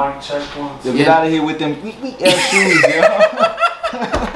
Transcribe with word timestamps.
Mic 0.00 0.22
check 0.22 0.42
one. 0.56 0.74
Yo, 0.76 0.92
two. 0.92 0.96
get 0.96 1.08
out 1.08 1.26
of 1.26 1.30
here 1.30 1.44
with 1.44 1.58
them 1.58 1.82
weak, 1.82 2.00
weak 2.02 2.22
ass 2.22 2.50
shoes, 2.50 2.80
yo. 2.88 4.28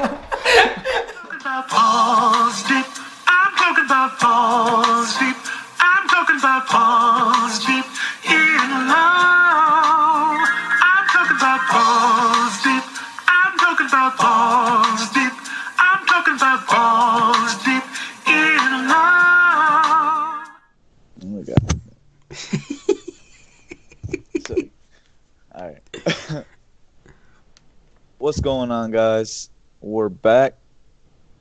What's 28.27 28.41
going 28.41 28.71
on, 28.71 28.91
guys? 28.91 29.49
We're 29.79 30.09
back 30.09 30.57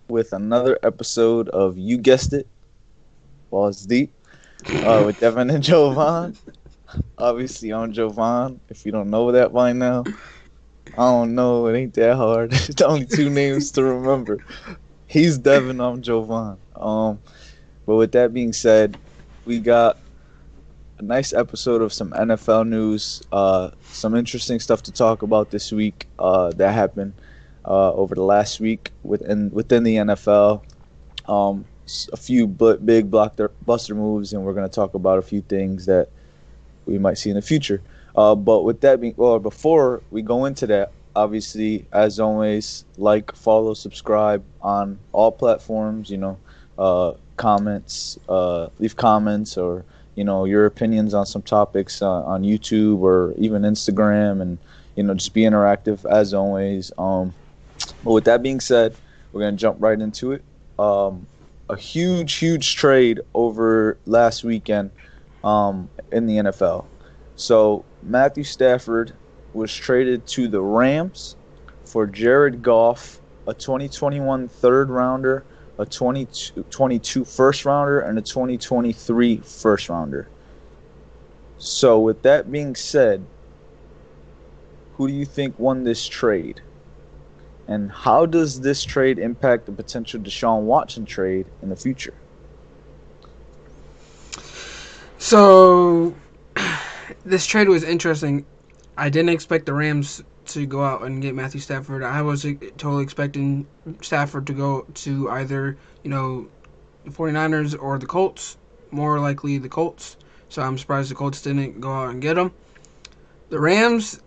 with 0.07 0.33
another 0.33 0.79
episode 0.85 1.49
of 1.49 1.77
You 1.77 1.99
Guessed 1.99 2.33
It, 2.33 2.47
Balls 3.51 3.85
Deep, 3.87 4.12
uh, 4.69 5.03
with 5.05 5.19
Devin 5.21 5.51
and 5.51 5.65
Jovan. 5.65 6.37
Obviously, 7.19 7.73
I'm 7.73 7.93
Jovan. 7.93 8.61
If 8.69 8.87
you 8.87 8.93
don't 8.93 9.11
know 9.11 9.33
that 9.33 9.53
by 9.53 9.73
now, 9.73 10.05
I 10.97 11.11
don't 11.11 11.35
know. 11.35 11.67
It 11.67 11.77
ain't 11.77 11.95
that 11.95 12.15
hard. 12.15 12.53
it's 12.53 12.81
only 12.81 13.05
two 13.05 13.31
names 13.31 13.73
to 13.73 13.83
remember. 13.83 14.39
He's 15.09 15.39
Devin. 15.39 15.81
I'm 15.81 16.03
Jovan. 16.03 16.57
Um, 16.77 17.19
but 17.84 17.97
with 17.97 18.12
that 18.12 18.33
being 18.33 18.53
said, 18.53 18.97
we 19.45 19.59
got 19.59 19.98
a 20.98 21.02
nice 21.02 21.32
episode 21.32 21.82
of 21.82 21.92
some 21.92 22.10
NFL 22.12 22.68
news. 22.68 23.23
Uh, 23.30 23.70
some 23.91 24.14
interesting 24.14 24.60
stuff 24.60 24.82
to 24.84 24.92
talk 24.92 25.22
about 25.22 25.50
this 25.50 25.72
week 25.72 26.06
uh, 26.19 26.50
that 26.52 26.72
happened 26.72 27.12
uh, 27.64 27.92
over 27.92 28.14
the 28.14 28.22
last 28.22 28.61
week 28.61 28.92
within 29.03 29.50
within 29.50 29.83
the 29.83 29.97
NFL. 29.97 30.62
Um, 31.28 31.64
a 32.12 32.16
few 32.16 32.47
big 32.47 33.11
blockbuster 33.11 33.94
moves, 33.94 34.33
and 34.33 34.42
we're 34.44 34.55
going 34.55 34.69
to 34.69 34.75
talk 34.75 34.94
about 34.94 35.19
a 35.19 35.22
few 35.22 35.42
things 35.42 35.86
that 35.86 36.08
we 36.86 36.98
might 36.98 37.19
see 37.19 37.31
in 37.31 37.36
the 37.36 37.42
future. 37.42 37.81
Uh, 38.16 38.34
but 38.34 38.62
with 38.62 38.81
that 38.81 39.00
being, 39.00 39.14
well, 39.16 39.38
before 39.38 40.03
we 40.10 40.22
go 40.22 40.47
into 40.47 40.66
that, 40.66 40.91
obviously, 41.14 41.84
as 41.92 42.19
always, 42.19 42.84
like, 42.97 43.34
follow, 43.36 43.75
subscribe 43.75 44.42
on 44.62 44.98
all 45.12 45.31
platforms. 45.31 46.10
You 46.10 46.16
know, 46.16 46.38
uh, 46.78 47.12
comments, 47.36 48.19
uh, 48.28 48.69
leave 48.78 48.97
comments, 48.97 49.56
or 49.56 49.84
you 50.17 50.25
know 50.25 50.45
your 50.45 50.67
opinions 50.67 51.14
on 51.14 51.27
some 51.27 51.42
topics 51.42 52.03
uh, 52.03 52.25
on 52.25 52.42
YouTube 52.42 52.98
or 53.00 53.34
even 53.39 53.62
Instagram, 53.62 54.42
and 54.42 54.59
you 54.97 55.05
know 55.05 55.14
just 55.14 55.33
be 55.33 55.42
interactive 55.42 56.05
as 56.11 56.34
always. 56.34 56.91
Um, 56.98 57.33
but 58.03 58.12
with 58.12 58.25
that 58.25 58.42
being 58.42 58.61
said, 58.61 58.97
we're 59.33 59.42
gonna 59.42 59.56
jump 59.56 59.77
right 59.81 60.00
into 60.00 60.33
it. 60.33 60.42
Um, 60.78 61.27
a 61.69 61.77
huge, 61.77 62.34
huge 62.34 62.77
trade 62.77 63.20
over 63.34 63.98
last 64.06 64.44
weekend 64.44 64.91
um, 65.44 65.89
in 66.12 66.27
the 66.27 66.37
NFL. 66.37 66.84
So 67.37 67.84
Matthew 68.03 68.44
Stafford 68.44 69.12
was 69.53 69.75
traded 69.75 70.27
to 70.28 70.48
the 70.48 70.61
Rams 70.61 71.37
for 71.84 72.06
Jared 72.06 72.62
Goff, 72.62 73.20
a 73.47 73.55
2021 73.55 74.48
third 74.48 74.91
rounder, 74.91 75.44
a 75.78 75.84
2022 75.84 77.24
first 77.24 77.64
rounder, 77.64 78.00
and 78.00 78.19
a 78.19 78.22
2023 78.22 79.38
first 79.38 79.88
rounder. 79.88 80.28
So 81.58 82.00
with 82.00 82.22
that 82.22 82.50
being 82.50 82.74
said, 82.74 83.24
who 84.97 85.08
do 85.08 85.14
you 85.14 85.24
think 85.24 85.58
won 85.58 85.84
this 85.84 86.06
trade? 86.06 86.60
And 87.69 87.91
how 87.91 88.27
does 88.27 88.60
this 88.60 88.84
trade 88.84 89.19
impact 89.19 89.66
the 89.66 89.72
potential 89.72 90.20
Deshaun 90.20 90.62
Watson 90.62 91.04
trade 91.04 91.47
in 91.62 91.69
the 91.69 91.77
future? 91.77 92.14
So, 95.19 96.15
this 97.25 97.47
trade 97.47 97.69
was 97.69 97.82
interesting. 97.82 98.47
I 98.97 99.10
didn't 99.10 99.31
expect 99.31 99.66
the 99.66 99.75
Rams 99.75 100.22
to 100.49 100.67
go 100.67 100.83
out 100.83 101.03
and 101.03 101.23
get 101.23 101.34
Matthew 101.34 101.61
Stafford. 101.61 102.03
I 102.03 102.23
was 102.23 102.43
totally 102.43 103.03
expecting 103.03 103.67
Stafford 104.03 104.47
to 104.49 104.53
go 104.53 104.87
to 104.95 105.31
either, 105.31 105.77
you 106.03 106.11
know, 106.11 106.49
the 107.05 107.11
49ers 107.11 107.81
or 107.81 107.99
the 107.99 108.07
Colts. 108.07 108.57
More 108.91 109.19
likely 109.19 109.59
the 109.59 109.69
Colts. 109.69 110.17
So 110.49 110.62
I'm 110.62 110.79
surprised 110.79 111.11
the 111.11 111.15
Colts 111.15 111.43
didn't 111.43 111.81
go 111.81 111.93
out 111.93 112.11
and 112.11 112.23
get 112.23 112.39
him. 112.39 112.53
The 113.49 113.61
Rams, 113.61 114.21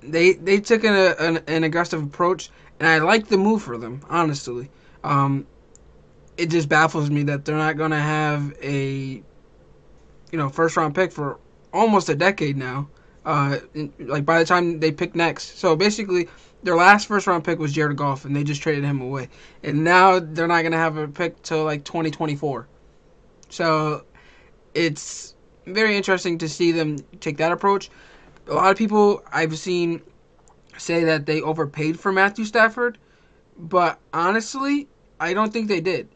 they 0.00 0.34
they 0.34 0.60
took 0.60 0.84
an, 0.84 0.94
an, 1.18 1.42
an 1.46 1.64
aggressive 1.64 2.02
approach, 2.02 2.50
and 2.78 2.88
I 2.88 2.98
like 2.98 3.28
the 3.28 3.38
move 3.38 3.62
for 3.62 3.76
them, 3.78 4.00
honestly. 4.08 4.70
Um, 5.02 5.46
it 6.36 6.50
just 6.50 6.68
baffles 6.68 7.10
me 7.10 7.24
that 7.24 7.44
they're 7.44 7.56
not 7.56 7.76
going 7.76 7.92
to 7.92 7.98
have 7.98 8.52
a 8.62 9.22
you 10.30 10.38
know, 10.38 10.48
first 10.48 10.76
round 10.76 10.94
pick 10.94 11.12
for 11.12 11.38
almost 11.72 12.08
a 12.08 12.14
decade 12.14 12.56
now. 12.56 12.88
Uh, 13.26 13.58
like 13.98 14.24
by 14.24 14.38
the 14.38 14.44
time 14.44 14.78
they 14.78 14.92
pick 14.92 15.16
next, 15.16 15.58
so 15.58 15.74
basically 15.74 16.28
their 16.62 16.76
last 16.76 17.08
first 17.08 17.26
round 17.26 17.44
pick 17.44 17.58
was 17.58 17.72
Jared 17.72 17.96
Goff, 17.96 18.24
and 18.24 18.34
they 18.34 18.44
just 18.44 18.62
traded 18.62 18.84
him 18.84 19.00
away, 19.00 19.28
and 19.64 19.82
now 19.82 20.20
they're 20.20 20.46
not 20.46 20.62
gonna 20.62 20.76
have 20.76 20.96
a 20.96 21.08
pick 21.08 21.42
till 21.42 21.64
like 21.64 21.84
2024. 21.84 22.68
So 23.48 24.04
it's 24.74 25.34
very 25.66 25.96
interesting 25.96 26.38
to 26.38 26.48
see 26.48 26.70
them 26.70 26.98
take 27.20 27.36
that 27.38 27.50
approach. 27.50 27.90
A 28.48 28.54
lot 28.54 28.70
of 28.70 28.76
people 28.76 29.24
I've 29.32 29.58
seen 29.58 30.02
say 30.78 31.02
that 31.04 31.26
they 31.26 31.40
overpaid 31.40 31.98
for 31.98 32.12
Matthew 32.12 32.44
Stafford, 32.44 32.96
but 33.58 33.98
honestly, 34.12 34.86
I 35.18 35.34
don't 35.34 35.52
think 35.52 35.68
they 35.68 35.80
did. 35.80 36.08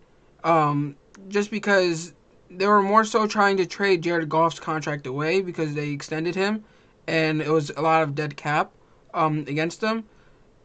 Um, 0.44 0.96
just 1.28 1.50
because 1.50 2.12
they 2.50 2.66
were 2.66 2.82
more 2.82 3.04
so 3.04 3.26
trying 3.26 3.56
to 3.56 3.66
trade 3.66 4.02
Jared 4.02 4.28
Goff's 4.28 4.60
contract 4.60 5.06
away 5.06 5.40
because 5.40 5.74
they 5.74 5.90
extended 5.90 6.34
him, 6.34 6.64
and 7.10 7.42
it 7.42 7.50
was 7.50 7.70
a 7.76 7.82
lot 7.82 8.02
of 8.04 8.14
dead 8.14 8.36
cap 8.36 8.70
um, 9.14 9.40
against 9.48 9.80
them. 9.80 10.04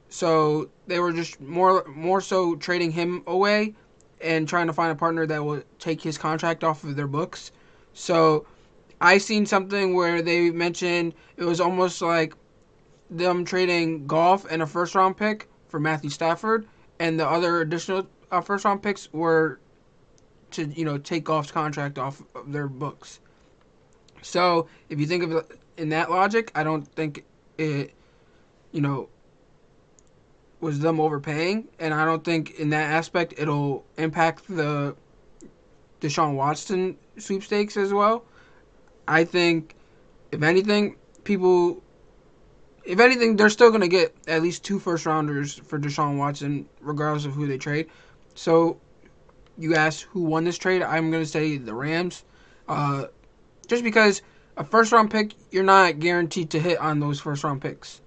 So 0.10 0.70
they 0.86 1.00
were 1.00 1.12
just 1.12 1.42
more 1.42 1.84
more 1.88 2.22
so 2.22 2.56
trading 2.56 2.92
him 2.92 3.24
away 3.26 3.74
and 4.22 4.48
trying 4.48 4.68
to 4.68 4.74
find 4.74 4.92
a 4.92 4.96
partner 4.96 5.26
that 5.26 5.44
will 5.44 5.64
take 5.80 6.02
his 6.02 6.18
contract 6.18 6.64
off 6.64 6.84
of 6.84 6.96
their 6.96 7.08
books. 7.08 7.52
So 7.94 8.46
I 9.02 9.18
seen 9.18 9.46
something 9.48 9.96
where 9.96 10.22
they 10.22 10.52
mentioned 10.52 11.16
it 11.36 11.44
was 11.44 11.60
almost 11.60 12.02
like 12.02 12.36
them 13.10 13.44
trading 13.44 14.06
Goff 14.06 14.46
and 14.50 14.62
a 14.62 14.68
first 14.68 14.94
round 14.94 15.18
pick 15.18 15.50
for 15.68 15.80
Matthew 15.80 16.12
Stafford, 16.12 16.68
and 17.00 17.20
the 17.20 17.28
other 17.28 17.62
additional 17.62 18.08
uh, 18.32 18.42
first 18.42 18.66
round 18.66 18.84
picks 18.84 19.12
were 19.12 19.60
to 20.52 20.66
you 20.68 20.86
know 20.86 21.00
take 21.00 21.24
Goff's 21.24 21.52
contract 21.52 21.98
off 21.98 22.22
of 22.36 22.52
their 22.52 22.68
books. 22.68 23.20
So 24.22 24.68
if 24.90 25.00
you 25.00 25.08
think 25.08 25.24
of 25.24 25.46
in 25.78 25.90
that 25.90 26.10
logic, 26.10 26.52
I 26.56 26.64
don't 26.64 26.86
think 26.86 27.26
it, 27.58 27.94
you 28.72 28.82
know, 28.82 29.10
was 30.60 30.80
them 30.80 31.00
overpaying, 31.00 31.68
and 31.80 31.94
I 31.94 32.06
don't 32.06 32.24
think 32.24 32.60
in 32.60 32.70
that 32.72 32.92
aspect 32.92 33.34
it'll 33.38 33.86
impact 33.98 34.48
the 34.48 34.96
Deshaun 36.02 36.36
Watson 36.36 36.98
sweepstakes 37.18 37.78
as 37.78 37.94
well. 37.94 38.26
I 39.08 39.24
think, 39.24 39.76
if 40.32 40.42
anything, 40.42 40.96
people, 41.24 41.84
if 42.84 43.00
anything, 43.00 43.36
they're 43.36 43.50
still 43.50 43.72
gonna 43.72 43.88
get 43.88 44.16
at 44.28 44.42
least 44.42 44.64
two 44.64 44.80
first 44.80 45.06
rounders 45.06 45.56
for 45.56 45.78
Deshaun 45.78 46.18
Watson, 46.18 46.68
regardless 46.82 47.26
of 47.26 47.34
who 47.34 47.48
they 47.48 47.58
trade. 47.58 47.88
So 48.34 48.80
you 49.58 49.76
asked 49.76 50.04
who 50.04 50.22
won 50.22 50.44
this 50.44 50.58
trade, 50.58 50.82
I'm 50.82 51.12
gonna 51.12 51.26
say 51.26 51.58
the 51.58 51.74
Rams, 51.74 52.24
uh, 52.68 53.06
just 53.68 53.84
because 53.84 54.22
a 54.58 54.64
first 54.64 54.92
round 54.92 55.12
pick 55.12 55.34
you're 55.52 55.64
not 55.64 56.00
guaranteed 56.00 56.52
to 56.52 56.60
hit 56.60 56.78
on 56.80 57.00
those 57.00 57.20
first 57.20 57.44
round 57.44 57.62
picks, 57.62 58.02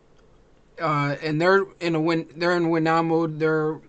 uh, 0.80 1.16
and 1.22 1.40
they're 1.40 1.64
in 1.80 1.94
a 1.94 2.00
win 2.00 2.28
they're 2.36 2.56
in 2.56 2.70
win 2.70 2.84
now 2.84 3.02
mode. 3.02 3.38
Their 3.38 3.80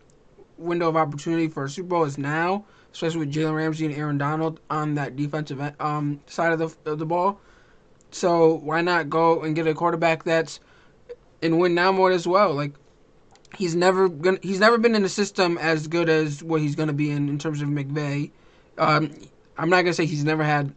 window 0.57 0.89
of 0.89 0.97
opportunity 0.97 1.47
for 1.47 1.65
a 1.65 1.69
Super 1.69 1.89
Bowl 1.89 2.03
is 2.03 2.17
now, 2.17 2.65
especially 2.93 3.19
with 3.19 3.33
Jalen 3.33 3.55
Ramsey 3.55 3.85
and 3.85 3.95
Aaron 3.95 4.17
Donald 4.17 4.59
on 4.69 4.95
that 4.95 5.15
defensive 5.15 5.61
um, 5.79 6.19
side 6.27 6.51
of 6.51 6.59
the 6.59 6.91
of 6.91 6.99
the 6.99 7.05
ball. 7.05 7.39
So 8.11 8.55
why 8.55 8.81
not 8.81 9.09
go 9.09 9.41
and 9.41 9.55
get 9.55 9.67
a 9.67 9.73
quarterback 9.73 10.23
that's 10.23 10.59
in 11.41 11.57
win 11.57 11.75
now 11.75 11.91
mode 11.91 12.13
as 12.13 12.27
well? 12.27 12.53
Like 12.53 12.73
he's 13.57 13.75
never 13.75 14.09
gonna 14.09 14.39
he's 14.41 14.59
never 14.59 14.77
been 14.77 14.95
in 14.95 15.03
a 15.03 15.09
system 15.09 15.57
as 15.57 15.87
good 15.87 16.09
as 16.09 16.43
what 16.43 16.61
he's 16.61 16.75
gonna 16.75 16.93
be 16.93 17.11
in 17.11 17.29
in 17.29 17.39
terms 17.39 17.61
of 17.61 17.69
McVay. 17.69 18.31
Um, 18.77 19.11
I'm 19.57 19.69
not 19.69 19.81
gonna 19.81 19.93
say 19.93 20.05
he's 20.05 20.23
never 20.23 20.43
had. 20.43 20.73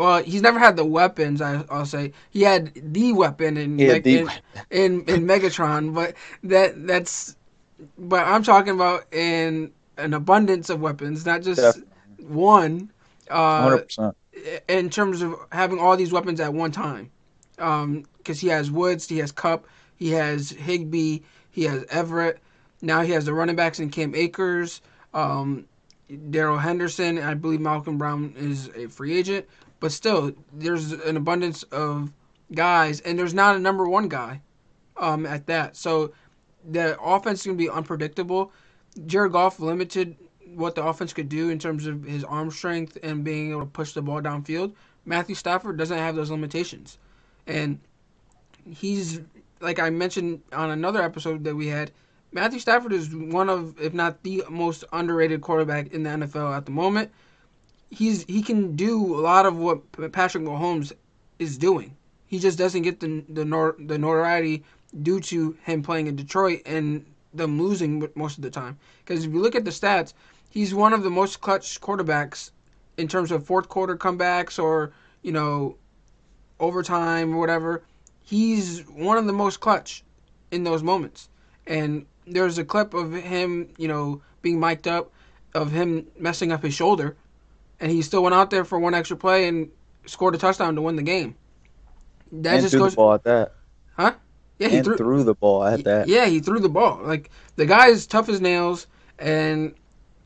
Well, 0.00 0.24
he's 0.24 0.42
never 0.42 0.60
had 0.60 0.76
the 0.76 0.86
weapons. 0.86 1.42
I, 1.42 1.64
I'll 1.70 1.86
say 1.86 2.12
he 2.30 2.42
had 2.42 2.72
the 2.76 3.12
weapon 3.14 3.58
in 3.58 3.86
Yeah, 3.86 3.86
the 3.86 4.02
in, 4.08 4.32
in 4.70 5.04
in 5.06 5.26
Megatron, 5.26 5.94
but 5.94 6.14
that 6.44 6.86
that's. 6.88 7.36
But 7.98 8.26
I'm 8.26 8.44
talking 8.44 8.74
about 8.74 9.12
in 9.14 9.72
an 9.98 10.14
abundance 10.14 10.70
of 10.70 10.80
weapons, 10.80 11.26
not 11.26 11.42
just 11.42 11.78
Definitely. 11.78 11.88
one. 12.18 12.92
Uh, 13.30 13.62
Hundred 13.62 13.84
percent. 13.86 14.16
in 14.68 14.90
terms 14.90 15.22
of 15.22 15.36
having 15.52 15.80
all 15.80 15.96
these 15.96 16.12
weapons 16.12 16.40
at 16.40 16.54
one 16.54 16.72
time. 16.72 17.10
because 17.56 18.40
he 18.40 18.48
has 18.48 18.70
Woods, 18.70 19.08
he 19.08 19.18
has 19.18 19.32
Kupp, 19.32 19.66
he 19.96 20.10
has 20.12 20.50
Higbee, 20.50 21.20
he 21.50 21.64
has 21.64 21.84
Everett. 21.90 22.40
Now 22.82 23.02
he 23.02 23.12
has 23.12 23.26
the 23.26 23.34
running 23.34 23.56
backs 23.56 23.80
in 23.80 23.90
Cam 23.90 24.14
Akers, 24.14 24.82
um, 25.14 25.66
Darrell 26.30 26.58
Henderson. 26.58 27.18
I 27.18 27.34
believe 27.34 27.60
Malcolm 27.60 27.98
Brown 27.98 28.34
is 28.36 28.68
a 28.76 28.88
free 28.88 29.18
agent, 29.18 29.46
but 29.80 29.92
still, 29.92 30.32
there's 30.52 30.92
an 30.92 31.16
abundance 31.16 31.62
of 31.64 32.12
guys, 32.52 33.00
and 33.00 33.18
there's 33.18 33.34
not 33.34 33.56
a 33.56 33.58
number 33.58 33.88
one 33.88 34.08
guy 34.08 34.40
um, 34.96 35.26
at 35.26 35.46
that. 35.46 35.76
So 35.76 36.12
the 36.70 37.00
offense 37.00 37.40
is 37.40 37.46
going 37.46 37.58
to 37.58 37.64
be 37.64 37.70
unpredictable. 37.70 38.52
Jared 39.06 39.32
Goff 39.32 39.58
limited 39.60 40.16
what 40.54 40.74
the 40.74 40.84
offense 40.84 41.12
could 41.12 41.28
do 41.28 41.48
in 41.48 41.58
terms 41.58 41.86
of 41.86 42.04
his 42.04 42.24
arm 42.24 42.50
strength 42.50 42.98
and 43.02 43.24
being 43.24 43.52
able 43.52 43.60
to 43.60 43.66
push 43.66 43.92
the 43.92 44.02
ball 44.02 44.20
downfield. 44.20 44.72
Matthew 45.04 45.34
Stafford 45.34 45.76
doesn't 45.76 45.96
have 45.96 46.16
those 46.16 46.30
limitations. 46.30 46.98
And 47.46 47.80
he's, 48.68 49.20
like 49.60 49.78
I 49.78 49.90
mentioned 49.90 50.42
on 50.52 50.70
another 50.70 51.02
episode 51.02 51.44
that 51.44 51.54
we 51.54 51.68
had, 51.68 51.92
Matthew 52.32 52.60
Stafford 52.60 52.92
is 52.92 53.14
one 53.14 53.48
of, 53.48 53.80
if 53.80 53.92
not 53.92 54.22
the 54.22 54.44
most 54.48 54.84
underrated 54.92 55.40
quarterback 55.40 55.92
in 55.92 56.02
the 56.02 56.10
NFL 56.10 56.56
at 56.56 56.64
the 56.64 56.70
moment. 56.72 57.10
He's 57.90 58.24
he 58.24 58.42
can 58.42 58.76
do 58.76 59.18
a 59.18 59.20
lot 59.20 59.46
of 59.46 59.56
what 59.56 60.12
Patrick 60.12 60.44
Mahomes 60.44 60.92
is 61.38 61.58
doing. 61.58 61.96
He 62.26 62.38
just 62.38 62.58
doesn't 62.58 62.82
get 62.82 63.00
the 63.00 63.24
the, 63.28 63.44
nor, 63.44 63.76
the 63.78 63.98
notoriety 63.98 64.64
due 65.02 65.20
to 65.20 65.56
him 65.64 65.82
playing 65.82 66.06
in 66.06 66.16
Detroit 66.16 66.62
and 66.66 67.04
them 67.34 67.60
losing 67.60 68.08
most 68.14 68.38
of 68.38 68.42
the 68.42 68.50
time. 68.50 68.78
Because 69.04 69.24
if 69.24 69.32
you 69.32 69.40
look 69.40 69.54
at 69.54 69.64
the 69.64 69.70
stats, 69.70 70.14
he's 70.50 70.74
one 70.74 70.92
of 70.92 71.02
the 71.02 71.10
most 71.10 71.40
clutch 71.40 71.80
quarterbacks 71.80 72.50
in 72.96 73.08
terms 73.08 73.30
of 73.30 73.46
fourth 73.46 73.68
quarter 73.68 73.96
comebacks 73.96 74.62
or 74.62 74.92
you 75.22 75.32
know 75.32 75.76
overtime 76.60 77.34
or 77.34 77.38
whatever. 77.38 77.82
He's 78.22 78.80
one 78.86 79.18
of 79.18 79.26
the 79.26 79.32
most 79.32 79.60
clutch 79.60 80.04
in 80.50 80.64
those 80.64 80.82
moments. 80.82 81.28
And 81.66 82.06
there's 82.26 82.58
a 82.58 82.64
clip 82.64 82.94
of 82.94 83.12
him, 83.12 83.70
you 83.76 83.88
know, 83.88 84.22
being 84.42 84.60
mic'd 84.60 84.86
up, 84.86 85.10
of 85.54 85.72
him 85.72 86.06
messing 86.18 86.52
up 86.52 86.62
his 86.62 86.74
shoulder, 86.74 87.16
and 87.80 87.90
he 87.90 88.02
still 88.02 88.22
went 88.22 88.34
out 88.34 88.50
there 88.50 88.64
for 88.64 88.78
one 88.78 88.94
extra 88.94 89.16
play 89.16 89.48
and 89.48 89.70
scored 90.06 90.34
a 90.34 90.38
touchdown 90.38 90.74
to 90.76 90.82
win 90.82 90.96
the 90.96 91.02
game. 91.02 91.34
That 92.32 92.54
and 92.54 92.62
just 92.62 92.72
threw 92.72 92.80
goes, 92.80 92.92
the 92.92 92.96
ball 92.96 93.14
at 93.14 93.24
that. 93.24 93.52
Huh? 93.96 94.14
Yeah, 94.58 94.68
he 94.68 94.82
threw, 94.82 94.96
threw, 94.96 95.24
the 95.24 95.34
ball 95.34 95.64
at 95.64 95.84
that. 95.84 96.06
Yeah, 96.06 96.26
he 96.26 96.40
threw 96.40 96.60
the 96.60 96.68
ball. 96.68 97.00
Like 97.02 97.30
the 97.56 97.66
guy 97.66 97.88
is 97.88 98.06
tough 98.06 98.28
as 98.28 98.40
nails, 98.40 98.86
and 99.18 99.74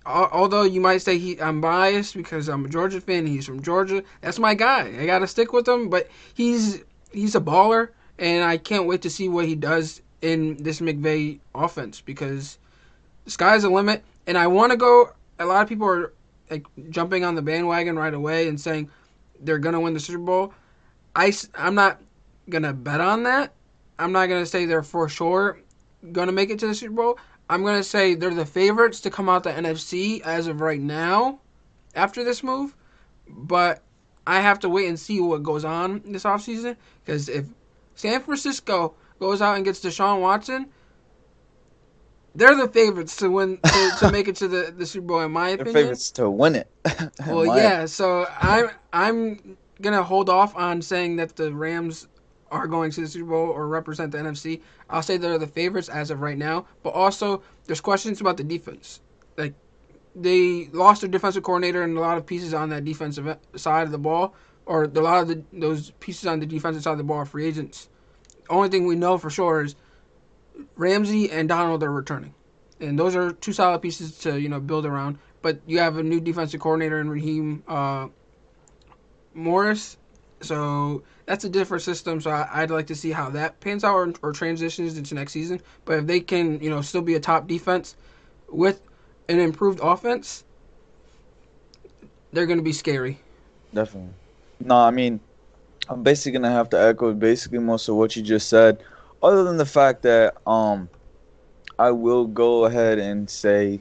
although 0.04 0.64
you 0.64 0.80
might 0.80 0.98
say 0.98 1.18
he, 1.18 1.40
I'm 1.40 1.60
biased 1.60 2.14
because 2.14 2.48
I'm 2.48 2.64
a 2.64 2.68
Georgia 2.68 3.00
fan. 3.00 3.26
He's 3.26 3.46
from 3.46 3.62
Georgia. 3.62 4.02
That's 4.20 4.38
my 4.38 4.54
guy. 4.54 4.92
I 5.00 5.06
gotta 5.06 5.26
stick 5.26 5.52
with 5.52 5.68
him. 5.68 5.88
But 5.88 6.08
he's 6.34 6.82
he's 7.12 7.36
a 7.36 7.40
baller, 7.40 7.90
and 8.18 8.44
I 8.44 8.56
can't 8.56 8.86
wait 8.86 9.02
to 9.02 9.10
see 9.10 9.28
what 9.28 9.46
he 9.46 9.54
does 9.54 10.02
in 10.20 10.56
this 10.62 10.80
McVay 10.80 11.38
offense 11.54 12.00
because 12.00 12.58
the 13.24 13.30
sky's 13.30 13.62
the 13.62 13.70
limit. 13.70 14.02
And 14.26 14.36
I 14.36 14.48
want 14.48 14.72
to 14.72 14.76
go. 14.76 15.12
A 15.38 15.46
lot 15.46 15.62
of 15.62 15.68
people 15.68 15.86
are 15.86 16.12
like 16.54 16.66
jumping 16.90 17.24
on 17.24 17.34
the 17.34 17.42
bandwagon 17.42 17.96
right 17.96 18.14
away 18.14 18.48
and 18.48 18.60
saying 18.60 18.88
they're 19.40 19.58
gonna 19.58 19.80
win 19.80 19.94
the 19.94 20.00
Super 20.00 20.18
Bowl. 20.18 20.54
I 21.16 21.32
I'm 21.54 21.74
not 21.74 22.00
gonna 22.48 22.72
bet 22.72 23.00
on 23.00 23.24
that. 23.24 23.52
I'm 23.98 24.12
not 24.12 24.28
gonna 24.28 24.46
say 24.46 24.66
they're 24.66 24.82
for 24.82 25.08
sure 25.08 25.58
gonna 26.12 26.32
make 26.32 26.50
it 26.50 26.58
to 26.60 26.66
the 26.66 26.74
Super 26.74 26.94
Bowl. 26.94 27.18
I'm 27.50 27.64
gonna 27.64 27.82
say 27.82 28.14
they're 28.14 28.34
the 28.34 28.46
favorites 28.46 29.00
to 29.00 29.10
come 29.10 29.28
out 29.28 29.42
the 29.42 29.50
NFC 29.50 30.20
as 30.22 30.46
of 30.46 30.60
right 30.60 30.80
now, 30.80 31.40
after 31.94 32.24
this 32.24 32.42
move. 32.42 32.74
But 33.28 33.82
I 34.26 34.40
have 34.40 34.60
to 34.60 34.68
wait 34.68 34.88
and 34.88 34.98
see 34.98 35.20
what 35.20 35.42
goes 35.42 35.64
on 35.64 36.02
this 36.06 36.24
offseason. 36.24 36.76
Because 37.04 37.28
if 37.28 37.46
San 37.94 38.22
Francisco 38.22 38.94
goes 39.18 39.42
out 39.42 39.56
and 39.56 39.64
gets 39.64 39.80
Deshaun 39.80 40.20
Watson, 40.20 40.66
they're 42.34 42.56
the 42.56 42.68
favorites 42.68 43.16
to 43.16 43.30
win 43.30 43.58
to, 43.62 43.90
to 44.00 44.10
make 44.12 44.28
it 44.28 44.36
to 44.36 44.48
the, 44.48 44.74
the 44.76 44.86
Super 44.86 45.06
Bowl, 45.06 45.20
in 45.20 45.32
my 45.32 45.50
opinion. 45.50 45.72
They're 45.72 45.82
favorites 45.82 46.10
to 46.12 46.30
win 46.30 46.56
it. 46.56 46.68
well, 47.26 47.46
yeah. 47.46 47.86
So 47.86 48.26
I'm 48.40 48.70
I'm 48.92 49.56
gonna 49.80 50.02
hold 50.02 50.28
off 50.28 50.56
on 50.56 50.82
saying 50.82 51.16
that 51.16 51.36
the 51.36 51.52
Rams 51.52 52.08
are 52.50 52.66
going 52.66 52.90
to 52.92 53.00
the 53.00 53.08
Super 53.08 53.30
Bowl 53.30 53.48
or 53.48 53.68
represent 53.68 54.12
the 54.12 54.18
NFC. 54.18 54.60
I'll 54.90 55.02
say 55.02 55.16
they're 55.16 55.38
the 55.38 55.46
favorites 55.46 55.88
as 55.88 56.10
of 56.10 56.20
right 56.20 56.38
now. 56.38 56.66
But 56.82 56.90
also, 56.90 57.42
there's 57.66 57.80
questions 57.80 58.20
about 58.20 58.36
the 58.36 58.44
defense. 58.44 59.00
Like 59.36 59.54
they 60.14 60.68
lost 60.72 61.00
their 61.00 61.10
defensive 61.10 61.42
coordinator 61.42 61.82
and 61.82 61.96
a 61.96 62.00
lot 62.00 62.16
of 62.16 62.26
pieces 62.26 62.54
on 62.54 62.68
that 62.70 62.84
defensive 62.84 63.36
side 63.56 63.84
of 63.84 63.92
the 63.92 63.98
ball, 63.98 64.34
or 64.66 64.84
a 64.84 64.88
lot 64.88 65.22
of 65.22 65.28
the, 65.28 65.42
those 65.52 65.90
pieces 66.00 66.26
on 66.26 66.40
the 66.40 66.46
defensive 66.46 66.82
side 66.82 66.92
of 66.92 66.98
the 66.98 67.04
ball 67.04 67.18
are 67.18 67.26
free 67.26 67.46
agents. 67.46 67.88
Only 68.48 68.68
thing 68.68 68.86
we 68.86 68.94
know 68.94 69.18
for 69.18 69.30
sure 69.30 69.62
is 69.62 69.74
Ramsey 70.76 71.30
and 71.30 71.48
Donald 71.48 71.82
are 71.82 71.90
returning, 71.90 72.34
and 72.80 72.98
those 72.98 73.16
are 73.16 73.32
two 73.32 73.52
solid 73.52 73.80
pieces 73.80 74.18
to 74.18 74.40
you 74.40 74.48
know 74.48 74.60
build 74.60 74.86
around. 74.86 75.18
But 75.42 75.60
you 75.66 75.78
have 75.78 75.98
a 75.98 76.02
new 76.02 76.20
defensive 76.20 76.60
coordinator 76.60 77.00
in 77.00 77.10
Raheem 77.10 77.62
uh, 77.68 78.08
Morris, 79.34 79.96
so 80.40 81.02
that's 81.26 81.44
a 81.44 81.48
different 81.48 81.82
system. 81.82 82.20
So 82.20 82.30
I, 82.30 82.60
would 82.62 82.70
like 82.70 82.86
to 82.88 82.94
see 82.94 83.10
how 83.10 83.30
that 83.30 83.60
pans 83.60 83.84
out 83.84 83.94
or, 83.94 84.12
or 84.22 84.32
transitions 84.32 84.96
into 84.96 85.14
next 85.14 85.32
season. 85.32 85.60
But 85.84 85.98
if 86.00 86.06
they 86.06 86.20
can, 86.20 86.60
you 86.60 86.70
know, 86.70 86.80
still 86.82 87.02
be 87.02 87.14
a 87.14 87.20
top 87.20 87.46
defense 87.46 87.96
with 88.48 88.80
an 89.28 89.40
improved 89.40 89.80
offense, 89.82 90.44
they're 92.32 92.46
going 92.46 92.58
to 92.58 92.64
be 92.64 92.72
scary. 92.72 93.18
Definitely. 93.72 94.12
No, 94.60 94.76
I 94.76 94.90
mean, 94.90 95.20
I'm 95.88 96.02
basically 96.02 96.32
going 96.32 96.42
to 96.42 96.50
have 96.50 96.70
to 96.70 96.80
echo 96.80 97.12
basically 97.12 97.58
most 97.58 97.88
of 97.88 97.96
what 97.96 98.16
you 98.16 98.22
just 98.22 98.48
said, 98.48 98.82
other 99.24 99.44
than 99.44 99.56
the 99.56 99.66
fact 99.66 100.02
that 100.02 100.34
um, 100.46 100.90
I 101.78 101.90
will 101.92 102.26
go 102.26 102.66
ahead 102.66 102.98
and 102.98 103.28
say 103.30 103.80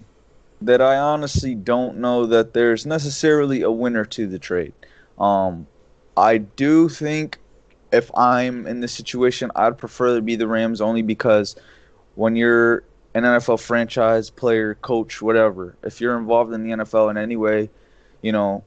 that 0.62 0.82
I 0.82 0.98
honestly 0.98 1.56
don't 1.56 1.98
know 1.98 2.26
that 2.28 2.54
there's 2.54 2.86
necessarily 2.86 3.62
a 3.62 3.72
winner 3.72 4.06
to 4.06 4.28
the 4.28 4.40
trade. 4.40 4.74
Um, 5.18 5.68
I 6.18 6.40
do 6.40 6.90
think 6.90 7.40
if 7.92 8.10
I'm 8.18 8.66
in 8.68 8.80
this 8.82 8.94
situation, 8.94 9.52
I'd 9.56 9.78
prefer 9.78 10.16
to 10.16 10.22
be 10.22 10.36
the 10.36 10.48
Rams 10.48 10.82
only 10.82 11.02
because 11.02 11.56
when 12.16 12.36
you're 12.36 12.86
an 13.14 13.24
NFL 13.24 13.62
franchise 13.62 14.30
player, 14.32 14.76
coach, 14.76 15.22
whatever, 15.22 15.78
if 15.84 16.02
you're 16.02 16.18
involved 16.18 16.54
in 16.54 16.64
the 16.64 16.72
NFL 16.72 17.12
in 17.12 17.18
any 17.18 17.36
way, 17.36 17.70
you 18.22 18.32
know, 18.32 18.66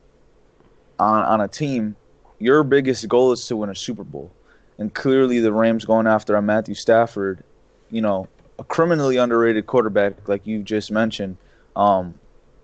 on 0.99 1.25
on 1.25 1.41
a 1.41 1.49
team, 1.49 1.97
your 2.39 2.63
biggest 2.65 3.09
goal 3.09 3.33
is 3.33 3.47
to 3.47 3.57
win 3.57 3.71
a 3.71 3.75
Super 3.75 4.05
Bowl. 4.05 4.37
And 4.79 4.93
clearly 4.93 5.41
the 5.41 5.53
Rams 5.53 5.85
going 5.85 6.07
after 6.07 6.37
a 6.37 6.43
Matthew 6.43 6.75
Stafford, 6.75 7.43
you 7.91 8.03
know, 8.03 8.29
a 8.59 8.65
criminally 8.65 9.17
underrated 9.17 9.67
quarterback 9.67 10.29
like 10.29 10.47
you 10.47 10.63
just 10.63 10.91
mentioned. 10.91 11.37
Um, 11.75 12.15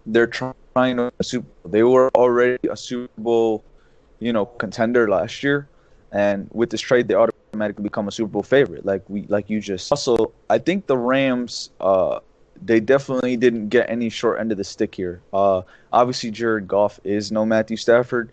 they're 0.05 0.27
trying 0.27 0.55
to 0.75 1.13
a 1.19 1.25
Super 1.25 1.47
Bowl. 1.63 1.73
They 1.73 1.83
were 1.83 2.11
already 2.15 2.69
a 2.69 2.77
Super 2.77 3.13
Bowl 3.19 3.65
you 4.23 4.33
know, 4.33 4.47
contender 4.47 5.09
last 5.09 5.43
year, 5.43 5.69
and 6.13 6.49
with 6.53 6.71
this 6.71 6.81
trade, 6.81 7.09
they 7.09 7.15
automatically 7.15 7.83
become 7.83 8.07
a 8.07 8.13
Super 8.13 8.29
Bowl 8.29 8.45
favorite. 8.45 8.87
Like 8.87 9.03
we, 9.11 9.23
like 9.23 9.51
you 9.51 9.61
just. 9.61 9.91
Also, 9.91 10.33
I 10.49 10.59
think 10.59 10.87
the 10.87 10.97
Rams, 10.97 11.71
uh, 11.81 12.21
they 12.63 12.79
definitely 12.79 13.37
didn't 13.37 13.69
get 13.69 13.91
any 13.91 14.09
short 14.09 14.39
end 14.39 14.53
of 14.53 14.59
the 14.59 14.65
stick 14.65 14.95
here. 14.95 15.21
Uh, 15.33 15.63
obviously, 15.93 16.31
Jared 16.31 16.69
Goff 16.69 17.01
is 17.03 17.33
no 17.33 17.45
Matthew 17.45 17.77
Stafford, 17.77 18.31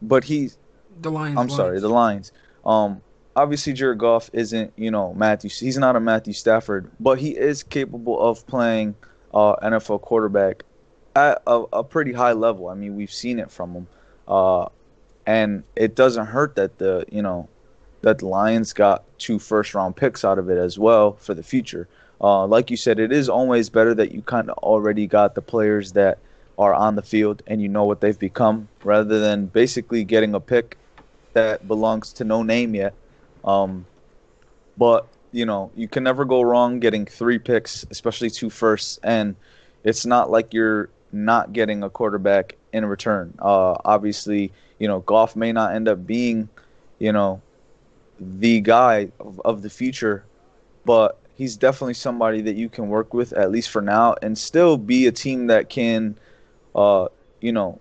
but 0.00 0.22
he's 0.22 0.58
the 1.00 1.10
Lions. 1.10 1.36
I'm 1.36 1.50
sorry, 1.50 1.80
the 1.80 1.88
Lions. 1.88 2.30
Um, 2.64 3.00
obviously, 3.36 3.72
Jared 3.72 3.98
Goff 3.98 4.30
isn't, 4.32 4.72
you 4.76 4.90
know, 4.90 5.14
Matthew. 5.14 5.50
He's 5.50 5.78
not 5.78 5.96
a 5.96 6.00
Matthew 6.00 6.32
Stafford, 6.32 6.90
but 7.00 7.18
he 7.18 7.30
is 7.30 7.62
capable 7.62 8.20
of 8.20 8.46
playing 8.46 8.94
uh, 9.32 9.56
NFL 9.56 10.02
quarterback 10.02 10.64
at 11.16 11.42
a, 11.46 11.62
a, 11.72 11.84
pretty 11.84 12.12
high 12.12 12.32
level. 12.32 12.68
I 12.68 12.74
mean, 12.74 12.96
we've 12.96 13.12
seen 13.12 13.38
it 13.38 13.50
from 13.50 13.72
him. 13.72 13.86
Uh, 14.26 14.66
and 15.26 15.62
it 15.76 15.94
doesn't 15.94 16.26
hurt 16.26 16.56
that 16.56 16.78
the 16.78 17.04
you 17.10 17.22
know 17.22 17.48
that 18.02 18.18
the 18.18 18.26
Lions 18.26 18.72
got 18.72 19.04
two 19.18 19.38
first 19.38 19.74
round 19.74 19.94
picks 19.94 20.24
out 20.24 20.38
of 20.38 20.50
it 20.50 20.58
as 20.58 20.78
well 20.78 21.12
for 21.12 21.34
the 21.34 21.42
future. 21.42 21.88
Uh, 22.20 22.46
like 22.46 22.70
you 22.70 22.76
said, 22.76 22.98
it 22.98 23.12
is 23.12 23.28
always 23.28 23.68
better 23.68 23.94
that 23.94 24.12
you 24.12 24.22
kind 24.22 24.50
of 24.50 24.58
already 24.58 25.06
got 25.06 25.34
the 25.34 25.42
players 25.42 25.92
that 25.92 26.18
are 26.58 26.74
on 26.74 26.94
the 26.94 27.02
field 27.02 27.42
and 27.46 27.60
you 27.60 27.68
know 27.68 27.84
what 27.84 28.00
they've 28.00 28.18
become, 28.18 28.68
rather 28.84 29.18
than 29.18 29.46
basically 29.46 30.04
getting 30.04 30.34
a 30.34 30.40
pick 30.40 30.76
that 31.32 31.66
belongs 31.66 32.12
to 32.12 32.24
no 32.24 32.42
name 32.42 32.74
yet. 32.74 32.94
Um, 33.44 33.86
but 34.76 35.08
you 35.32 35.46
know, 35.46 35.72
you 35.74 35.88
can 35.88 36.04
never 36.04 36.24
go 36.24 36.42
wrong 36.42 36.78
getting 36.80 37.06
three 37.06 37.38
picks, 37.38 37.84
especially 37.90 38.30
two 38.30 38.50
firsts, 38.50 38.98
and 39.02 39.36
it's 39.84 40.04
not 40.06 40.30
like 40.30 40.52
you're 40.52 40.90
not 41.12 41.52
getting 41.52 41.82
a 41.82 41.90
quarterback 41.90 42.58
in 42.72 42.84
return. 42.84 43.34
Uh, 43.38 43.74
obviously, 43.84 44.52
you 44.78 44.88
know, 44.88 45.00
Goff 45.00 45.36
may 45.36 45.52
not 45.52 45.74
end 45.74 45.88
up 45.88 46.06
being, 46.06 46.50
you 46.98 47.12
know, 47.12 47.42
the 48.18 48.60
guy 48.60 49.12
of, 49.20 49.40
of 49.44 49.62
the 49.62 49.70
future, 49.70 50.28
but 50.84 51.20
he's 51.34 51.56
definitely 51.56 51.94
somebody 51.94 52.40
that 52.42 52.56
you 52.56 52.68
can 52.68 52.88
work 52.88 53.14
with 53.14 53.32
at 53.32 53.50
least 53.50 53.70
for 53.70 53.82
now 53.82 54.14
and 54.22 54.36
still 54.38 54.76
be 54.76 55.06
a 55.06 55.12
team 55.12 55.46
that 55.48 55.68
can, 55.68 56.18
uh, 56.74 57.08
you 57.40 57.52
know, 57.52 57.80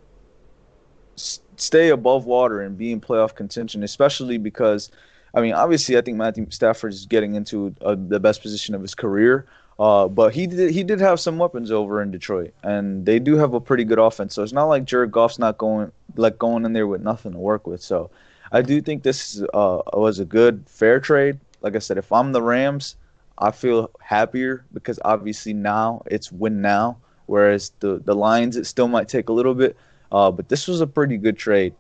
s- 1.18 1.40
stay 1.58 1.90
above 1.90 2.26
water 2.26 2.62
and 2.62 2.78
be 2.78 2.92
in 2.92 3.02
playoff 3.02 3.36
contention, 3.36 3.84
especially 3.84 4.38
because 4.38 4.90
I 5.34 5.42
mean, 5.42 5.54
obviously, 5.54 5.98
I 5.98 6.02
think 6.02 6.18
Matthew 6.18 6.48
Stafford 6.50 6.94
is 6.94 7.06
getting 7.06 7.36
into 7.36 7.74
uh, 7.82 7.96
the 7.98 8.20
best 8.20 8.42
position 8.42 8.76
of 8.76 8.82
his 8.82 8.96
career. 8.96 9.46
Uh, 9.80 10.08
but 10.08 10.34
he 10.34 10.46
did 10.46 10.70
he 10.72 10.84
did 10.84 11.00
have 11.00 11.20
some 11.20 11.40
weapons 11.40 11.72
over 11.72 12.04
in 12.04 12.12
Detroit, 12.12 12.54
and 12.62 13.06
they 13.06 13.18
do 13.18 13.36
have 13.38 13.56
a 13.56 13.60
pretty 13.60 13.84
good 13.84 13.98
offense. 13.98 14.36
So 14.36 14.44
it's 14.44 14.54
not 14.54 14.66
like 14.66 14.86
Jared 14.86 15.12
Goff's 15.12 15.40
not 15.40 15.58
going 15.58 15.92
like 16.16 16.38
going 16.38 16.66
in 16.66 16.74
there 16.74 16.86
with 16.86 17.02
nothing 17.02 17.32
to 17.32 17.40
work 17.40 17.66
with. 17.66 17.82
So 17.82 18.12
I 18.52 18.62
do 18.62 18.80
think 18.82 19.02
this 19.02 19.42
uh, 19.54 19.82
was 19.94 20.20
a 20.20 20.26
good 20.26 20.66
fair 20.68 21.00
trade. 21.00 21.40
Like 21.62 21.76
I 21.76 21.80
said, 21.80 21.98
if 21.98 22.12
I'm 22.12 22.32
the 22.32 22.44
Rams, 22.44 22.96
I 23.40 23.50
feel 23.52 23.90
happier 24.00 24.66
because 24.74 25.00
obviously 25.04 25.54
now 25.54 26.04
it's 26.06 26.32
win 26.32 26.62
now, 26.62 26.98
whereas 27.26 27.72
the 27.80 27.98
the 28.06 28.14
Lions 28.14 28.58
it 28.58 28.66
still 28.68 28.88
might 28.88 29.08
take 29.08 29.30
a 29.30 29.34
little 29.34 29.56
bit. 29.56 29.76
Uh, 30.12 30.30
but 30.30 30.50
this 30.50 30.68
was 30.68 30.82
a 30.82 30.88
pretty 30.88 31.18
good 31.18 31.38
trade. 31.38 31.74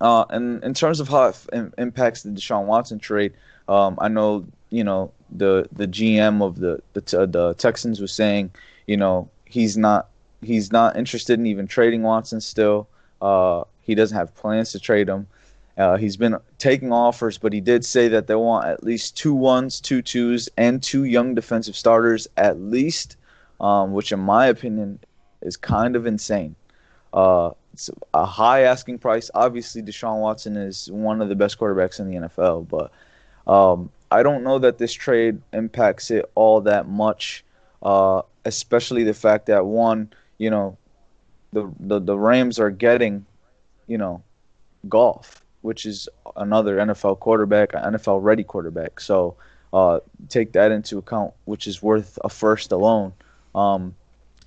Uh, 0.00 0.24
and 0.30 0.62
in 0.62 0.74
terms 0.74 1.00
of 1.00 1.08
how 1.08 1.28
it 1.28 1.72
impacts 1.78 2.22
the 2.22 2.30
Deshaun 2.30 2.66
Watson 2.66 2.98
trade, 2.98 3.32
um, 3.68 3.98
I 4.00 4.08
know 4.08 4.46
you 4.70 4.84
know 4.84 5.12
the 5.30 5.68
the 5.72 5.88
GM 5.88 6.42
of 6.42 6.58
the 6.58 6.82
the, 6.92 7.26
the 7.26 7.54
Texans 7.54 8.00
was 8.00 8.12
saying, 8.12 8.50
you 8.86 8.96
know, 8.96 9.28
he's 9.44 9.76
not 9.76 10.08
he's 10.42 10.72
not 10.72 10.96
interested 10.96 11.38
in 11.38 11.46
even 11.46 11.66
trading 11.66 12.02
Watson 12.02 12.40
still. 12.40 12.88
Uh, 13.20 13.64
he 13.82 13.94
doesn't 13.94 14.16
have 14.16 14.34
plans 14.34 14.72
to 14.72 14.80
trade 14.80 15.08
him. 15.08 15.26
Uh, 15.78 15.96
he's 15.96 16.16
been 16.16 16.36
taking 16.58 16.90
offers, 16.90 17.36
but 17.36 17.52
he 17.52 17.60
did 17.60 17.84
say 17.84 18.08
that 18.08 18.26
they 18.26 18.34
want 18.34 18.66
at 18.66 18.82
least 18.82 19.16
two 19.16 19.34
ones, 19.34 19.78
two 19.78 20.00
twos, 20.00 20.48
and 20.56 20.82
two 20.82 21.04
young 21.04 21.34
defensive 21.34 21.76
starters 21.76 22.26
at 22.38 22.58
least, 22.58 23.16
um, 23.60 23.92
which 23.92 24.10
in 24.10 24.20
my 24.20 24.46
opinion 24.46 24.98
is 25.42 25.56
kind 25.56 25.94
of 25.94 26.06
insane. 26.06 26.54
Uh, 27.12 27.50
it's 27.76 27.90
a 28.14 28.24
high 28.24 28.62
asking 28.62 28.98
price. 28.98 29.30
Obviously, 29.34 29.82
Deshaun 29.82 30.20
Watson 30.20 30.56
is 30.56 30.90
one 30.90 31.20
of 31.20 31.28
the 31.28 31.34
best 31.34 31.58
quarterbacks 31.58 32.00
in 32.00 32.10
the 32.10 32.26
NFL, 32.26 32.66
but 32.68 32.90
um, 33.52 33.90
I 34.10 34.22
don't 34.22 34.42
know 34.42 34.58
that 34.58 34.78
this 34.78 34.94
trade 34.94 35.42
impacts 35.52 36.10
it 36.10 36.24
all 36.34 36.62
that 36.62 36.88
much, 36.88 37.44
uh, 37.82 38.22
especially 38.46 39.04
the 39.04 39.12
fact 39.12 39.44
that 39.46 39.66
one, 39.66 40.10
you 40.38 40.48
know, 40.48 40.78
the, 41.52 41.70
the 41.78 42.00
the 42.00 42.18
Rams 42.18 42.58
are 42.58 42.70
getting, 42.70 43.26
you 43.86 43.98
know, 43.98 44.22
Goff, 44.88 45.44
which 45.60 45.84
is 45.84 46.08
another 46.34 46.78
NFL 46.78 47.18
quarterback, 47.18 47.72
NFL 47.72 48.22
ready 48.22 48.42
quarterback. 48.42 49.00
So 49.00 49.36
uh, 49.74 50.00
take 50.30 50.52
that 50.52 50.72
into 50.72 50.96
account, 50.96 51.34
which 51.44 51.66
is 51.66 51.82
worth 51.82 52.18
a 52.24 52.30
first 52.30 52.72
alone. 52.72 53.12
Um, 53.54 53.94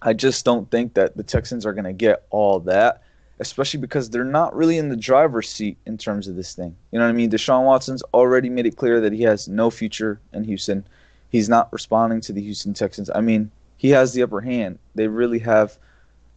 I 0.02 0.14
just 0.14 0.46
don't 0.46 0.70
think 0.72 0.96
that 0.96 1.16
the 1.16 1.24
Texans 1.24 1.64
are 1.68 1.74
going 1.74 1.86
to 1.86 1.94
get 1.94 2.26
all 2.32 2.62
that 2.62 3.04
especially 3.40 3.80
because 3.80 4.10
they're 4.10 4.24
not 4.24 4.56
really 4.56 4.78
in 4.78 4.90
the 4.90 4.98
driver's 4.98 5.50
seat 5.50 5.78
in 5.86 5.98
terms 5.98 6.28
of 6.28 6.36
this 6.36 6.54
thing. 6.54 6.76
You 6.92 7.00
know 7.00 7.06
what 7.06 7.12
I 7.12 7.14
mean? 7.14 7.30
Deshaun 7.30 7.64
Watson's 7.66 8.04
already 8.14 8.50
made 8.50 8.66
it 8.66 8.76
clear 8.76 9.00
that 9.02 9.14
he 9.14 9.24
has 9.24 9.48
no 9.48 9.70
future 9.70 10.20
in 10.34 10.44
Houston. 10.44 10.86
He's 11.30 11.48
not 11.48 11.72
responding 11.72 12.22
to 12.22 12.34
the 12.34 12.42
Houston 12.42 12.74
Texans. 12.74 13.10
I 13.14 13.22
mean, 13.22 13.52
he 13.78 13.90
has 13.92 14.14
the 14.14 14.24
upper 14.24 14.42
hand. 14.42 14.80
They 14.96 15.08
really 15.08 15.40
have 15.40 15.78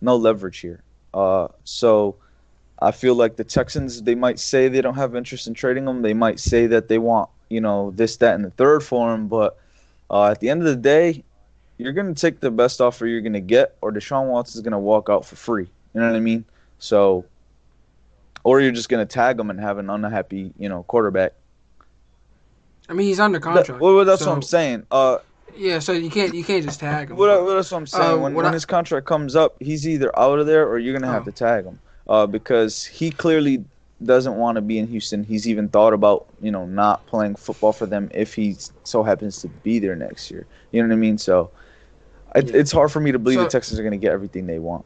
no 0.01 0.17
leverage 0.17 0.59
here. 0.59 0.83
Uh, 1.13 1.49
so 1.65 2.17
I 2.81 2.93
feel 2.93 3.15
like 3.15 3.37
the 3.37 3.45
Texans, 3.45 4.03
they 4.03 4.15
might 4.15 4.39
say 4.39 4.69
they 4.69 4.81
don't 4.81 4.95
have 4.95 5.17
interest 5.17 5.47
in 5.47 5.55
trading 5.55 5.87
him. 5.87 6.03
They 6.03 6.15
might 6.15 6.39
say 6.39 6.67
that 6.69 6.89
they 6.89 6.99
want, 6.99 7.31
you 7.49 7.61
know, 7.61 7.91
this, 7.93 8.17
that, 8.19 8.35
and 8.35 8.45
the 8.45 8.51
third 8.51 8.85
for 8.85 9.13
him. 9.13 9.29
But 9.29 9.59
uh, 10.11 10.31
at 10.31 10.41
the 10.41 10.51
end 10.51 10.61
of 10.61 10.69
the 10.69 10.77
day, 10.77 11.25
you're 11.79 11.93
going 11.93 12.15
to 12.15 12.21
take 12.21 12.41
the 12.41 12.51
best 12.51 12.81
offer 12.81 13.07
you're 13.07 13.21
going 13.21 13.33
to 13.33 13.41
get, 13.41 13.77
or 13.81 13.91
Deshaun 13.91 14.29
Watson 14.29 14.59
is 14.59 14.63
going 14.63 14.73
to 14.73 14.79
walk 14.79 15.09
out 15.11 15.25
for 15.25 15.37
free. 15.37 15.69
You 15.95 16.01
know 16.01 16.07
what 16.07 16.17
I 16.17 16.21
mean? 16.21 16.45
So, 16.83 17.25
or 18.43 18.61
you're 18.61 18.73
just 18.73 18.89
going 18.89 19.07
to 19.07 19.11
tag 19.11 19.39
him 19.39 19.51
and 19.51 19.61
have 19.61 19.79
an 19.79 19.89
unhappy, 19.89 20.53
you 20.59 20.69
know, 20.69 20.83
quarterback. 20.83 21.33
I 22.89 22.93
mean, 22.93 23.07
he's 23.07 23.21
under 23.21 23.39
contract. 23.39 23.81
Well, 23.81 24.05
that's 24.05 24.23
so, 24.23 24.31
what 24.31 24.35
I'm 24.37 24.43
saying. 24.43 24.85
Uh, 24.91 25.19
yeah, 25.57 25.79
so 25.79 25.93
you 25.93 26.11
can't 26.11 26.35
you 26.35 26.43
can't 26.43 26.65
just 26.65 26.81
tag 26.81 27.11
him. 27.11 27.17
Well, 27.17 27.47
that's 27.47 27.71
what 27.71 27.79
I'm 27.79 27.87
saying. 27.87 28.05
Uh, 28.05 28.15
when 28.15 28.35
what 28.35 28.43
when 28.43 28.47
I- 28.47 28.53
his 28.53 28.65
contract 28.65 29.07
comes 29.07 29.37
up, 29.37 29.55
he's 29.61 29.87
either 29.87 30.11
out 30.19 30.41
of 30.41 30.47
there 30.47 30.67
or 30.69 30.81
you're 30.81 30.93
gonna 30.99 31.13
have 31.13 31.23
Oh. 31.23 31.27
to 31.27 31.33
tag 31.33 31.65
him. 31.65 31.79
Uh, 32.09 32.27
because 32.27 32.85
he 32.85 33.13
clearly 33.13 33.65
doesn't 34.05 34.35
want 34.35 34.57
to 34.57 34.61
be 34.61 34.79
in 34.79 34.89
Houston. 34.89 35.23
He's 35.23 35.47
even 35.47 35.69
thought 35.69 35.93
about 35.93 36.27
you 36.41 36.51
know 36.51 36.67
not 36.67 37.07
playing 37.07 37.37
football 37.37 37.73
for 37.73 37.87
them 37.87 38.11
if 38.13 38.35
he 38.35 38.57
so 38.83 39.05
happens 39.05 39.41
to 39.43 39.49
be 39.49 39.79
there 39.79 39.95
next 39.95 40.33
year. 40.33 40.47
You 40.73 40.83
know 40.83 40.89
what 40.89 40.95
I 40.95 40.99
mean? 40.99 41.17
So. 41.17 41.51
It, 42.35 42.49
Yeah. 42.51 42.57
It's 42.57 42.73
hard 42.73 42.91
for 42.91 42.99
me 42.99 43.13
to 43.13 43.19
believe 43.21 43.39
So- 43.39 43.45
the 43.45 43.51
Texans 43.51 43.79
are 43.79 43.83
going 43.85 43.93
to 43.93 43.99
get 43.99 44.11
everything 44.13 44.47
they 44.47 44.59
want. 44.59 44.85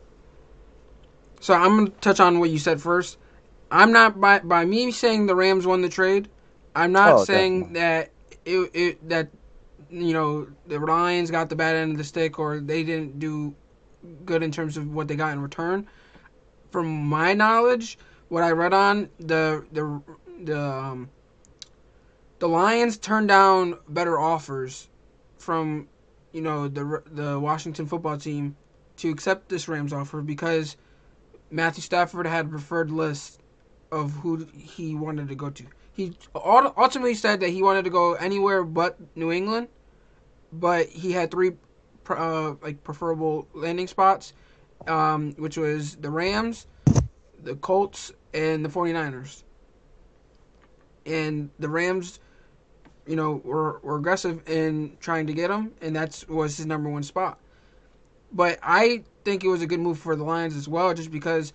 So 1.46 1.54
I'm 1.54 1.76
gonna 1.76 1.90
touch 2.00 2.18
on 2.18 2.40
what 2.40 2.50
you 2.50 2.58
said 2.58 2.80
first. 2.80 3.18
I'm 3.70 3.92
not 3.92 4.20
by 4.20 4.40
by 4.40 4.64
me 4.64 4.90
saying 4.90 5.26
the 5.26 5.36
Rams 5.36 5.64
won 5.64 5.80
the 5.80 5.88
trade. 5.88 6.28
I'm 6.74 6.90
not 6.90 7.20
Oh, 7.20 7.20
saying 7.20 7.74
that 7.74 8.10
it, 8.44 8.70
it 8.74 9.08
that 9.08 9.28
you 9.88 10.12
know 10.12 10.48
the 10.66 10.80
Lions 10.80 11.30
got 11.30 11.48
the 11.48 11.54
bad 11.54 11.76
end 11.76 11.92
of 11.92 11.98
the 11.98 12.02
stick 12.04 12.40
or 12.40 12.58
they 12.58 12.82
didn't 12.82 13.20
do 13.20 13.54
good 14.24 14.42
in 14.42 14.50
terms 14.50 14.76
of 14.76 14.92
what 14.92 15.06
they 15.06 15.14
got 15.14 15.34
in 15.34 15.40
return. 15.40 15.86
From 16.72 16.88
my 16.88 17.32
knowledge, 17.32 17.96
what 18.28 18.42
I 18.42 18.50
read 18.50 18.74
on 18.74 19.08
the 19.20 19.64
the 19.70 20.02
the 20.42 20.60
um, 20.60 21.10
the 22.40 22.48
Lions 22.48 22.98
turned 22.98 23.28
down 23.28 23.78
better 23.88 24.18
offers 24.18 24.88
from 25.38 25.86
you 26.32 26.40
know 26.42 26.66
the 26.66 27.04
the 27.06 27.38
Washington 27.38 27.86
football 27.86 28.18
team 28.18 28.56
to 28.96 29.10
accept 29.10 29.48
this 29.48 29.68
Rams 29.68 29.92
offer 29.92 30.22
because 30.22 30.76
Matthew 31.50 31.82
Stafford 31.82 32.26
had 32.26 32.46
a 32.46 32.48
preferred 32.48 32.90
list 32.90 33.40
of 33.92 34.12
who 34.12 34.46
he 34.54 34.94
wanted 34.94 35.28
to 35.28 35.34
go 35.34 35.50
to. 35.50 35.64
He 35.92 36.12
ul- 36.34 36.74
ultimately 36.76 37.14
said 37.14 37.40
that 37.40 37.50
he 37.50 37.62
wanted 37.62 37.84
to 37.84 37.90
go 37.90 38.14
anywhere 38.14 38.62
but 38.64 38.98
New 39.16 39.32
England, 39.32 39.68
but 40.52 40.88
he 40.88 41.12
had 41.12 41.30
three 41.30 41.52
uh, 42.10 42.54
like 42.62 42.82
preferable 42.84 43.48
landing 43.54 43.86
spots, 43.86 44.32
um, 44.86 45.32
which 45.38 45.56
was 45.56 45.96
the 45.96 46.10
Rams, 46.10 46.66
the 47.42 47.56
Colts, 47.56 48.12
and 48.34 48.64
the 48.64 48.68
49ers. 48.68 49.42
And 51.06 51.50
the 51.58 51.68
Rams, 51.68 52.18
you 53.06 53.16
know, 53.16 53.40
were, 53.44 53.78
were 53.82 53.96
aggressive 53.96 54.48
in 54.48 54.96
trying 55.00 55.26
to 55.28 55.32
get 55.32 55.50
him, 55.50 55.72
and 55.80 55.94
that's 55.94 56.26
was 56.28 56.56
his 56.56 56.66
number 56.66 56.90
one 56.90 57.04
spot. 57.04 57.38
But 58.32 58.58
I 58.62 59.04
think 59.26 59.44
it 59.44 59.48
was 59.48 59.60
a 59.60 59.66
good 59.66 59.80
move 59.80 59.98
for 59.98 60.16
the 60.16 60.24
Lions 60.24 60.56
as 60.56 60.66
well, 60.68 60.94
just 60.94 61.10
because 61.10 61.52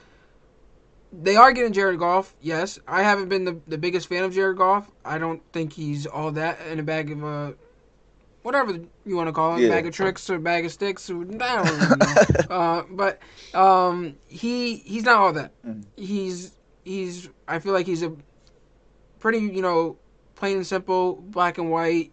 they 1.12 1.36
are 1.38 1.51
getting 1.54 1.74
Jared 1.74 1.98
Goff. 2.00 2.36
Yes, 2.42 2.78
I 2.88 3.01
haven't 3.01 3.30
been 3.30 3.46
the, 3.46 3.60
the 3.68 3.78
biggest 3.78 4.08
fan 4.08 4.24
of 4.24 4.34
Jared 4.34 4.58
Goff. 4.58 4.92
I 5.04 5.18
don't 5.18 5.42
think 5.54 5.74
he's 5.74 6.06
all 6.06 6.32
that 6.34 6.60
in 6.70 6.80
a 6.80 6.84
bag 6.84 7.10
of 7.12 7.24
uh, 7.24 7.51
whatever 8.44 8.78
you 9.06 9.16
want 9.16 9.28
to 9.30 9.34
call 9.34 9.56
it, 9.56 9.62
Yeah. 9.62 9.70
bag 9.70 9.88
of 9.88 9.94
tricks 9.94 10.30
or 10.30 10.38
bag 10.38 10.66
of 10.66 10.72
sticks. 10.72 11.10
Or, 11.10 11.22
I 11.22 11.25
don't 11.25 11.66
really 11.80 11.98
know. 11.98 12.56
uh, 12.56 12.84
but 12.92 13.20
um, 13.58 14.16
he 14.28 14.75
he's 14.78 15.04
not 15.04 15.16
all 15.16 15.34
that. 15.34 15.51
Mhm. 15.66 15.86
He's 15.96 16.51
he's. 16.84 17.30
I 17.48 17.60
feel 17.60 17.74
like 17.74 17.86
he's 17.88 18.04
a 18.04 18.13
pretty 19.20 19.40
you 19.40 19.62
know 19.62 19.98
plain 20.36 20.58
and 20.58 20.68
simple 20.68 21.16
black 21.16 21.58
and 21.58 21.72
white 21.72 22.12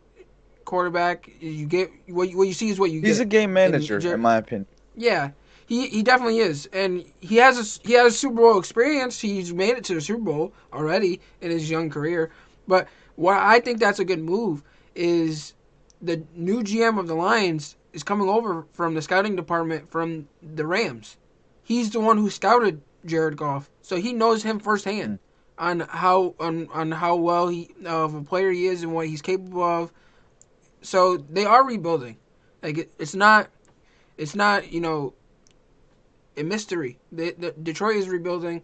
quarterback. 0.65 1.29
You 1.41 1.67
get 1.67 1.91
what 2.09 2.29
you, 2.31 2.37
what 2.39 2.47
you 2.49 2.55
see 2.55 2.69
is 2.71 2.79
what 2.79 2.91
you 2.91 3.01
He's 3.01 3.03
get. 3.03 3.09
He's 3.09 3.21
a 3.21 3.25
game 3.27 3.53
manager, 3.53 3.99
in 4.15 4.21
my 4.21 4.37
opinion. 4.37 4.67
Yeah, 4.97 5.31
he 5.69 5.87
he 5.89 6.03
definitely 6.03 6.39
is, 6.39 6.67
and 6.73 7.05
he 7.21 7.37
has 7.37 7.59
a 7.59 7.87
he 7.87 7.93
has 7.93 8.19
Super 8.19 8.37
Bowl 8.37 8.59
experience. 8.59 9.21
He's 9.21 9.53
made 9.53 9.77
it 9.77 9.85
to 9.85 9.95
the 9.95 10.01
Super 10.01 10.23
Bowl 10.23 10.53
already 10.73 11.21
in 11.43 11.51
his 11.51 11.71
young 11.71 11.91
career. 11.91 12.31
But 12.67 12.89
why 13.17 13.39
I 13.55 13.61
think 13.61 13.79
that's 13.79 13.99
a 13.99 14.05
good 14.05 14.23
move 14.23 14.65
is 14.95 15.53
the 16.01 16.23
new 16.35 16.63
GM 16.63 16.99
of 16.99 17.07
the 17.07 17.15
Lions 17.15 17.77
is 17.93 18.03
coming 18.03 18.31
over 18.31 18.67
from 18.73 18.95
the 18.95 19.03
scouting 19.03 19.37
department 19.37 19.91
from 19.91 20.27
the 20.43 20.67
Rams. 20.67 21.19
He's 21.63 21.91
the 21.91 22.01
one 22.01 22.17
who 22.17 22.31
scouted 22.31 22.81
Jared 23.05 23.37
Goff, 23.37 23.71
so 23.83 23.97
he 23.97 24.15
knows 24.15 24.43
him 24.43 24.59
firsthand 24.59 25.19
on 25.59 25.81
how 25.81 26.35
on 26.41 26.69
on 26.73 26.93
how 26.93 27.17
well 27.17 27.49
he 27.49 27.69
of 27.85 28.15
a 28.15 28.23
player 28.23 28.51
he 28.51 28.67
is 28.67 28.83
and 28.83 28.95
what 28.95 29.07
he's 29.07 29.21
capable 29.21 29.65
of. 29.65 29.93
So 30.81 31.19
they 31.19 31.45
are 31.45 31.67
rebuilding. 31.67 32.17
Like 32.63 32.79
it, 32.79 32.91
it's 32.99 33.15
not 33.15 33.51
it's 34.17 34.35
not 34.35 34.73
you 34.73 34.81
know 34.81 35.13
a 36.39 36.45
mystery. 36.45 36.99
The, 37.13 37.35
the, 37.39 37.53
Detroit 37.53 37.97
is 37.97 38.09
rebuilding. 38.09 38.63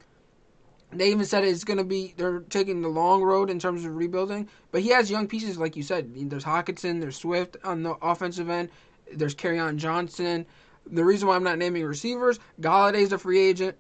They 0.93 1.11
even 1.11 1.25
said 1.25 1.45
it's 1.45 1.65
going 1.65 1.79
to 1.79 1.85
be 1.85 2.15
they're 2.17 2.41
taking 2.41 2.81
the 2.81 2.89
long 2.89 3.23
road 3.23 3.51
in 3.51 3.59
terms 3.59 3.85
of 3.85 3.97
rebuilding. 3.97 4.49
But 4.71 4.83
he 4.83 4.91
has 4.91 5.11
young 5.11 5.27
pieces, 5.27 5.59
like 5.59 5.77
you 5.77 5.83
said. 5.83 6.13
There's 6.31 6.45
Hockenson, 6.45 7.01
there's 7.01 7.17
Swift 7.17 7.57
on 7.65 7.83
the 7.83 7.97
offensive 8.01 8.49
end, 8.49 8.71
there's 9.13 9.35
on 9.45 9.79
Johnson. 9.79 10.47
The 10.87 11.05
reason 11.05 11.29
why 11.29 11.37
I'm 11.37 11.43
not 11.43 11.59
naming 11.59 11.85
receivers, 11.85 12.39
Golladay's 12.61 13.13
a 13.13 13.19
free 13.19 13.41
agent, 13.41 13.77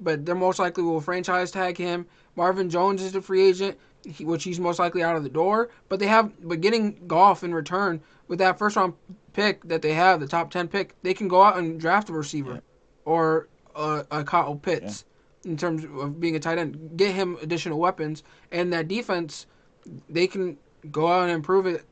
but 0.00 0.24
they're 0.24 0.34
most 0.34 0.58
likely 0.58 0.84
will 0.84 1.00
franchise 1.00 1.50
tag 1.50 1.76
him. 1.76 2.06
Marvin 2.36 2.70
Jones 2.70 3.02
is 3.02 3.14
a 3.14 3.22
free 3.22 3.48
agent, 3.48 3.78
he, 4.04 4.24
which 4.24 4.44
he's 4.44 4.60
most 4.60 4.78
likely 4.78 5.02
out 5.02 5.16
of 5.16 5.22
the 5.22 5.30
door. 5.30 5.70
But 5.88 5.98
they 5.98 6.06
have, 6.06 6.30
but 6.46 6.60
getting 6.60 7.06
Goff 7.06 7.42
in 7.42 7.54
return 7.54 8.00
with 8.28 8.38
that 8.38 8.58
first 8.58 8.76
round 8.76 8.94
pick 9.32 9.64
that 9.64 9.82
they 9.82 9.94
have, 9.94 10.20
the 10.20 10.28
top 10.28 10.50
ten 10.50 10.68
pick, 10.68 10.94
they 11.02 11.14
can 11.14 11.26
go 11.26 11.42
out 11.42 11.56
and 11.56 11.80
draft 11.80 12.10
a 12.10 12.12
receiver 12.12 12.54
Yeah. 12.54 12.60
Or 13.10 13.48
a, 13.74 14.04
a 14.12 14.24
Kyle 14.24 14.54
Pitts 14.54 15.04
in 15.44 15.56
terms 15.56 15.84
of 15.84 16.20
being 16.20 16.36
a 16.36 16.38
tight 16.38 16.58
end. 16.58 16.96
Get 16.96 17.12
him 17.12 17.36
additional 17.42 17.80
weapons, 17.80 18.22
and 18.52 18.72
that 18.72 18.86
defense 18.86 19.46
they 20.08 20.28
can 20.28 20.56
go 20.92 21.08
out 21.08 21.24
and 21.24 21.32
improve 21.32 21.66
it, 21.66 21.84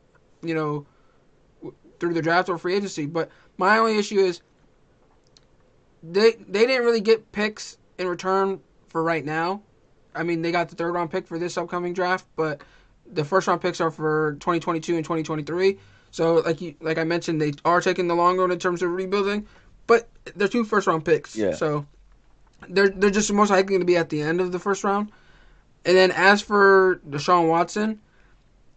you 0.43 0.55
know, 0.55 0.87
through 1.99 2.15
the 2.15 2.23
draft 2.23 2.49
or 2.49 2.57
free 2.57 2.77
agency. 2.77 3.07
But 3.07 3.31
my 3.57 3.79
only 3.79 3.99
issue 3.99 4.21
is 4.21 4.43
they 6.05 6.33
they 6.49 6.67
didn't 6.67 6.87
really 6.87 7.01
get 7.01 7.33
picks 7.33 7.79
in 7.99 8.07
return 8.07 8.61
for 8.89 9.03
right 9.03 9.25
now. 9.25 9.63
I 10.15 10.23
mean, 10.23 10.41
they 10.41 10.53
got 10.53 10.69
the 10.69 10.77
third 10.77 10.93
round 10.93 11.11
pick 11.11 11.27
for 11.27 11.37
this 11.37 11.59
upcoming 11.59 11.95
draft, 11.95 12.27
but 12.37 12.63
the 13.13 13.25
first 13.25 13.49
round 13.49 13.61
picks 13.61 13.81
are 13.81 13.91
for 13.91 14.35
2022 14.35 14.95
and 14.95 15.05
2023. 15.05 15.79
So, 16.11 16.37
like 16.37 16.61
you, 16.61 16.77
like 16.81 16.97
I 16.99 17.05
mentioned, 17.05 17.43
they 17.43 17.53
are 17.65 17.81
taking 17.81 18.07
the 18.07 18.15
long 18.15 18.39
road 18.39 18.53
in 18.53 18.59
terms 18.59 18.83
of 18.83 18.93
rebuilding, 18.93 19.47
but 19.89 20.09
they're 20.37 20.47
two 20.47 20.65
first 20.65 20.87
round 20.87 21.05
picks. 21.05 21.35
Yeah. 21.35 21.55
So 21.55 21.85
they're 22.69 22.91
they're 22.91 23.11
just 23.11 23.33
most 23.33 23.51
likely 23.51 23.71
going 23.71 23.81
to 23.81 23.87
be 23.87 23.97
at 23.97 24.11
the 24.11 24.23
end 24.23 24.41
of 24.41 24.53
the 24.53 24.61
first 24.61 24.85
round. 24.85 25.11
And 25.85 25.97
then 25.97 26.13
as 26.13 26.41
for 26.41 27.01
Deshaun 27.09 27.49
Watson, 27.49 28.01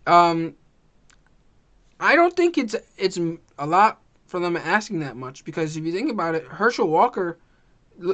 um, 0.07 0.55
I 1.99 2.15
don't 2.15 2.35
think 2.35 2.57
it's 2.57 2.75
it's 2.97 3.19
a 3.59 3.67
lot 3.67 3.99
for 4.25 4.39
them 4.39 4.55
asking 4.57 5.01
that 5.01 5.15
much 5.17 5.43
because 5.45 5.77
if 5.77 5.83
you 5.85 5.91
think 5.91 6.09
about 6.09 6.33
it, 6.35 6.45
Herschel 6.45 6.87
Walker, 6.87 7.37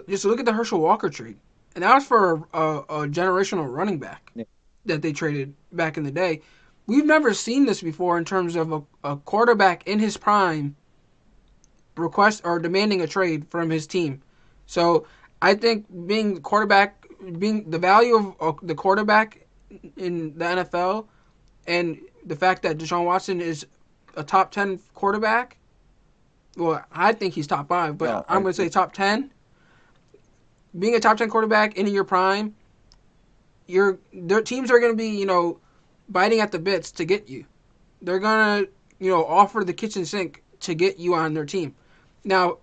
just 0.09 0.25
look 0.25 0.39
at 0.39 0.45
the 0.45 0.53
Herschel 0.53 0.79
Walker 0.81 1.09
trade, 1.09 1.37
and 1.75 1.83
that 1.83 1.93
was 1.93 2.05
for 2.05 2.47
a, 2.53 2.59
a, 2.59 2.77
a 3.03 3.07
generational 3.07 3.71
running 3.71 3.99
back 3.99 4.31
Yeah. 4.35 4.45
that 4.85 5.01
they 5.01 5.13
traded 5.13 5.53
back 5.71 5.95
in 5.97 6.03
the 6.03 6.11
day. 6.11 6.41
We've 6.87 7.05
never 7.05 7.33
seen 7.33 7.65
this 7.65 7.81
before 7.81 8.17
in 8.17 8.25
terms 8.25 8.55
of 8.55 8.71
a, 8.71 8.81
a 9.03 9.17
quarterback 9.17 9.85
in 9.87 9.99
his 9.99 10.17
prime 10.17 10.75
request 11.97 12.41
or 12.45 12.59
demanding 12.59 13.01
a 13.01 13.07
trade 13.07 13.47
from 13.49 13.69
his 13.69 13.87
team. 13.87 14.21
So 14.65 15.07
I 15.41 15.53
think 15.55 15.85
being 16.07 16.41
quarterback, 16.41 17.05
being 17.39 17.69
the 17.69 17.79
value 17.79 18.35
of 18.39 18.59
the 18.63 18.75
quarterback 18.75 19.45
in 19.97 20.37
the 20.37 20.45
NFL, 20.45 21.05
and 21.67 21.99
the 22.25 22.35
fact 22.35 22.61
that 22.63 22.77
Deshaun 22.77 23.05
Watson 23.05 23.41
is 23.41 23.65
a 24.15 24.23
top 24.23 24.51
ten 24.51 24.79
quarterback. 24.93 25.57
Well, 26.55 26.83
I 26.91 27.13
think 27.13 27.33
he's 27.33 27.47
top 27.47 27.67
five, 27.67 27.97
but 27.97 28.05
No, 28.09 28.25
I'm 28.27 28.41
going 28.41 28.53
to 28.53 28.61
say 28.61 28.69
top 28.69 28.93
ten. 28.93 29.31
Being 30.77 30.95
a 30.95 30.99
top 30.99 31.17
ten 31.17 31.29
quarterback 31.29 31.77
in 31.77 31.87
your 31.87 32.03
prime, 32.03 32.55
your 33.67 33.99
their 34.13 34.41
teams 34.41 34.71
are 34.71 34.79
going 34.79 34.91
to 34.91 34.97
be 34.97 35.09
you 35.09 35.25
know 35.25 35.59
biting 36.09 36.39
at 36.39 36.51
the 36.51 36.59
bits 36.59 36.91
to 36.93 37.05
get 37.05 37.29
you. 37.29 37.45
They're 38.01 38.19
gonna 38.19 38.65
you 38.99 39.09
know 39.11 39.25
offer 39.25 39.63
the 39.63 39.73
kitchen 39.73 40.05
sink 40.05 40.43
to 40.61 40.73
get 40.73 40.99
you 40.99 41.13
on 41.13 41.33
their 41.33 41.45
team. 41.45 41.75
Now, 42.27 42.57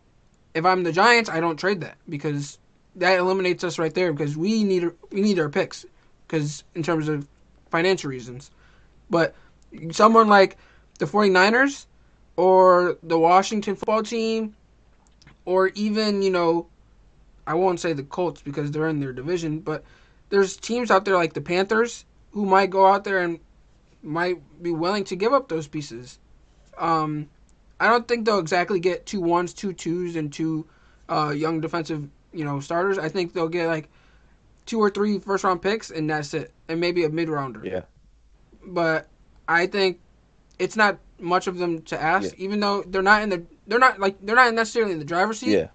if 0.53 0.67
I'm 0.67 0.83
the 0.83 0.93
Giants, 0.93 1.31
I 1.31 1.41
don't 1.41 1.57
trade 1.57 1.81
that 1.81 1.97
because 2.07 2.59
that 2.97 3.19
eliminates 3.19 3.65
us 3.65 3.79
right 3.79 3.93
there 3.95 4.13
because 4.13 4.37
we 4.37 4.63
need 4.63 4.91
we 5.11 5.23
need 5.23 5.39
our 5.39 5.49
picks 5.49 5.87
because 6.27 6.63
in 6.75 6.83
terms 6.83 7.09
of 7.09 7.27
financial 7.71 8.11
reasons. 8.11 8.51
But 9.09 9.35
someone 9.91 10.29
like 10.29 10.59
the 10.99 11.07
49ers 11.07 11.87
or 12.37 12.99
the 13.03 13.19
Washington 13.19 13.75
football 13.75 14.03
team 14.03 14.55
or 15.47 15.69
even, 15.69 16.21
you 16.21 16.31
know, 16.31 16.67
I 17.47 17.55
won't 17.55 17.81
say 17.81 17.95
the 17.95 18.03
Colts 18.03 18.43
because 18.43 18.71
they're 18.71 18.89
in 18.89 19.01
their 19.01 19.15
division, 19.15 19.61
but 19.61 19.83
there's 20.29 20.59
teams 20.59 20.91
out 20.91 21.07
there 21.07 21.17
like 21.17 21.33
the 21.33 21.41
Panthers 21.41 22.05
who 22.33 22.45
might 22.45 22.69
go 22.69 22.87
out 22.87 23.05
there 23.05 23.21
and 23.21 23.41
might 24.03 24.37
be 24.63 24.73
willing 24.73 25.05
to 25.05 25.17
give 25.17 25.33
up 25.33 25.49
those 25.49 25.67
pieces. 25.67 26.19
Um, 26.77 27.31
I 27.85 27.89
don't 27.89 28.09
think 28.09 28.25
they'll 28.25 28.39
exactly 28.39 28.81
get 28.81 29.05
two 29.05 29.21
ones, 29.21 29.53
two 29.53 29.75
twos, 29.75 30.17
and 30.17 30.33
two 30.33 30.67
uh, 31.11 31.35
young 31.37 31.61
defensive, 31.61 32.09
you 32.33 32.43
know, 32.43 32.59
starters. 32.59 32.97
I 32.97 33.11
think 33.11 33.35
they'll 33.35 33.47
get 33.49 33.67
like 33.67 33.91
two 34.65 34.81
or 34.81 34.89
three 34.89 35.19
first 35.19 35.45
round 35.45 35.61
picks, 35.61 35.91
and 35.91 36.09
that's 36.09 36.33
it, 36.33 36.51
and 36.69 36.81
maybe 36.81 37.05
a 37.05 37.11
mid 37.11 37.29
rounder. 37.29 37.61
Yeah. 37.63 37.83
But 38.67 39.07
I 39.47 39.67
think 39.67 40.01
it's 40.59 40.77
not 40.77 40.99
much 41.19 41.47
of 41.47 41.59
them 41.59 41.83
to 41.83 42.01
ask, 42.01 42.31
Yeah. 42.31 42.45
even 42.45 42.61
though 42.61 42.83
they're 42.85 43.03
not 43.03 43.21
in 43.23 43.29
the 43.29 43.43
they're 43.67 43.79
not 43.79 44.01
like 44.01 44.17
they're 44.23 44.35
not 44.35 44.55
necessarily 44.55 44.93
in 44.93 44.99
the 44.99 45.05
driver's 45.05 45.41
seat 45.41 45.53
Yeah. 45.53 45.69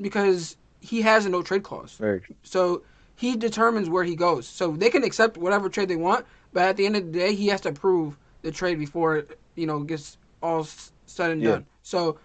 because 0.00 0.56
he 0.80 1.02
has 1.02 1.26
a 1.26 1.28
no 1.28 1.42
trade 1.42 1.64
clause. 1.64 1.96
Very 1.98 2.20
true. 2.20 2.36
So 2.44 2.82
he 3.16 3.36
determines 3.36 3.88
where 3.90 4.04
he 4.04 4.14
goes. 4.14 4.46
So 4.46 4.70
they 4.76 4.90
can 4.90 5.02
accept 5.02 5.36
whatever 5.36 5.68
trade 5.68 5.88
they 5.88 5.96
want, 5.96 6.24
but 6.52 6.62
at 6.62 6.76
the 6.76 6.86
end 6.86 6.96
of 6.96 7.06
the 7.12 7.18
day, 7.18 7.34
he 7.34 7.48
has 7.48 7.60
to 7.62 7.70
approve 7.70 8.16
the 8.42 8.52
trade 8.52 8.78
before 8.78 9.16
it, 9.16 9.40
you 9.56 9.66
know 9.66 9.80
gets 9.80 10.18
all 10.40 10.66
said 11.06 11.30
and 11.30 11.42
Yeah. 11.42 11.50
done. 11.50 11.66
So 11.82 12.18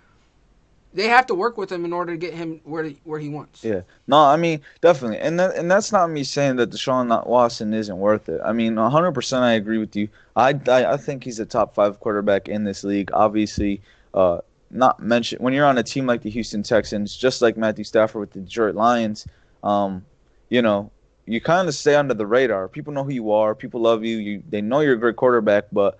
they 0.94 1.08
have 1.08 1.26
to 1.28 1.36
work 1.36 1.58
with 1.58 1.72
him 1.72 1.86
in 1.86 1.94
order 1.94 2.14
to 2.14 2.18
get 2.18 2.34
him 2.34 2.60
where 2.64 2.84
he, 2.84 3.00
where 3.04 3.20
he 3.20 3.30
wants. 3.30 3.64
Yeah. 3.64 3.82
No, 4.08 4.18
I 4.18 4.38
mean 4.38 4.62
definitely, 4.82 5.20
and 5.20 5.40
that, 5.40 5.56
and 5.56 5.70
that's 5.70 5.92
not 5.92 6.10
me 6.10 6.24
saying 6.24 6.56
that 6.58 6.70
Deshaun 6.72 7.26
Watson 7.28 7.74
isn't 7.74 7.98
worth 7.98 8.30
it. 8.30 8.42
I 8.44 8.54
mean, 8.54 8.76
100 8.76 9.12
percent 9.12 9.44
I 9.44 9.54
agree 9.54 9.78
with 9.78 9.96
you. 9.96 10.10
I, 10.36 10.60
I 10.68 10.94
I 10.94 10.98
think 10.98 11.24
he's 11.24 11.40
a 11.40 11.46
top 11.46 11.76
five 11.76 12.00
quarterback 12.00 12.48
in 12.48 12.64
this 12.64 12.84
league. 12.84 13.10
Obviously, 13.14 13.82
uh, 14.14 14.40
not 14.72 15.00
mention 15.00 15.40
when 15.42 15.54
you're 15.54 15.66
on 15.66 15.78
a 15.78 15.84
team 15.84 16.06
like 16.06 16.22
the 16.22 16.30
Houston 16.30 16.64
Texans, 16.64 17.16
just 17.16 17.42
like 17.42 17.58
Matthew 17.58 17.84
Stafford 17.84 18.20
with 18.22 18.32
the 18.32 18.40
Detroit 18.40 18.76
Lions. 18.76 19.28
Um, 19.64 20.06
you 20.50 20.62
know, 20.62 20.92
you 21.26 21.42
kind 21.42 21.68
of 21.68 21.76
stay 21.76 21.96
under 21.96 22.14
the 22.14 22.26
radar. 22.26 22.68
People 22.70 22.94
know 22.94 23.04
who 23.04 23.14
you 23.14 23.32
are. 23.32 23.54
People 23.54 23.82
love 23.82 24.04
you. 24.04 24.18
You 24.18 24.44
they 24.50 24.62
know 24.62 24.80
you're 24.80 24.94
a 24.94 25.00
great 25.00 25.16
quarterback, 25.18 25.66
but 25.72 26.00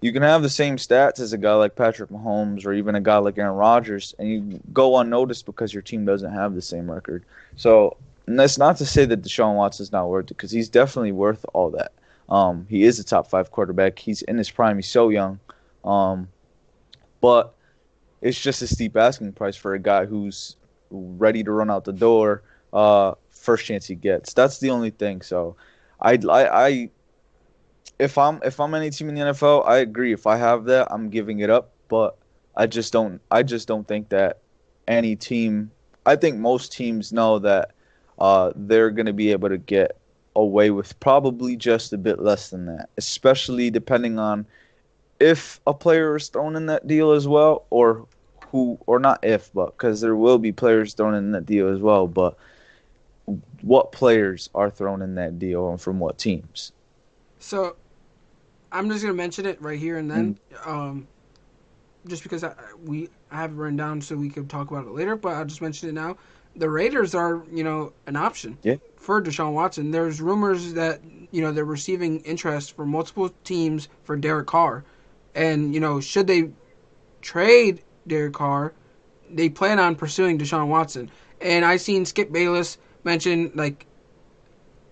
you 0.00 0.12
can 0.12 0.22
have 0.22 0.42
the 0.42 0.48
same 0.48 0.76
stats 0.76 1.20
as 1.20 1.32
a 1.32 1.38
guy 1.38 1.54
like 1.54 1.76
Patrick 1.76 2.10
Mahomes 2.10 2.64
or 2.64 2.72
even 2.72 2.94
a 2.94 3.00
guy 3.00 3.18
like 3.18 3.36
Aaron 3.36 3.56
Rodgers, 3.56 4.14
and 4.18 4.28
you 4.28 4.60
go 4.72 4.96
unnoticed 4.98 5.44
because 5.46 5.74
your 5.74 5.82
team 5.82 6.04
doesn't 6.04 6.32
have 6.32 6.54
the 6.54 6.62
same 6.62 6.90
record. 6.90 7.24
So, 7.56 7.96
that's 8.26 8.58
not 8.58 8.76
to 8.76 8.86
say 8.86 9.04
that 9.06 9.22
Deshaun 9.22 9.56
Watson's 9.56 9.92
not 9.92 10.08
worth 10.08 10.26
it, 10.26 10.36
because 10.36 10.50
he's 10.52 10.68
definitely 10.68 11.12
worth 11.12 11.44
all 11.52 11.70
that. 11.70 11.92
Um, 12.28 12.64
he 12.70 12.84
is 12.84 12.98
a 12.98 13.04
top 13.04 13.28
five 13.28 13.50
quarterback. 13.50 13.98
He's 13.98 14.22
in 14.22 14.38
his 14.38 14.50
prime. 14.50 14.76
He's 14.76 14.88
so 14.88 15.08
young, 15.08 15.40
um, 15.84 16.28
but 17.20 17.54
it's 18.20 18.40
just 18.40 18.62
a 18.62 18.68
steep 18.68 18.96
asking 18.96 19.32
price 19.32 19.56
for 19.56 19.74
a 19.74 19.78
guy 19.78 20.06
who's 20.06 20.56
ready 20.90 21.42
to 21.42 21.50
run 21.50 21.70
out 21.70 21.84
the 21.84 21.92
door 21.92 22.42
uh, 22.72 23.14
first 23.30 23.66
chance 23.66 23.86
he 23.86 23.96
gets. 23.96 24.32
That's 24.32 24.58
the 24.60 24.70
only 24.70 24.90
thing. 24.90 25.22
So, 25.22 25.56
I, 26.00 26.12
I, 26.12 26.66
I 26.66 26.90
if 28.00 28.16
I'm 28.16 28.40
if 28.42 28.58
I'm 28.58 28.74
any 28.74 28.90
team 28.90 29.10
in 29.10 29.14
the 29.14 29.20
NFL, 29.20 29.66
I 29.66 29.78
agree. 29.78 30.12
If 30.12 30.26
I 30.26 30.36
have 30.36 30.64
that, 30.64 30.88
I'm 30.90 31.10
giving 31.10 31.40
it 31.40 31.50
up. 31.50 31.70
But 31.88 32.16
I 32.56 32.66
just 32.66 32.92
don't. 32.92 33.20
I 33.30 33.42
just 33.42 33.68
don't 33.68 33.86
think 33.86 34.08
that 34.08 34.38
any 34.88 35.14
team. 35.16 35.70
I 36.06 36.16
think 36.16 36.38
most 36.38 36.72
teams 36.72 37.12
know 37.12 37.38
that 37.40 37.72
uh, 38.18 38.52
they're 38.56 38.90
going 38.90 39.06
to 39.06 39.12
be 39.12 39.32
able 39.32 39.50
to 39.50 39.58
get 39.58 39.98
away 40.34 40.70
with 40.70 40.98
probably 41.00 41.56
just 41.56 41.92
a 41.92 41.98
bit 41.98 42.20
less 42.20 42.50
than 42.50 42.66
that, 42.66 42.88
especially 42.96 43.70
depending 43.70 44.18
on 44.18 44.46
if 45.20 45.60
a 45.66 45.74
player 45.74 46.16
is 46.16 46.28
thrown 46.28 46.56
in 46.56 46.66
that 46.66 46.86
deal 46.86 47.12
as 47.12 47.28
well, 47.28 47.66
or 47.68 48.06
who, 48.50 48.78
or 48.86 48.98
not 48.98 49.22
if, 49.22 49.52
but 49.52 49.76
because 49.76 50.00
there 50.00 50.16
will 50.16 50.38
be 50.38 50.52
players 50.52 50.94
thrown 50.94 51.14
in 51.14 51.32
that 51.32 51.44
deal 51.44 51.68
as 51.68 51.80
well. 51.80 52.06
But 52.06 52.38
what 53.60 53.92
players 53.92 54.48
are 54.54 54.70
thrown 54.70 55.02
in 55.02 55.16
that 55.16 55.38
deal 55.38 55.68
and 55.68 55.80
from 55.80 56.00
what 56.00 56.16
teams? 56.16 56.72
So 57.38 57.76
I'm 58.72 58.88
just 58.90 59.02
gonna 59.02 59.14
mention 59.14 59.46
it 59.46 59.60
right 59.60 59.78
here 59.78 59.98
and 59.98 60.10
then, 60.10 60.38
Mm. 60.52 60.66
um, 60.68 61.08
just 62.06 62.22
because 62.22 62.44
I, 62.44 62.54
we 62.84 63.08
I 63.30 63.36
have 63.36 63.50
it 63.52 63.54
written 63.56 63.76
down 63.76 64.00
so 64.00 64.16
we 64.16 64.30
can 64.30 64.46
talk 64.48 64.70
about 64.70 64.86
it 64.86 64.92
later. 64.92 65.16
But 65.16 65.34
I'll 65.34 65.44
just 65.44 65.60
mention 65.62 65.88
it 65.88 65.92
now. 65.92 66.16
The 66.56 66.68
Raiders 66.68 67.14
are, 67.14 67.42
you 67.52 67.62
know, 67.62 67.92
an 68.06 68.16
option 68.16 68.58
Yeah. 68.62 68.76
for 68.96 69.22
Deshaun 69.22 69.52
Watson. 69.52 69.90
There's 69.90 70.20
rumors 70.20 70.72
that 70.74 71.00
you 71.30 71.40
know 71.42 71.52
they're 71.52 71.64
receiving 71.64 72.20
interest 72.20 72.74
from 72.74 72.88
multiple 72.90 73.30
teams 73.44 73.88
for 74.02 74.16
Derek 74.16 74.46
Carr, 74.46 74.84
and 75.34 75.74
you 75.74 75.80
know 75.80 76.00
should 76.00 76.26
they 76.26 76.50
trade 77.20 77.82
Derek 78.06 78.32
Carr, 78.32 78.72
they 79.30 79.48
plan 79.48 79.78
on 79.78 79.94
pursuing 79.94 80.38
Deshaun 80.38 80.68
Watson. 80.68 81.10
And 81.40 81.64
I 81.64 81.76
seen 81.76 82.04
Skip 82.04 82.32
Bayless 82.32 82.78
mention 83.04 83.50
like 83.54 83.86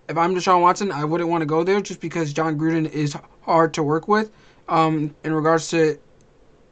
if 0.09 0.17
I'm 0.17 0.35
Deshaun 0.35 0.61
Watson, 0.61 0.91
I 0.91 1.05
wouldn't 1.05 1.29
want 1.29 1.43
to 1.43 1.45
go 1.45 1.63
there 1.63 1.79
just 1.79 2.01
because 2.01 2.33
Jon 2.33 2.57
Gruden 2.57 2.89
is 2.91 3.15
hard 3.41 3.73
to 3.75 3.83
work 3.83 4.07
with 4.07 4.31
um, 4.67 5.15
in 5.23 5.33
regards 5.33 5.69
to 5.69 5.97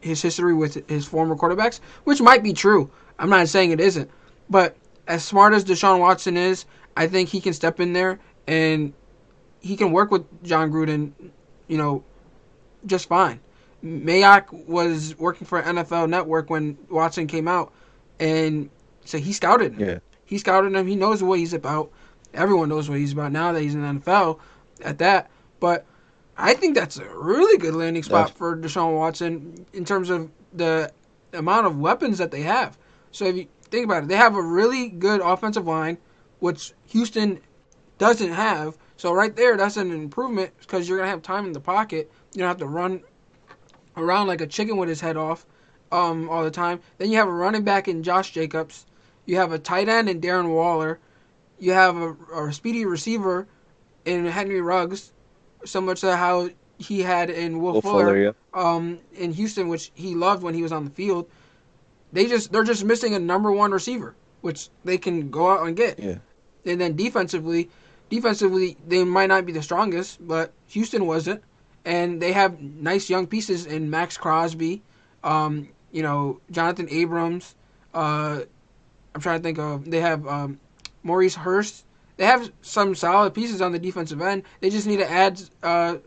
his 0.02 0.22
history 0.22 0.56
with 0.56 0.90
his 0.90 1.06
former 1.06 1.36
quarterbacks, 1.36 1.80
which 2.04 2.20
might 2.20 2.44
be 2.44 2.52
true. 2.52 2.90
I'm 3.20 3.30
not 3.30 3.48
saying 3.48 3.72
it 3.72 3.80
isn't. 3.80 4.10
But 4.50 4.76
as 5.08 5.24
smart 5.24 5.54
as 5.54 5.64
Deshaun 5.64 6.00
Watson 6.00 6.36
is, 6.36 6.66
I 6.98 7.08
think 7.08 7.30
he 7.30 7.40
can 7.40 7.54
step 7.54 7.80
in 7.80 7.94
there 7.94 8.20
and 8.48 8.92
he 9.60 9.78
can 9.78 9.92
work 9.92 10.10
with 10.10 10.26
Jon 10.44 10.72
Gruden, 10.72 11.12
you 11.68 11.78
know, 11.78 12.04
just 12.88 13.08
fine. 13.08 13.40
Mayock 13.84 14.52
was 14.66 15.16
working 15.20 15.46
for 15.46 15.62
NFL 15.62 16.10
Network 16.10 16.50
when 16.50 16.78
Watson 16.90 17.28
came 17.28 17.48
out, 17.48 17.72
and 18.20 18.70
so 19.06 19.20
he 19.20 19.32
scouted 19.32 19.74
him. 19.74 19.90
Yeah. 19.90 20.00
He 20.26 20.38
scouted 20.40 20.74
him. 20.74 20.88
He 20.88 20.96
knows 20.96 21.22
what 21.22 21.38
he's 21.40 21.54
about. 21.54 21.92
Everyone 22.34 22.70
knows 22.70 22.90
what 22.90 23.00
he's 23.00 23.14
about 23.14 23.32
now 23.32 23.52
that 23.52 23.62
he's 23.62 23.76
in 23.76 23.82
the 23.82 24.02
NFL 24.02 24.40
at 24.82 25.00
that. 25.00 25.30
But 25.60 25.86
I 26.38 26.54
think 26.54 26.76
that's 26.76 26.98
a 26.98 27.06
really 27.18 27.58
good 27.58 27.74
landing 27.74 28.04
spot 28.04 28.28
That's- 28.28 28.38
for 28.38 28.56
Deshaun 28.56 28.96
Watson 28.96 29.66
in 29.74 29.86
terms 29.86 30.10
of 30.10 30.30
the 30.54 30.92
amount 31.34 31.68
of 31.68 31.80
weapons 31.80 32.18
that 32.20 32.32
they 32.32 32.42
have. 32.42 32.78
So 33.12 33.26
if 33.26 33.36
you 33.36 33.48
think 33.64 33.86
about 33.86 34.04
it, 34.04 34.10
they 34.10 34.16
have 34.16 34.36
a 34.36 34.42
really 34.42 34.88
good 34.88 35.22
offensive 35.22 35.66
line, 35.66 35.98
which 36.40 36.74
Houston 36.88 37.40
doesn't 37.98 38.32
have. 38.32 38.78
So 38.98 39.12
right 39.12 39.36
there, 39.36 39.58
that's 39.58 39.78
an 39.78 39.92
improvement 39.92 40.52
because 40.60 40.88
you're 40.88 40.98
gonna 40.98 41.10
have 41.10 41.22
time 41.22 41.46
in 41.46 41.54
the 41.54 41.60
pocket. 41.60 42.12
You 42.34 42.40
don't 42.40 42.48
have 42.48 42.58
to 42.58 42.68
run 42.68 43.02
around 43.96 44.28
like 44.28 44.42
a 44.42 44.48
chicken 44.48 44.78
with 44.78 44.90
his 44.90 45.02
head 45.02 45.18
off 45.18 45.46
um, 45.92 46.30
all 46.30 46.44
the 46.44 46.52
time. 46.52 46.80
Then 46.98 47.10
you 47.10 47.18
have 47.18 47.28
a 47.28 47.32
running 47.32 47.64
back 47.64 47.88
in 47.88 48.04
Josh 48.04 48.32
Jacobs. 48.32 48.86
You 49.26 49.38
have 49.38 49.52
a 49.52 49.60
tight 49.60 49.90
end 49.90 50.10
in 50.10 50.22
Darren 50.22 50.50
Waller. 50.54 51.00
You 51.60 51.74
have 51.74 51.98
a, 51.98 52.16
a 52.36 52.54
speedy 52.54 52.86
receiver 52.86 53.48
in 54.06 54.26
Henry 54.26 54.62
Ruggs, 54.62 55.12
similar 55.66 55.96
to 55.96 56.16
how 56.16 56.50
he 56.78 57.02
had 57.02 57.30
in 57.30 57.60
Will, 57.60 57.74
Will 57.74 57.82
Fuller, 57.82 58.06
Fuller, 58.06 58.24
yeah. 58.24 58.32
um, 58.54 59.00
in 59.14 59.34
Houston, 59.34 59.68
which 59.68 59.92
he 59.96 60.16
loved 60.16 60.44
when 60.44 60.54
he 60.54 60.62
was 60.62 60.72
on 60.72 60.86
the 60.86 60.92
field. 60.92 61.30
They 62.14 62.28
just 62.28 62.52
they're 62.52 62.64
just 62.64 62.86
missing 62.86 63.14
a 63.16 63.20
number 63.20 63.52
one 63.52 63.72
receiver, 63.72 64.16
which 64.42 64.70
they 64.86 64.98
can 64.98 65.30
go 65.30 65.50
out 65.52 65.68
and 65.68 65.76
get. 65.76 66.00
Yeah. 66.00 66.18
And 66.66 66.80
then 66.80 66.96
defensively, 66.96 67.70
defensively 68.10 68.78
they 68.88 69.04
might 69.04 69.28
not 69.28 69.46
be 69.46 69.52
the 69.52 69.62
strongest, 69.64 70.26
but 70.26 70.54
Houston 70.68 71.06
wasn't, 71.06 71.44
and 71.86 72.22
they 72.22 72.32
have 72.32 72.62
nice 72.62 73.10
young 73.10 73.28
pieces 73.28 73.66
in 73.66 73.90
Maxx 73.90 74.18
Crosby, 74.18 74.82
um, 75.24 75.70
you 75.92 76.04
know 76.04 76.40
Jonathan 76.52 76.88
Abrams. 76.90 77.56
Uh, 77.94 78.42
I'm 79.16 79.22
trying 79.22 79.40
to 79.40 79.44
think 79.44 79.58
of 79.58 79.90
they 79.90 80.00
have 80.00 80.28
um, 80.28 80.60
Maurice 81.08 81.36
Hurst. 81.36 81.86
They 82.18 82.26
have 82.26 82.52
some 82.62 82.94
solid 82.96 83.34
pieces 83.34 83.62
on 83.62 83.72
the 83.72 83.80
defensive 83.80 84.22
end. 84.22 84.44
They 84.60 84.70
just 84.70 84.88
need 84.88 84.98
to 84.98 85.10
add 85.10 85.42
uh, 85.64 85.98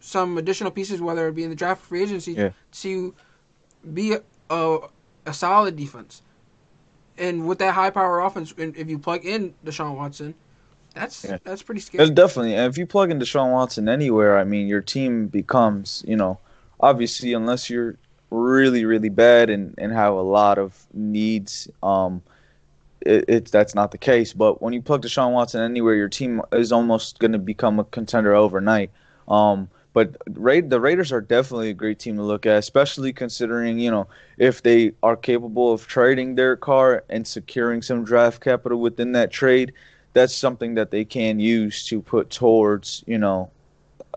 some 0.00 0.38
additional 0.38 0.70
pieces, 0.70 1.00
whether 1.00 1.26
it 1.28 1.34
be 1.34 1.44
in 1.44 1.50
the 1.50 1.56
draft 1.56 1.82
or 1.82 1.86
free 1.86 2.02
agency, 2.02 2.32
Yeah. 2.32 2.50
to 2.82 3.14
be 3.94 4.16
a, 4.50 4.78
a 5.26 5.32
solid 5.32 5.76
defense. 5.76 6.22
And 7.18 7.46
with 7.48 7.58
that 7.60 7.74
high 7.74 7.90
power 7.90 8.20
offense, 8.20 8.52
and 8.58 8.76
if 8.76 8.88
you 8.90 8.98
plug 8.98 9.24
in 9.24 9.54
Deshaun 9.64 9.96
Watson, 9.96 10.34
that's 10.94 11.24
Yeah. 11.24 11.38
that's 11.44 11.62
pretty 11.62 11.80
scary. 11.80 12.10
definitely. 12.10 12.54
And 12.54 12.70
if 12.70 12.76
you 12.76 12.86
plug 12.86 13.10
in 13.10 13.18
Deshaun 13.18 13.52
Watson 13.52 13.88
anywhere, 13.88 14.38
I 14.38 14.44
mean, 14.44 14.66
your 14.66 14.82
team 14.82 15.28
becomes, 15.28 16.04
you 16.06 16.16
know, 16.16 16.38
obviously, 16.80 17.32
unless 17.32 17.70
you're 17.70 17.96
really, 18.30 18.84
really 18.84 19.08
bad 19.08 19.48
and, 19.50 19.74
and 19.78 19.92
have 19.92 20.12
a 20.12 20.22
lot 20.22 20.58
of 20.58 20.86
needs, 20.92 21.68
um, 21.82 22.22
it, 23.06 23.24
it's 23.28 23.50
that's 23.50 23.74
not 23.74 23.90
the 23.90 23.98
case. 23.98 24.32
But 24.32 24.60
when 24.60 24.72
you 24.72 24.82
plug 24.82 25.02
Deshaun 25.02 25.32
Watson 25.32 25.60
anywhere, 25.60 25.94
your 25.94 26.08
team 26.08 26.42
is 26.52 26.72
almost 26.72 27.18
going 27.18 27.32
to 27.32 27.38
become 27.38 27.78
a 27.78 27.84
contender 27.84 28.34
overnight. 28.34 28.90
Um, 29.28 29.68
but 29.92 30.16
Ra- 30.28 30.60
the 30.62 30.80
Raiders 30.80 31.10
are 31.12 31.22
definitely 31.22 31.70
a 31.70 31.74
great 31.74 31.98
team 31.98 32.16
to 32.16 32.22
look 32.22 32.44
at, 32.44 32.58
especially 32.58 33.12
considering, 33.12 33.78
you 33.78 33.90
know, 33.90 34.08
if 34.36 34.62
they 34.62 34.92
are 35.02 35.16
capable 35.16 35.72
of 35.72 35.86
trading 35.86 36.34
their 36.34 36.56
Carr 36.56 37.04
and 37.08 37.26
securing 37.26 37.80
some 37.80 38.04
draft 38.04 38.42
capital 38.42 38.80
within 38.80 39.12
that 39.12 39.30
trade 39.30 39.72
that's 40.16 40.34
something 40.34 40.74
that 40.76 40.90
they 40.90 41.04
can 41.04 41.38
use 41.38 41.84
to 41.84 42.00
put 42.00 42.30
towards, 42.30 43.04
you 43.06 43.18
know, 43.18 43.50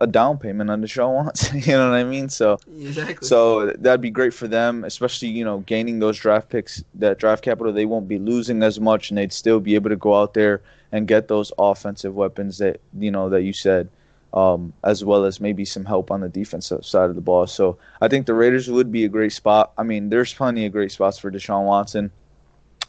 a 0.00 0.06
down 0.06 0.38
payment 0.38 0.70
on 0.70 0.82
Deshaun 0.82 1.14
Watson. 1.24 1.58
you 1.64 1.72
know 1.72 1.90
what 1.90 1.98
I 1.98 2.04
mean? 2.04 2.28
So, 2.28 2.58
Exactly. 2.80 3.26
so 3.26 3.66
that'd 3.72 4.00
be 4.00 4.10
great 4.10 4.32
for 4.34 4.48
them, 4.48 4.84
especially 4.84 5.28
you 5.28 5.44
know 5.44 5.58
gaining 5.60 5.98
those 5.98 6.18
draft 6.18 6.48
picks, 6.48 6.82
that 6.94 7.18
draft 7.18 7.44
capital. 7.44 7.72
They 7.72 7.86
won't 7.86 8.08
be 8.08 8.18
losing 8.18 8.62
as 8.62 8.80
much, 8.80 9.10
and 9.10 9.18
they'd 9.18 9.32
still 9.32 9.60
be 9.60 9.74
able 9.74 9.90
to 9.90 9.96
go 9.96 10.20
out 10.20 10.34
there 10.34 10.62
and 10.92 11.06
get 11.06 11.28
those 11.28 11.52
offensive 11.58 12.14
weapons 12.14 12.58
that 12.58 12.80
you 12.98 13.10
know 13.10 13.28
that 13.28 13.42
you 13.42 13.52
said, 13.52 13.88
um, 14.32 14.72
as 14.84 15.04
well 15.04 15.24
as 15.24 15.40
maybe 15.40 15.64
some 15.64 15.84
help 15.84 16.10
on 16.10 16.20
the 16.20 16.28
defensive 16.28 16.84
side 16.84 17.10
of 17.10 17.14
the 17.14 17.20
ball. 17.20 17.46
So 17.46 17.78
I 18.00 18.08
think 18.08 18.26
the 18.26 18.34
Raiders 18.34 18.70
would 18.70 18.90
be 18.90 19.04
a 19.04 19.08
great 19.08 19.32
spot. 19.32 19.72
I 19.78 19.82
mean, 19.82 20.08
there's 20.08 20.32
plenty 20.34 20.66
of 20.66 20.72
great 20.72 20.92
spots 20.92 21.18
for 21.18 21.30
Deshaun 21.30 21.64
Watson, 21.66 22.10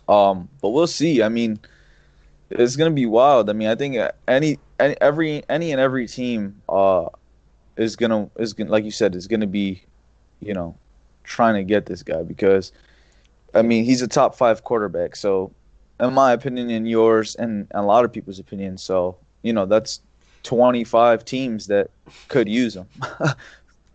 um, 0.07 0.47
but 0.61 0.69
we'll 0.69 0.87
see. 0.87 1.21
I 1.21 1.29
mean 1.29 1.59
it's 2.51 2.75
gonna 2.75 2.91
be 2.91 3.05
wild. 3.05 3.49
I 3.49 3.53
mean, 3.53 3.67
I 3.67 3.75
think 3.75 3.97
any, 4.27 4.59
any 4.79 4.95
every 5.01 5.43
any 5.49 5.71
and 5.71 5.81
every 5.81 6.07
team 6.07 6.61
uh 6.69 7.07
is 7.77 7.95
gonna 7.95 8.29
is 8.37 8.53
gonna 8.53 8.69
like 8.71 8.83
you 8.85 8.91
said 8.91 9.15
is 9.15 9.27
gonna 9.27 9.47
be, 9.47 9.83
you 10.39 10.53
know, 10.53 10.75
trying 11.23 11.55
to 11.55 11.63
get 11.63 11.85
this 11.85 12.03
guy 12.03 12.23
because, 12.23 12.71
I 13.53 13.61
mean, 13.61 13.83
he's 13.83 14.01
a 14.01 14.07
top 14.07 14.35
five 14.35 14.63
quarterback. 14.63 15.15
So, 15.15 15.51
in 15.99 16.13
my 16.13 16.33
opinion, 16.33 16.69
and 16.69 16.89
yours, 16.89 17.35
and 17.35 17.67
a 17.71 17.81
lot 17.81 18.05
of 18.05 18.11
people's 18.11 18.39
opinion, 18.39 18.77
so 18.77 19.17
you 19.43 19.53
know 19.53 19.65
that's 19.65 20.01
twenty 20.43 20.83
five 20.83 21.25
teams 21.25 21.67
that 21.67 21.89
could 22.27 22.49
use 22.49 22.75
him. 22.75 22.87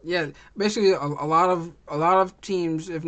Yeah, 0.06 0.28
basically 0.56 0.92
a, 0.92 1.00
a 1.00 1.26
lot 1.26 1.50
of 1.50 1.72
a 1.88 1.96
lot 1.96 2.18
of 2.18 2.40
teams, 2.40 2.88
if 2.88 3.04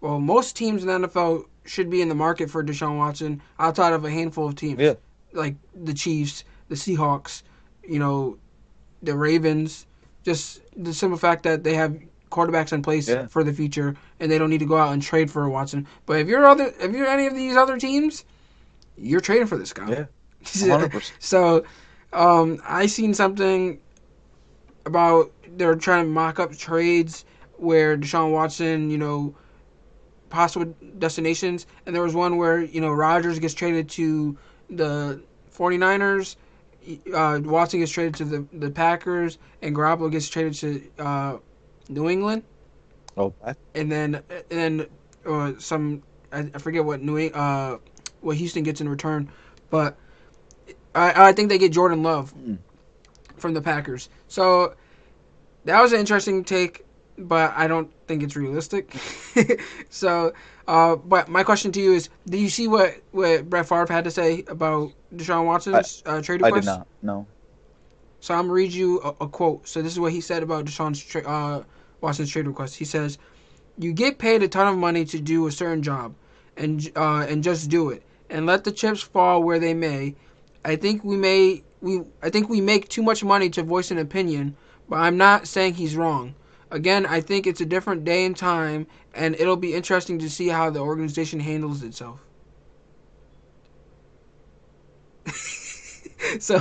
well, 0.00 0.18
most 0.18 0.56
teams 0.56 0.82
in 0.82 0.88
the 0.88 1.06
NFL 1.08 1.44
should 1.68 1.90
be 1.90 2.00
in 2.02 2.08
the 2.08 2.14
market 2.14 2.50
for 2.50 2.64
Deshaun 2.64 2.96
Watson 2.98 3.40
outside 3.58 3.92
of 3.92 4.04
a 4.04 4.10
handful 4.10 4.46
of 4.48 4.54
teams. 4.56 4.80
Yeah. 4.80 4.94
like 5.32 5.54
the 5.74 5.92
Chiefs, 5.94 6.44
the 6.68 6.74
Seahawks, 6.74 7.42
you 7.86 7.98
know, 7.98 8.38
the 9.02 9.14
Ravens. 9.14 9.86
Just 10.24 10.60
the 10.76 10.92
simple 10.92 11.18
fact 11.18 11.42
that 11.44 11.62
they 11.64 11.74
have 11.74 11.96
quarterbacks 12.30 12.72
in 12.72 12.82
place 12.82 13.08
Yeah. 13.08 13.26
for 13.26 13.44
the 13.44 13.52
future, 13.52 13.94
and 14.20 14.30
they 14.30 14.38
don't 14.38 14.50
need 14.50 14.58
to 14.58 14.66
go 14.66 14.76
out 14.76 14.92
and 14.92 15.02
trade 15.02 15.30
for 15.30 15.48
Watson. 15.48 15.86
But 16.06 16.20
if 16.20 16.28
you're 16.28 16.44
other, 16.46 16.72
if 16.80 16.92
you're 16.92 17.06
any 17.06 17.26
of 17.26 17.34
these 17.34 17.56
other 17.56 17.78
teams, 17.78 18.24
you're 18.96 19.20
trading 19.20 19.46
for 19.46 19.56
this 19.58 19.72
guy. 19.72 19.90
Yeah. 19.90 20.04
Hundred 20.70 20.90
percent. 20.92 21.16
So, 21.20 21.64
um, 22.12 22.58
I 22.66 22.86
seen 22.86 23.14
something 23.14 23.78
about 24.86 25.30
they're 25.56 25.76
trying 25.76 26.04
to 26.04 26.10
mock 26.10 26.38
up 26.38 26.56
trades 26.56 27.24
where 27.56 27.96
Deshaun 27.96 28.32
Watson, 28.32 28.90
you 28.90 28.98
know, 28.98 29.34
possible 30.30 30.74
destinations, 30.98 31.66
and 31.86 31.94
there 31.94 32.02
was 32.02 32.14
one 32.14 32.36
where 32.36 32.60
you 32.60 32.80
know 32.80 32.90
Rodgers 32.90 33.38
gets 33.38 33.54
traded 33.54 33.88
to 33.90 34.38
the 34.70 35.22
49ers, 35.56 36.36
uh, 37.14 37.40
Watson 37.44 37.80
gets 37.80 37.92
traded 37.92 38.14
to 38.16 38.24
the 38.24 38.46
the 38.52 38.70
Packers, 38.70 39.38
and 39.62 39.74
Garoppolo 39.74 40.10
gets 40.10 40.28
traded 40.28 40.54
to 40.54 40.82
uh, 40.98 41.36
New 41.88 42.08
England, 42.08 42.42
Oh, 43.16 43.34
I- 43.44 43.54
and 43.74 43.90
then 43.90 44.22
and 44.30 44.44
then 44.50 44.86
uh, 45.26 45.52
some 45.58 46.02
I, 46.32 46.50
I 46.54 46.58
forget 46.58 46.84
what 46.84 47.02
New 47.02 47.18
uh 47.28 47.78
what 48.20 48.36
Houston 48.36 48.62
gets 48.62 48.80
in 48.80 48.88
return, 48.88 49.30
but 49.70 49.96
I 50.94 51.28
I 51.28 51.32
think 51.32 51.48
they 51.48 51.58
get 51.58 51.72
Jordan 51.72 52.02
Love 52.02 52.34
Mm. 52.34 52.58
from 53.36 53.54
the 53.54 53.62
Packers. 53.62 54.08
So 54.28 54.74
that 55.64 55.80
was 55.82 55.92
an 55.92 56.00
interesting 56.00 56.44
take, 56.44 56.84
but 57.18 57.52
I 57.56 57.66
don't 57.66 57.90
think 58.06 58.22
it's 58.22 58.36
realistic. 58.36 58.94
so, 59.90 60.32
uh, 60.66 60.96
but 60.96 61.28
my 61.28 61.42
question 61.42 61.72
to 61.72 61.80
you 61.80 61.92
is: 61.92 62.08
Do 62.28 62.38
you 62.38 62.48
see 62.48 62.68
what 62.68 62.96
what 63.12 63.48
Brett 63.48 63.68
Favre 63.68 63.86
had 63.92 64.04
to 64.04 64.10
say 64.10 64.44
about 64.48 64.92
Deshaun 65.14 65.46
Watson's 65.46 66.02
uh, 66.06 66.22
trade 66.22 66.42
I 66.42 66.46
request? 66.46 66.64
did 66.64 66.78
not. 66.78 66.86
No. 67.02 67.26
So 68.20 68.34
I'm 68.34 68.42
gonna 68.42 68.52
read 68.52 68.72
you 68.72 69.00
a, 69.02 69.24
a 69.24 69.28
quote. 69.28 69.68
So 69.68 69.82
this 69.82 69.92
is 69.92 70.00
what 70.00 70.12
he 70.12 70.20
said 70.20 70.42
about 70.42 70.64
Deshaun's 70.66 71.00
tra- 71.02 71.26
uh, 71.26 71.64
Watson's 72.00 72.30
trade 72.30 72.46
request. 72.46 72.76
He 72.76 72.84
says, 72.84 73.18
"You 73.78 73.92
get 73.92 74.18
paid 74.18 74.42
a 74.42 74.48
ton 74.48 74.68
of 74.68 74.76
money 74.78 75.04
to 75.06 75.18
do 75.20 75.46
a 75.46 75.52
certain 75.52 75.82
job, 75.82 76.14
and 76.56 76.90
uh, 76.96 77.26
and 77.28 77.42
just 77.42 77.70
do 77.70 77.90
it, 77.90 78.02
and 78.30 78.46
let 78.46 78.64
the 78.64 78.72
chips 78.72 79.02
fall 79.02 79.42
where 79.42 79.58
they 79.58 79.74
may. 79.74 80.14
I 80.64 80.76
think 80.76 81.04
we 81.04 81.16
may 81.16 81.62
we 81.80 82.02
I 82.22 82.30
think 82.30 82.48
we 82.48 82.60
make 82.60 82.88
too 82.88 83.02
much 83.02 83.24
money 83.24 83.50
to 83.50 83.62
voice 83.62 83.90
an 83.90 83.98
opinion, 83.98 84.56
but 84.88 84.96
I'm 84.96 85.16
not 85.16 85.46
saying 85.46 85.74
he's 85.74 85.96
wrong. 85.96 86.34
Again, 86.70 87.06
I 87.06 87.20
think 87.20 87.46
it's 87.46 87.60
a 87.60 87.66
different 87.66 88.04
day 88.04 88.24
and 88.24 88.36
time, 88.36 88.86
and 89.14 89.34
it'll 89.36 89.56
be 89.56 89.74
interesting 89.74 90.18
to 90.20 90.30
see 90.30 90.48
how 90.48 90.70
the 90.70 90.80
organization 90.80 91.40
handles 91.40 91.82
itself." 91.82 92.20
so, 96.40 96.60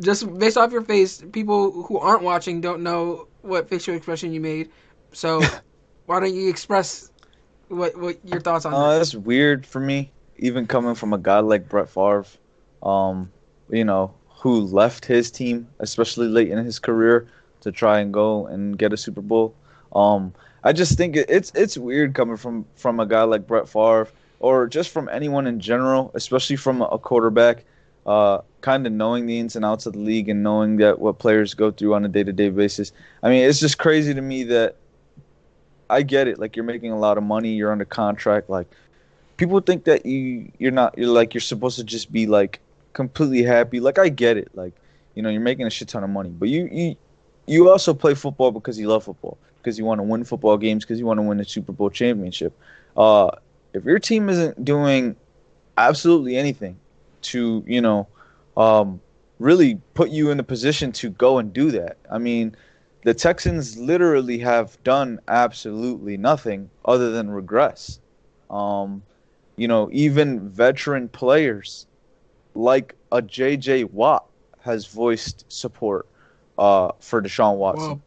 just 0.00 0.38
based 0.38 0.56
off 0.56 0.72
your 0.72 0.82
face, 0.82 1.22
people 1.32 1.84
who 1.84 1.98
aren't 1.98 2.22
watching 2.22 2.60
don't 2.60 2.82
know 2.82 3.28
what 3.42 3.68
facial 3.68 3.94
expression 3.94 4.32
you 4.32 4.40
made. 4.40 4.70
So, 5.12 5.50
why 6.06 6.20
don't 6.20 6.34
you 6.34 6.48
express 6.48 7.10
what 7.68 7.96
what 7.96 8.18
your 8.26 8.40
thoughts 8.40 8.64
on 8.66 8.78
Uh, 8.78 8.98
that? 8.98 8.98
that's 8.98 9.14
weird 9.14 9.66
for 9.66 9.80
me, 9.80 10.12
even 10.36 10.66
coming 10.66 10.94
from 10.94 11.12
a 11.12 11.18
guy 11.18 11.40
like 11.40 11.68
Brett 11.68 11.88
Favre, 11.88 12.24
um, 12.82 13.32
you 13.68 13.84
know, 13.84 14.14
who 14.42 14.60
left 14.60 15.06
his 15.06 15.30
team, 15.30 15.68
especially 15.78 16.28
late 16.28 16.50
in 16.50 16.64
his 16.64 16.78
career, 16.78 17.28
to 17.62 17.72
try 17.72 18.00
and 18.00 18.12
go 18.12 18.46
and 18.46 18.78
get 18.78 18.92
a 18.92 18.96
Super 18.96 19.22
Bowl. 19.22 19.54
Um, 19.94 20.32
I 20.64 20.72
just 20.72 20.96
think 20.96 21.16
it's 21.16 21.50
it's 21.54 21.76
weird 21.76 22.14
coming 22.14 22.36
from 22.36 22.64
from 22.76 23.00
a 23.00 23.06
guy 23.06 23.22
like 23.22 23.46
Brett 23.46 23.68
Favre, 23.68 24.08
or 24.40 24.66
just 24.68 24.90
from 24.90 25.08
anyone 25.08 25.46
in 25.46 25.58
general, 25.58 26.10
especially 26.14 26.56
from 26.56 26.82
a 26.82 26.98
quarterback. 26.98 27.64
Uh, 28.04 28.40
kind 28.62 28.84
of 28.84 28.92
knowing 28.92 29.26
the 29.26 29.38
ins 29.38 29.54
and 29.54 29.64
outs 29.64 29.86
of 29.86 29.92
the 29.92 29.98
league 30.00 30.28
and 30.28 30.42
knowing 30.42 30.76
that 30.76 30.98
what 30.98 31.20
players 31.20 31.54
go 31.54 31.70
through 31.70 31.94
on 31.94 32.04
a 32.04 32.08
day 32.08 32.24
to 32.24 32.32
day 32.32 32.48
basis. 32.48 32.90
I 33.22 33.28
mean, 33.28 33.48
it's 33.48 33.60
just 33.60 33.78
crazy 33.78 34.12
to 34.12 34.20
me 34.20 34.42
that 34.44 34.74
I 35.88 36.02
get 36.02 36.26
it. 36.26 36.38
Like 36.38 36.56
you're 36.56 36.64
making 36.64 36.90
a 36.90 36.98
lot 36.98 37.18
of 37.18 37.22
money, 37.22 37.52
you're 37.52 37.70
under 37.70 37.84
contract. 37.84 38.50
Like 38.50 38.66
people 39.36 39.60
think 39.60 39.84
that 39.84 40.06
you 40.06 40.50
you're 40.58 40.72
not 40.72 40.96
you're 40.96 41.08
like 41.08 41.34
you're 41.34 41.40
supposed 41.40 41.76
to 41.76 41.84
just 41.84 42.10
be 42.10 42.26
like 42.26 42.60
completely 42.92 43.42
happy. 43.42 43.78
Like 43.80 43.98
I 43.98 44.08
get 44.08 44.36
it. 44.36 44.50
Like 44.54 44.72
you 45.14 45.22
know 45.22 45.28
you're 45.28 45.40
making 45.40 45.66
a 45.66 45.70
shit 45.70 45.88
ton 45.88 46.02
of 46.02 46.10
money, 46.10 46.30
but 46.30 46.48
you 46.48 46.68
you 46.72 46.96
you 47.46 47.70
also 47.70 47.94
play 47.94 48.14
football 48.14 48.50
because 48.50 48.78
you 48.78 48.88
love 48.88 49.04
football 49.04 49.38
because 49.58 49.78
you 49.78 49.84
want 49.84 49.98
to 49.98 50.02
win 50.02 50.24
football 50.24 50.56
games 50.56 50.84
because 50.84 50.98
you 50.98 51.06
want 51.06 51.18
to 51.18 51.22
win 51.22 51.40
a 51.40 51.44
Super 51.44 51.72
Bowl 51.72 51.90
championship. 51.90 52.56
Uh, 52.96 53.30
if 53.72 53.84
your 53.84 53.98
team 53.98 54.28
isn't 54.28 54.64
doing 54.64 55.16
absolutely 55.78 56.36
anything 56.36 56.78
to 57.22 57.64
you 57.66 57.80
know 57.80 58.06
um, 58.56 59.00
really 59.38 59.76
put 59.94 60.10
you 60.10 60.30
in 60.30 60.36
the 60.36 60.42
position 60.42 60.92
to 60.92 61.10
go 61.10 61.38
and 61.38 61.52
do 61.52 61.70
that. 61.70 61.96
I 62.10 62.18
mean, 62.18 62.54
the 63.02 63.14
Texans 63.14 63.76
literally 63.76 64.38
have 64.38 64.82
done 64.84 65.20
absolutely 65.28 66.16
nothing 66.16 66.70
other 66.84 67.10
than 67.10 67.30
regress. 67.30 67.98
Um, 68.50 69.02
you 69.56 69.66
know, 69.66 69.88
even 69.92 70.48
veteran 70.50 71.08
players 71.08 71.86
like 72.54 72.94
a 73.10 73.22
JJ 73.22 73.90
Watt 73.90 74.26
has 74.60 74.86
voiced 74.86 75.44
support 75.48 76.06
uh, 76.62 76.92
for 77.00 77.22
Deshaun 77.22 77.56
Watson. 77.56 77.98
Well, 77.98 78.02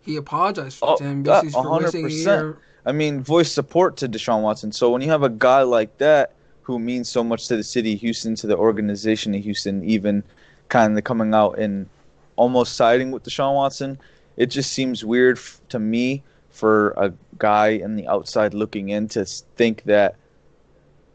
he 0.00 0.16
apologized 0.16 0.78
for 0.78 0.88
Oh, 0.88 0.96
him 0.98 1.24
yeah, 1.24 1.42
for 1.42 1.72
wasting 1.72 2.06
a 2.06 2.08
100%. 2.08 2.08
year. 2.08 2.58
I 2.86 2.92
mean, 2.92 3.22
voice 3.22 3.52
support 3.52 3.96
to 3.98 4.08
Deshaun 4.08 4.42
Watson. 4.42 4.72
So 4.72 4.90
when 4.90 5.02
you 5.02 5.10
have 5.10 5.22
a 5.22 5.28
guy 5.28 5.62
like 5.62 5.98
that 5.98 6.36
who 6.62 6.78
means 6.78 7.08
so 7.10 7.22
much 7.24 7.48
to 7.48 7.56
the 7.56 7.64
city 7.64 7.94
of 7.94 8.00
Houston, 8.00 8.34
to 8.36 8.46
the 8.46 8.56
organization 8.56 9.34
of 9.34 9.42
Houston, 9.42 9.84
even 9.84 10.24
kind 10.68 10.96
of 10.96 11.04
coming 11.04 11.34
out 11.34 11.58
and 11.58 11.90
almost 12.36 12.76
siding 12.76 13.10
with 13.10 13.24
Deshaun 13.24 13.54
Watson, 13.54 13.98
it 14.36 14.46
just 14.46 14.72
seems 14.72 15.04
weird 15.04 15.38
f- 15.38 15.60
to 15.70 15.78
me 15.78 16.24
for 16.50 16.90
a 16.96 17.12
guy 17.38 17.68
in 17.68 17.96
the 17.96 18.06
outside 18.08 18.54
looking 18.54 18.88
in 18.90 19.08
to 19.08 19.24
think 19.56 19.82
that, 19.84 20.16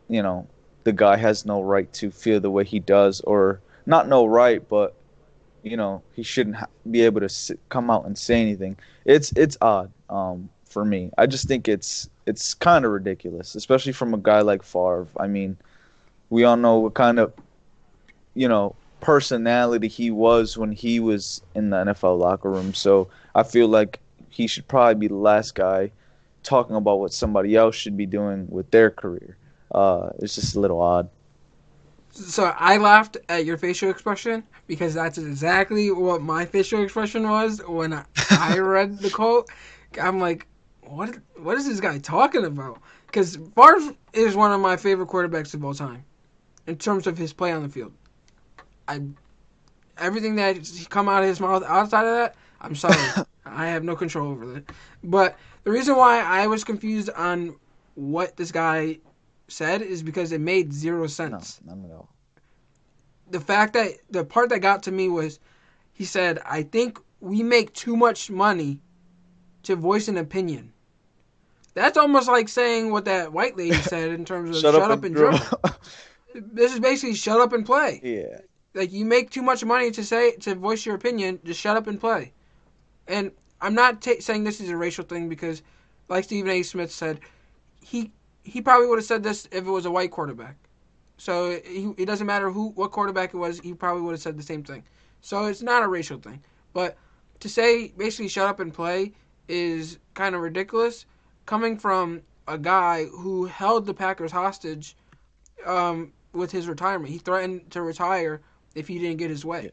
you 0.08 0.22
know, 0.22 0.48
the 0.84 0.94
guy 0.94 1.16
has 1.18 1.46
no 1.46 1.62
right 1.62 1.92
to 1.94 2.12
feel 2.12 2.40
the 2.40 2.52
way 2.52 2.64
he 2.64 2.80
does, 2.80 3.22
or 3.22 3.62
not 3.86 4.08
no 4.08 4.26
right, 4.26 4.68
but 4.68 4.96
you 5.64 5.78
know, 5.78 6.02
he 6.14 6.24
shouldn't 6.24 6.58
ha- 6.58 6.68
be 6.90 7.02
able 7.02 7.22
to 7.22 7.26
s- 7.26 7.52
come 7.70 7.90
out 7.90 8.06
and 8.06 8.18
say 8.18 8.42
anything. 8.42 8.78
It's 9.06 9.32
it's 9.36 9.58
odd 9.62 9.92
um, 10.10 10.50
for 10.66 10.86
me. 10.86 11.12
I 11.18 11.26
just 11.26 11.48
think 11.48 11.68
it's 11.68 12.10
it's 12.26 12.54
kind 12.54 12.86
of 12.86 12.92
ridiculous, 12.92 13.56
especially 13.56 13.94
from 13.94 14.14
a 14.14 14.18
guy 14.18 14.42
like 14.42 14.64
Favre. 14.64 15.08
I 15.18 15.28
mean, 15.28 15.58
we 16.30 16.44
all 16.44 16.58
know 16.58 16.80
what 16.80 16.94
kind 16.94 17.20
of 17.20 17.34
you 18.36 18.48
know 18.48 18.76
personality 19.02 19.88
he 19.88 20.12
was 20.12 20.58
when 20.58 20.72
he 20.72 21.00
was 21.00 21.42
in 21.56 21.70
the 21.70 21.78
NFL 21.78 22.18
locker 22.20 22.50
room. 22.50 22.74
So 22.74 23.10
I 23.36 23.44
feel 23.44 23.68
like 23.68 24.00
he 24.30 24.48
should 24.48 24.68
probably 24.68 24.96
be 24.96 25.08
the 25.08 25.16
last 25.16 25.56
guy 25.56 25.92
talking 26.44 26.76
about 26.76 27.00
what 27.00 27.14
somebody 27.14 27.56
else 27.56 27.76
should 27.76 27.98
be 27.98 28.06
doing 28.06 28.48
with 28.50 28.70
their 28.72 28.90
career. 28.90 29.38
Uh, 29.74 30.10
it's 30.20 30.36
just 30.36 30.56
a 30.56 30.60
little 30.60 30.82
odd. 30.82 31.10
So 32.14 32.54
I 32.56 32.78
laughed 32.78 33.18
at 33.28 33.44
your 33.44 33.58
facial 33.58 33.90
expression 33.90 34.44
because 34.68 34.94
that's 34.94 35.18
exactly 35.18 35.90
what 35.90 36.22
my 36.22 36.46
facial 36.46 36.84
expression 36.84 37.28
was 37.28 37.60
when 37.68 37.92
I, 37.92 38.06
I 38.30 38.58
read 38.60 39.00
the 39.00 39.10
quote. 39.10 39.50
I'm 40.00 40.20
like, 40.20 40.46
what? 40.82 41.18
What 41.38 41.58
is 41.58 41.68
this 41.68 41.80
guy 41.80 41.98
talking 41.98 42.46
about? 42.46 42.80
Because 43.08 43.38
Favre 43.56 43.96
is 44.14 44.36
one 44.36 44.52
of 44.52 44.62
my 44.62 44.78
favorite 44.78 45.10
quarterbacks 45.10 45.56
of 45.56 45.66
all 45.66 45.74
time, 45.74 46.06
in 46.68 46.78
terms 46.78 47.08
of 47.08 47.18
his 47.18 47.34
play 47.34 47.52
on 47.52 47.64
the 47.64 47.70
field. 47.70 47.94
I, 48.88 49.02
everything 49.98 50.36
that 50.36 50.88
come 50.90 51.10
out 51.10 51.24
of 51.24 51.30
his 51.30 51.40
mouth 51.40 51.64
outside 51.64 52.06
of 52.06 52.14
that, 52.14 52.36
I'm 52.62 52.76
sorry, 52.76 53.26
I 53.46 53.68
have 53.68 53.84
no 53.84 53.96
control 53.96 54.32
over 54.32 54.58
it. 54.58 54.70
But 55.04 55.36
the 55.64 55.72
reason 55.72 55.96
why 55.96 56.20
I 56.22 56.46
was 56.46 56.64
confused 56.64 57.10
on 57.10 57.56
what 57.96 58.38
this 58.38 58.52
guy 58.52 59.00
said 59.48 59.82
is 59.82 60.04
because 60.04 60.32
it 60.32 60.42
made 60.42 60.74
zero 60.74 61.02
No, 61.02 61.08
sense 61.08 61.60
none 61.66 61.84
at 61.86 61.92
all. 61.92 62.10
the 63.30 63.40
fact 63.40 63.74
that 63.74 63.92
the 64.10 64.24
part 64.24 64.50
that 64.50 64.60
got 64.60 64.84
to 64.84 64.92
me 64.92 65.10
was 65.10 65.40
he 65.94 66.06
said, 66.06 66.40
I 66.46 66.64
think 66.64 67.00
we 67.20 67.44
make 67.44 67.74
too 67.74 67.96
much 67.96 68.30
money 68.32 68.82
to 69.64 69.76
voice 69.76 70.08
an 70.08 70.18
opinion. 70.18 70.74
That's 71.76 71.98
almost 71.98 72.28
like 72.28 72.50
saying 72.50 72.92
what 72.92 73.06
that 73.06 73.32
white 73.32 73.56
lady 73.58 73.76
said 73.94 74.12
in 74.12 74.26
terms 74.26 74.50
of 74.56 74.62
shut, 74.62 74.76
up, 74.76 75.04
and 75.04 75.16
dribble. 75.16 75.40
This 76.36 76.74
is 76.74 76.80
basically 76.80 77.14
shut 77.16 77.40
up 77.40 77.54
and 77.54 77.64
play. 77.66 78.00
yeah. 78.04 78.40
Like 78.74 78.92
you 78.92 79.06
make 79.06 79.30
too 79.30 79.44
much 79.44 79.64
money 79.64 79.92
to 79.92 80.04
say 80.04 80.32
to 80.38 80.56
voice 80.56 80.84
your 80.84 80.96
opinion, 80.96 81.40
just 81.44 81.60
shut 81.60 81.78
up 81.78 81.86
and 81.86 82.00
play. 82.00 82.34
And 83.08 83.32
I'm 83.62 83.76
not 83.76 84.02
ta 84.02 84.14
saying 84.20 84.44
this 84.44 84.60
is 84.60 84.70
a 84.70 84.78
racial 84.78 85.04
thing 85.06 85.30
because, 85.30 85.62
like 86.10 86.24
Stephen 86.24 86.50
A. 86.50 86.64
Smith 86.64 86.92
said, 86.92 87.20
he 87.82 88.12
he 88.44 88.62
probably 88.62 88.88
would 88.88 89.00
have 89.00 89.06
said 89.06 89.24
this 89.24 89.48
if 89.52 89.66
it 89.66 89.70
was 89.70 89.86
a 89.86 89.92
white 89.92 90.12
quarterback. 90.12 90.56
So 91.18 91.60
he, 91.66 91.94
it 91.98 92.06
doesn't 92.06 92.28
matter 92.28 92.50
who 92.52 92.70
what 92.70 92.92
quarterback 92.92 93.34
it 93.34 93.38
was, 93.38 93.60
he 93.60 93.74
probably 93.74 94.02
would 94.02 94.12
have 94.12 94.22
said 94.22 94.38
the 94.38 94.44
same 94.44 94.64
thing. 94.64 94.84
So 95.22 95.46
it's 95.46 95.62
not 95.62 95.84
a 95.84 95.88
racial 95.88 96.18
thing. 96.18 96.42
But 96.74 96.98
to 97.40 97.50
say 97.50 97.90
basically 97.98 98.28
shut 98.28 98.48
up 98.48 98.60
and 98.60 98.74
play 98.74 99.14
is 99.48 100.00
kind 100.14 100.36
of 100.36 100.42
ridiculous 100.42 101.06
coming 101.46 101.78
from 101.78 102.22
a 102.48 102.58
guy 102.58 103.06
who 103.06 103.46
held 103.46 103.86
the 103.86 103.94
Packers 103.94 104.32
hostage 104.32 104.96
um, 105.66 106.12
with 106.34 106.52
his 106.52 106.68
retirement. 106.68 107.10
He 107.12 107.20
threatened 107.20 107.72
to 107.72 107.82
retire 107.82 108.42
if 108.76 108.88
he 108.88 109.00
didn't 109.00 109.18
get 109.18 109.30
his 109.30 109.46
way. 109.46 109.72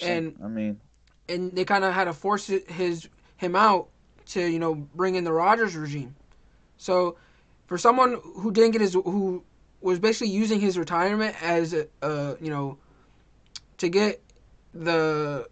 And- 0.00 0.36
I 0.42 0.48
mean, 0.48 0.80
and 1.28 1.52
they 1.52 1.64
kind 1.64 1.84
of 1.84 1.94
had 1.94 2.04
to 2.04 2.12
force 2.12 2.46
his 2.46 3.08
him 3.36 3.56
out 3.56 3.88
to 4.26 4.40
you 4.44 4.58
know 4.58 4.74
bring 4.74 5.14
in 5.14 5.24
the 5.24 5.32
Rodgers 5.32 5.76
regime. 5.76 6.14
So 6.76 7.16
for 7.66 7.78
someone 7.78 8.20
who 8.36 8.52
didn't 8.52 8.72
get 8.72 8.80
his 8.82 8.94
who 8.94 9.44
was 9.80 9.98
basically 9.98 10.32
using 10.32 10.60
his 10.60 10.78
retirement 10.78 11.36
as 11.42 11.74
a 11.74 11.88
uh, 12.02 12.36
you 12.40 12.50
know 12.50 12.78
to 13.78 13.88
get 13.88 14.22
the 14.74 15.48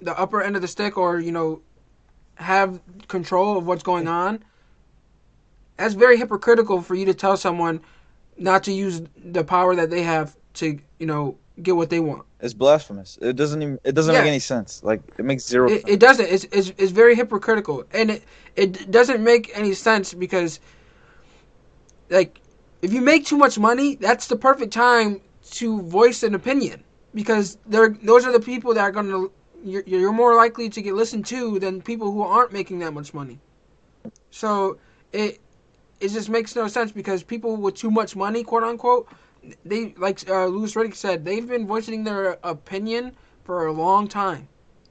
the 0.00 0.18
upper 0.18 0.42
end 0.42 0.56
of 0.56 0.62
the 0.62 0.68
stick 0.68 0.96
or 0.98 1.20
you 1.20 1.32
know 1.32 1.62
have 2.36 2.80
control 3.08 3.58
of 3.58 3.66
what's 3.66 3.82
going 3.82 4.08
on. 4.08 4.42
That's 5.76 5.94
very 5.94 6.16
hypocritical 6.18 6.82
for 6.82 6.94
you 6.94 7.06
to 7.06 7.14
tell 7.14 7.36
someone 7.36 7.80
not 8.38 8.64
to 8.64 8.72
use 8.72 9.02
the 9.16 9.44
power 9.44 9.74
that 9.76 9.90
they 9.90 10.02
have 10.02 10.36
to 10.54 10.78
you 10.98 11.06
know 11.06 11.38
get 11.62 11.76
what 11.76 11.90
they 11.90 12.00
want. 12.00 12.24
it's 12.40 12.54
blasphemous. 12.54 13.18
It 13.22 13.36
doesn't 13.36 13.62
even. 13.62 13.78
It 13.84 13.94
doesn't 13.94 14.14
Yeah. 14.14 14.20
make 14.20 14.26
any 14.28 14.38
sense. 14.40 14.82
Like 14.82 15.02
it 15.18 15.24
makes 15.24 15.44
zero. 15.46 15.68
It, 15.68 15.82
sense. 15.82 15.94
it 15.94 16.00
doesn't. 16.00 16.26
It's, 16.26 16.44
it's 16.52 16.72
it's 16.78 16.92
very 16.92 17.14
hypocritical, 17.16 17.84
and 17.92 18.10
it 18.10 18.24
it 18.56 18.90
doesn't 18.90 19.22
make 19.22 19.50
any 19.54 19.74
sense 19.74 20.14
because, 20.14 20.60
like, 22.10 22.40
if 22.82 22.92
you 22.92 23.00
make 23.00 23.26
too 23.26 23.36
much 23.36 23.58
money, 23.58 23.96
that's 23.96 24.26
the 24.28 24.36
perfect 24.36 24.72
time 24.72 25.20
to 25.52 25.82
voice 25.82 26.22
an 26.22 26.34
opinion 26.34 26.82
because 27.14 27.58
they're 27.66 27.90
those 28.02 28.26
are 28.26 28.32
the 28.32 28.40
people 28.40 28.74
that 28.74 28.82
are 28.82 28.92
gonna 28.92 29.28
you're, 29.64 29.82
you're 29.86 30.12
more 30.12 30.34
likely 30.34 30.68
to 30.68 30.82
get 30.82 30.94
listened 30.94 31.26
to 31.26 31.58
than 31.58 31.80
people 31.82 32.12
who 32.12 32.22
aren't 32.22 32.52
making 32.52 32.78
that 32.80 32.92
much 32.92 33.14
money. 33.14 33.38
So 34.30 34.78
it 35.12 35.40
it 36.00 36.08
just 36.10 36.28
makes 36.28 36.54
no 36.54 36.68
sense 36.68 36.92
because 36.92 37.22
people 37.22 37.56
with 37.56 37.74
too 37.74 37.90
much 37.90 38.14
money, 38.16 38.44
quote 38.44 38.62
unquote, 38.62 39.08
they 39.64 39.94
like 39.96 40.28
uh, 40.28 40.46
Louis 40.46 40.74
Riddick 40.74 40.94
said, 40.94 41.24
they've 41.24 41.46
been 41.46 41.66
voicing 41.66 42.04
their 42.04 42.38
opinion 42.42 43.16
for 43.44 43.66
a 43.66 43.72
long 43.72 44.08
time, 44.08 44.48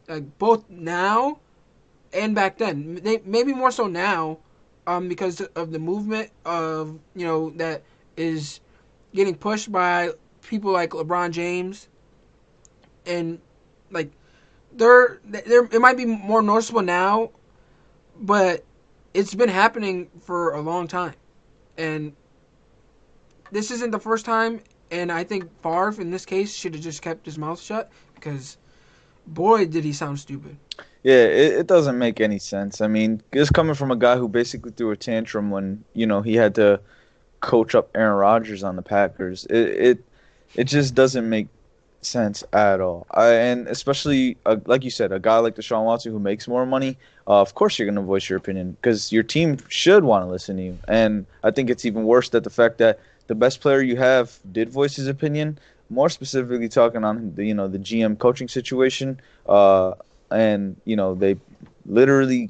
like 0.07 0.37
both 0.39 0.69
now 0.69 1.39
and 2.13 2.33
back 2.33 2.57
then. 2.57 2.95
They 3.03 3.21
maybe 3.25 3.53
more 3.53 3.71
so 3.71 3.87
now, 3.87 4.39
um, 4.87 5.07
because 5.07 5.41
of 5.41 5.71
the 5.71 5.79
movement 5.79 6.31
of 6.45 6.99
you 7.15 7.25
know 7.25 7.49
that 7.51 7.83
is 8.17 8.59
getting 9.13 9.35
pushed 9.35 9.71
by 9.71 10.11
people 10.41 10.71
like 10.71 10.91
LeBron 10.91 11.31
James, 11.31 11.87
and 13.05 13.39
like 13.91 14.11
they're 14.73 15.19
they're 15.25 15.65
it 15.65 15.79
might 15.79 15.97
be 15.97 16.05
more 16.05 16.41
noticeable 16.41 16.81
now, 16.81 17.31
but 18.19 18.63
it's 19.13 19.33
been 19.33 19.49
happening 19.49 20.09
for 20.21 20.53
a 20.53 20.61
long 20.61 20.87
time, 20.87 21.15
and 21.77 22.13
this 23.51 23.71
isn't 23.71 23.91
the 23.91 23.99
first 23.99 24.25
time. 24.25 24.61
And 24.91 25.11
I 25.11 25.23
think 25.23 25.49
Favre 25.63 25.99
in 25.99 26.11
this 26.11 26.25
case 26.25 26.53
should 26.53 26.75
have 26.75 26.83
just 26.83 27.01
kept 27.01 27.25
his 27.25 27.39
mouth 27.39 27.59
shut 27.59 27.91
because, 28.13 28.57
boy, 29.25 29.65
did 29.65 29.83
he 29.83 29.91
sound 29.91 30.19
stupid. 30.19 30.57
Yeah, 31.05 31.25
it, 31.25 31.53
it 31.53 31.67
doesn't 31.67 31.99
make 31.99 32.19
any 32.19 32.39
sense. 32.39 32.81
I 32.81 32.87
mean, 32.87 33.21
this 33.29 33.51
coming 33.51 33.75
from 33.75 33.91
a 33.91 33.95
guy 33.95 34.17
who 34.17 34.27
basically 34.27 34.71
threw 34.71 34.89
a 34.89 34.97
tantrum 34.97 35.51
when 35.51 35.83
you 35.93 36.07
know 36.07 36.23
he 36.23 36.33
had 36.33 36.55
to 36.55 36.79
coach 37.41 37.75
up 37.75 37.91
Aaron 37.93 38.17
Rodgers 38.17 38.63
on 38.63 38.75
the 38.75 38.81
Packers. 38.81 39.45
It 39.45 39.55
it 39.89 40.03
it 40.55 40.63
just 40.63 40.95
doesn't 40.95 41.29
make 41.29 41.47
sense 42.01 42.43
at 42.53 42.81
all. 42.81 43.05
I, 43.11 43.33
and 43.33 43.67
especially 43.67 44.37
uh, 44.47 44.57
like 44.65 44.83
you 44.83 44.89
said, 44.89 45.11
a 45.11 45.19
guy 45.19 45.37
like 45.37 45.55
Deshaun 45.55 45.85
Watson 45.85 46.11
who 46.11 46.17
makes 46.17 46.47
more 46.47 46.65
money. 46.65 46.97
Uh, 47.27 47.39
of 47.39 47.53
course, 47.53 47.77
you're 47.77 47.85
going 47.85 47.97
to 47.97 48.01
voice 48.01 48.27
your 48.27 48.37
opinion 48.37 48.71
because 48.71 49.11
your 49.11 49.21
team 49.21 49.59
should 49.67 50.05
want 50.05 50.25
to 50.25 50.27
listen 50.27 50.57
to 50.57 50.63
you. 50.63 50.79
And 50.87 51.27
I 51.43 51.51
think 51.51 51.69
it's 51.69 51.85
even 51.85 52.05
worse 52.05 52.29
that 52.29 52.43
the 52.43 52.49
fact 52.49 52.79
that 52.79 52.99
the 53.27 53.35
best 53.35 53.61
player 53.61 53.83
you 53.83 53.97
have 53.97 54.39
did 54.51 54.71
voice 54.71 54.95
his 54.95 55.07
opinion. 55.07 55.59
More 55.91 56.09
specifically, 56.09 56.67
talking 56.67 57.03
on 57.03 57.35
the 57.35 57.45
you 57.45 57.53
know 57.53 57.67
the 57.67 57.77
GM 57.77 58.17
coaching 58.17 58.47
situation. 58.47 59.21
Uh, 59.47 59.93
and 60.31 60.75
you 60.85 60.95
know 60.95 61.15
they 61.15 61.37
literally 61.85 62.49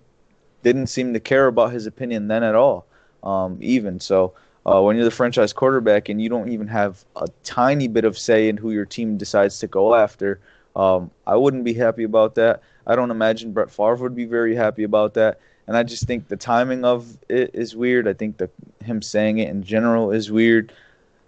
didn't 0.63 0.87
seem 0.87 1.13
to 1.13 1.19
care 1.19 1.47
about 1.47 1.71
his 1.71 1.85
opinion 1.85 2.27
then 2.27 2.43
at 2.43 2.55
all 2.55 2.85
um, 3.23 3.57
even. 3.61 3.99
So 3.99 4.33
uh, 4.65 4.81
when 4.81 4.95
you're 4.95 5.05
the 5.05 5.11
franchise 5.11 5.53
quarterback 5.53 6.09
and 6.09 6.21
you 6.21 6.29
don't 6.29 6.49
even 6.49 6.67
have 6.67 7.03
a 7.15 7.27
tiny 7.43 7.87
bit 7.87 8.05
of 8.05 8.17
say 8.17 8.49
in 8.49 8.57
who 8.57 8.71
your 8.71 8.85
team 8.85 9.17
decides 9.17 9.59
to 9.59 9.67
go 9.67 9.95
after 9.95 10.39
um, 10.75 11.09
i 11.25 11.35
wouldn't 11.35 11.63
be 11.63 11.73
happy 11.73 12.03
about 12.03 12.35
that. 12.35 12.61
I 12.87 12.95
don't 12.95 13.11
imagine 13.11 13.51
brett 13.53 13.71
Favre 13.71 13.95
would 14.03 14.15
be 14.15 14.25
very 14.25 14.55
happy 14.55 14.83
about 14.83 15.13
that. 15.15 15.39
And 15.67 15.77
i 15.77 15.83
just 15.83 16.05
think 16.05 16.27
the 16.27 16.37
timing 16.37 16.83
of 16.83 17.17
it 17.29 17.51
is 17.53 17.75
weird. 17.75 18.07
I 18.07 18.13
think 18.13 18.37
that 18.37 18.51
him 18.83 19.01
saying 19.01 19.39
it 19.39 19.49
in 19.49 19.63
general 19.63 20.11
is 20.11 20.31
weird. 20.31 20.71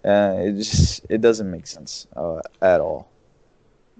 Uh, 0.04 0.34
it 0.38 0.52
just 0.58 1.06
it 1.08 1.20
doesn't 1.20 1.50
make 1.50 1.66
sense 1.66 2.06
uh, 2.16 2.40
at 2.62 2.80
all 2.80 3.08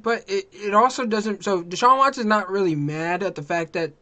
but 0.02 0.24
it, 0.28 0.48
it 0.52 0.74
also 0.74 1.04
doesn't. 1.06 1.44
So 1.44 1.62
Deshaun 1.62 1.98
Watson's 1.98 2.26
not 2.26 2.50
really 2.50 2.74
mad 2.74 3.22
at 3.22 3.34
the 3.34 3.42
fact 3.42 3.72
that 3.74 3.92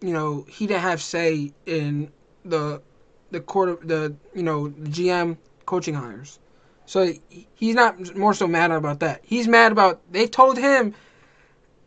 you 0.00 0.12
know 0.12 0.44
he 0.48 0.66
didn't 0.66 0.82
have 0.82 1.00
say 1.00 1.52
in 1.66 2.10
the 2.44 2.82
the 3.30 3.40
quarter 3.40 3.76
the 3.82 4.14
you 4.34 4.42
know 4.42 4.68
the 4.68 4.90
GM 4.90 5.36
coaching 5.66 5.94
hires. 5.94 6.38
So 6.86 7.12
he's 7.54 7.74
not 7.74 8.14
more 8.14 8.34
so 8.34 8.46
mad 8.46 8.70
about 8.70 9.00
that. 9.00 9.22
He's 9.24 9.48
mad 9.48 9.72
about 9.72 10.00
they 10.10 10.26
told 10.26 10.58
him 10.58 10.94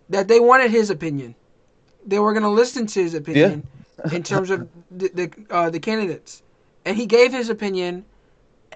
that 0.09 0.27
they 0.27 0.39
wanted 0.39 0.71
his 0.71 0.89
opinion. 0.89 1.35
They 2.05 2.19
were 2.19 2.33
going 2.33 2.43
to 2.43 2.49
listen 2.49 2.87
to 2.87 3.03
his 3.03 3.13
opinion 3.13 3.67
yeah. 4.05 4.15
in 4.15 4.23
terms 4.23 4.49
of 4.49 4.67
the 4.89 5.09
the, 5.09 5.31
uh, 5.51 5.69
the 5.69 5.79
candidates, 5.79 6.41
and 6.85 6.95
he 6.95 7.05
gave 7.05 7.31
his 7.31 7.49
opinion. 7.49 8.05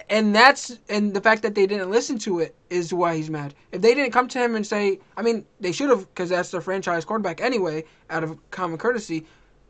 And 0.10 0.36
that's 0.36 0.78
and 0.90 1.14
the 1.14 1.22
fact 1.22 1.42
that 1.44 1.56
they 1.56 1.66
didn't 1.66 1.92
listen 1.92 2.18
to 2.20 2.40
it 2.40 2.56
is 2.70 2.94
why 2.94 3.16
he's 3.16 3.30
mad. 3.30 3.54
If 3.72 3.82
they 3.82 3.94
didn't 3.94 4.12
come 4.12 4.28
to 4.30 4.40
him 4.40 4.56
and 4.56 4.66
say, 4.66 5.00
I 5.18 5.22
mean, 5.22 5.46
they 5.60 5.72
should 5.72 5.90
have 5.90 6.08
because 6.08 6.30
that's 6.30 6.52
their 6.52 6.62
franchise 6.62 7.06
quarterback 7.06 7.42
anyway, 7.42 7.86
out 8.10 8.24
of 8.24 8.38
common 8.52 8.78
courtesy. 8.78 9.26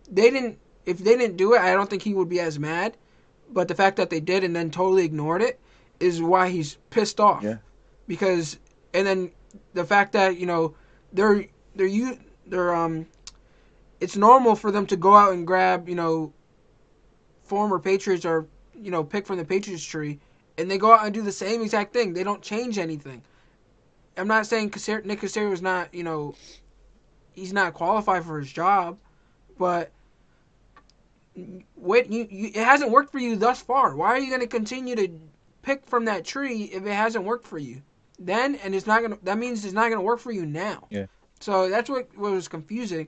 They 0.10 0.30
didn't. 0.30 0.60
If 0.86 1.00
they 1.00 1.16
didn't 1.18 1.38
do 1.38 1.54
it, 1.54 1.62
I 1.62 1.74
don't 1.74 1.90
think 1.90 2.02
he 2.02 2.14
would 2.14 2.30
be 2.30 2.40
as 2.40 2.60
mad. 2.60 2.98
But 3.50 3.68
the 3.68 3.76
fact 3.76 3.98
that 3.98 4.10
they 4.10 4.20
did 4.20 4.44
and 4.44 4.56
then 4.56 4.72
totally 4.72 5.06
ignored 5.06 5.42
it 5.42 5.60
is 6.00 6.22
why 6.22 6.50
he's 6.50 6.78
pissed 6.90 7.20
off. 7.20 7.44
Yeah. 7.44 7.58
Because 8.08 8.58
and 8.94 9.06
then 9.06 9.32
the 9.74 9.86
fact 9.86 10.14
that 10.14 10.38
you 10.38 10.46
know 10.46 10.76
they're 11.14 11.46
they're 11.76 11.88
you 11.88 12.18
they're 12.48 12.74
um 12.76 13.08
it's 14.00 14.16
normal 14.16 14.56
for 14.56 14.72
them 14.72 14.86
to 14.88 14.96
go 14.96 15.16
out 15.16 15.34
and 15.34 15.46
grab 15.46 15.88
you 15.88 15.96
know 15.96 16.34
former 17.44 17.80
Patriots 17.80 18.26
or 18.26 18.48
you 18.82 18.92
know 18.92 19.04
pick 19.04 19.26
from 19.26 19.38
the 19.38 19.46
Patriots 19.46 19.84
tree 19.84 20.20
and 20.58 20.70
they 20.70 20.78
go 20.78 20.94
out 20.94 21.06
and 21.06 21.14
do 21.14 21.22
the 21.22 21.32
same 21.32 21.62
exact 21.62 21.94
thing. 21.94 22.14
They 22.14 22.24
don't 22.24 22.42
change 22.42 22.78
anything. 22.78 23.22
I'm 24.18 24.28
not 24.28 24.46
saying 24.46 24.68
Nick 25.06 25.22
Caserio 25.22 25.52
is 25.52 25.62
not 25.62 25.94
you 25.94 26.04
know 26.04 26.36
he's 27.34 27.54
not 27.54 27.74
qualified 27.74 28.26
for 28.26 28.40
his 28.40 28.52
job, 28.52 28.98
but 29.58 29.92
wait, 31.76 32.08
you, 32.08 32.28
you, 32.30 32.48
it 32.48 32.56
hasn't 32.56 32.92
worked 32.92 33.12
for 33.12 33.20
you 33.20 33.36
thus 33.36 33.62
far. 33.62 33.96
Why 33.96 34.08
are 34.10 34.20
you 34.20 34.30
going 34.30 34.42
to 34.42 34.48
continue 34.48 34.96
to 34.96 35.08
pick 35.62 35.86
from 35.86 36.06
that 36.06 36.26
tree 36.26 36.64
if 36.64 36.86
it 36.86 36.94
hasn't 36.94 37.24
worked 37.24 37.48
for 37.48 37.58
you? 37.58 37.82
Then 38.20 38.56
and 38.56 38.76
it's 38.76 38.86
not 38.86 39.00
going 39.00 39.14
to 39.14 39.26
that 39.26 39.38
means 39.38 39.66
it's 39.66 39.74
not 39.74 39.90
going 39.90 40.00
to 40.00 40.02
work 40.02 40.20
for 40.20 40.32
you 40.32 40.46
now. 40.46 40.88
Yeah. 40.90 41.06
So 41.40 41.70
that's 41.70 41.90
what, 41.90 42.08
what 42.16 42.32
was 42.34 42.48
confusing. 42.48 43.08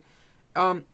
Um, 0.56 0.86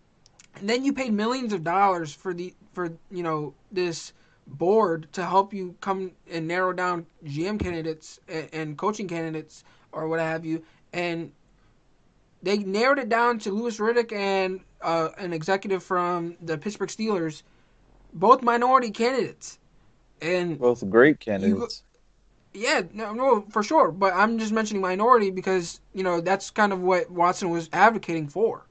and 0.56 0.70
then 0.70 0.84
you 0.84 0.92
paid 0.92 1.14
millions 1.14 1.54
of 1.54 1.64
dollars 1.64 2.14
for 2.14 2.34
the 2.34 2.54
for 2.74 2.92
you 3.12 3.24
know 3.24 3.54
this 3.72 4.14
board 4.58 5.08
to 5.14 5.26
help 5.26 5.54
you 5.54 5.76
come 5.82 6.12
and 6.30 6.48
narrow 6.48 6.74
down 6.74 7.06
GM 7.26 7.60
candidates 7.60 8.20
and, 8.28 8.50
and 8.54 8.78
coaching 8.78 9.08
candidates 9.08 9.64
or 9.92 10.08
what 10.08 10.20
have 10.20 10.46
you, 10.46 10.64
and 10.94 11.32
they 12.42 12.58
narrowed 12.58 13.00
it 13.00 13.10
down 13.10 13.40
to 13.40 13.52
Louis 13.52 13.78
Riddick 13.78 14.12
and 14.14 14.62
uh, 14.82 15.10
an 15.18 15.34
executive 15.34 15.84
from 15.84 16.36
the 16.42 16.58
Pittsburgh 16.58 16.90
Steelers, 16.90 17.44
both 18.14 18.42
minority 18.42 18.92
candidates, 18.92 19.60
and 20.22 20.60
both 20.60 20.88
great 20.90 21.20
candidates. 21.20 21.84
Yeah, 22.54 22.82
no, 22.94 23.14
no, 23.14 23.46
for 23.50 23.62
sure. 23.62 23.92
But 23.92 24.14
I'm 24.16 24.40
just 24.40 24.52
mentioning 24.52 24.82
minority 24.82 25.30
because 25.32 25.82
you 25.94 26.04
know 26.04 26.22
that's 26.22 26.50
kind 26.50 26.74
of 26.74 26.82
what 26.82 27.10
Watson 27.12 27.50
was 27.50 27.70
advocating 27.74 28.28
for. 28.28 28.66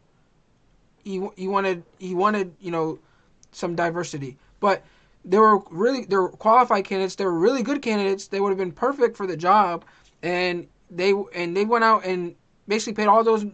He 1.04 1.26
he 1.36 1.46
wanted 1.46 1.84
he 1.98 2.14
wanted 2.14 2.54
you 2.60 2.70
know 2.70 2.98
some 3.52 3.74
diversity, 3.74 4.36
but 4.60 4.82
they 5.24 5.38
were 5.38 5.62
really 5.70 6.04
they 6.04 6.16
were 6.16 6.30
qualified 6.30 6.84
candidates. 6.84 7.16
They 7.16 7.24
were 7.24 7.38
really 7.38 7.62
good 7.62 7.82
candidates. 7.82 8.28
They 8.28 8.40
would 8.40 8.50
have 8.50 8.58
been 8.58 8.72
perfect 8.72 9.16
for 9.16 9.26
the 9.26 9.36
job, 9.36 9.84
and 10.22 10.66
they 10.90 11.12
and 11.34 11.56
they 11.56 11.64
went 11.64 11.84
out 11.84 12.04
and 12.04 12.34
basically 12.66 12.94
paid 12.94 13.08
all 13.08 13.24
those 13.24 13.44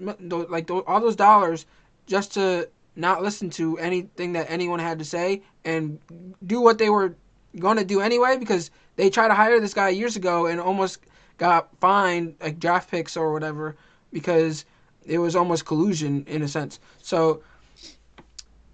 like 0.48 0.70
all 0.70 1.00
those 1.00 1.16
dollars 1.16 1.66
just 2.06 2.32
to 2.34 2.68
not 2.96 3.22
listen 3.22 3.50
to 3.50 3.76
anything 3.78 4.32
that 4.32 4.46
anyone 4.48 4.78
had 4.78 4.98
to 4.98 5.04
say 5.04 5.42
and 5.64 5.98
do 6.46 6.60
what 6.60 6.78
they 6.78 6.90
were 6.90 7.16
going 7.58 7.76
to 7.76 7.84
do 7.84 8.00
anyway 8.00 8.36
because 8.36 8.70
they 8.96 9.10
tried 9.10 9.28
to 9.28 9.34
hire 9.34 9.58
this 9.60 9.74
guy 9.74 9.88
years 9.88 10.16
ago 10.16 10.46
and 10.46 10.60
almost 10.60 11.00
got 11.38 11.68
fined 11.80 12.34
like 12.40 12.58
draft 12.58 12.90
picks 12.90 13.16
or 13.16 13.32
whatever 13.32 13.76
because 14.12 14.64
it 15.04 15.18
was 15.18 15.34
almost 15.34 15.64
collusion 15.66 16.24
in 16.28 16.42
a 16.42 16.48
sense. 16.48 16.78
So 17.02 17.42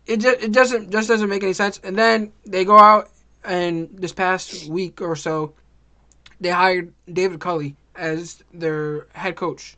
it 0.07 0.19
just 0.19 0.43
it 0.43 0.53
doesn't 0.53 0.91
just 0.91 1.09
doesn't 1.09 1.29
make 1.29 1.43
any 1.43 1.53
sense. 1.53 1.81
And 1.83 1.97
then 1.97 2.33
they 2.47 2.65
go 2.65 2.79
out 2.79 3.11
and 3.45 3.89
this 3.93 4.13
past 4.13 4.69
week 4.69 5.01
or 5.01 5.17
so 5.17 5.55
they 6.41 6.51
hired 6.51 6.93
David 7.11 7.41
Culley 7.41 7.77
as 7.95 8.43
their 8.53 9.07
head 9.13 9.37
coach. 9.37 9.77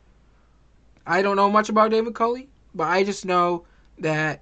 I 1.05 1.21
don't 1.21 1.35
know 1.35 1.49
much 1.49 1.69
about 1.69 1.91
David 1.91 2.15
Culley, 2.15 2.49
but 2.73 2.87
I 2.87 3.03
just 3.03 3.25
know 3.25 3.65
that 3.99 4.41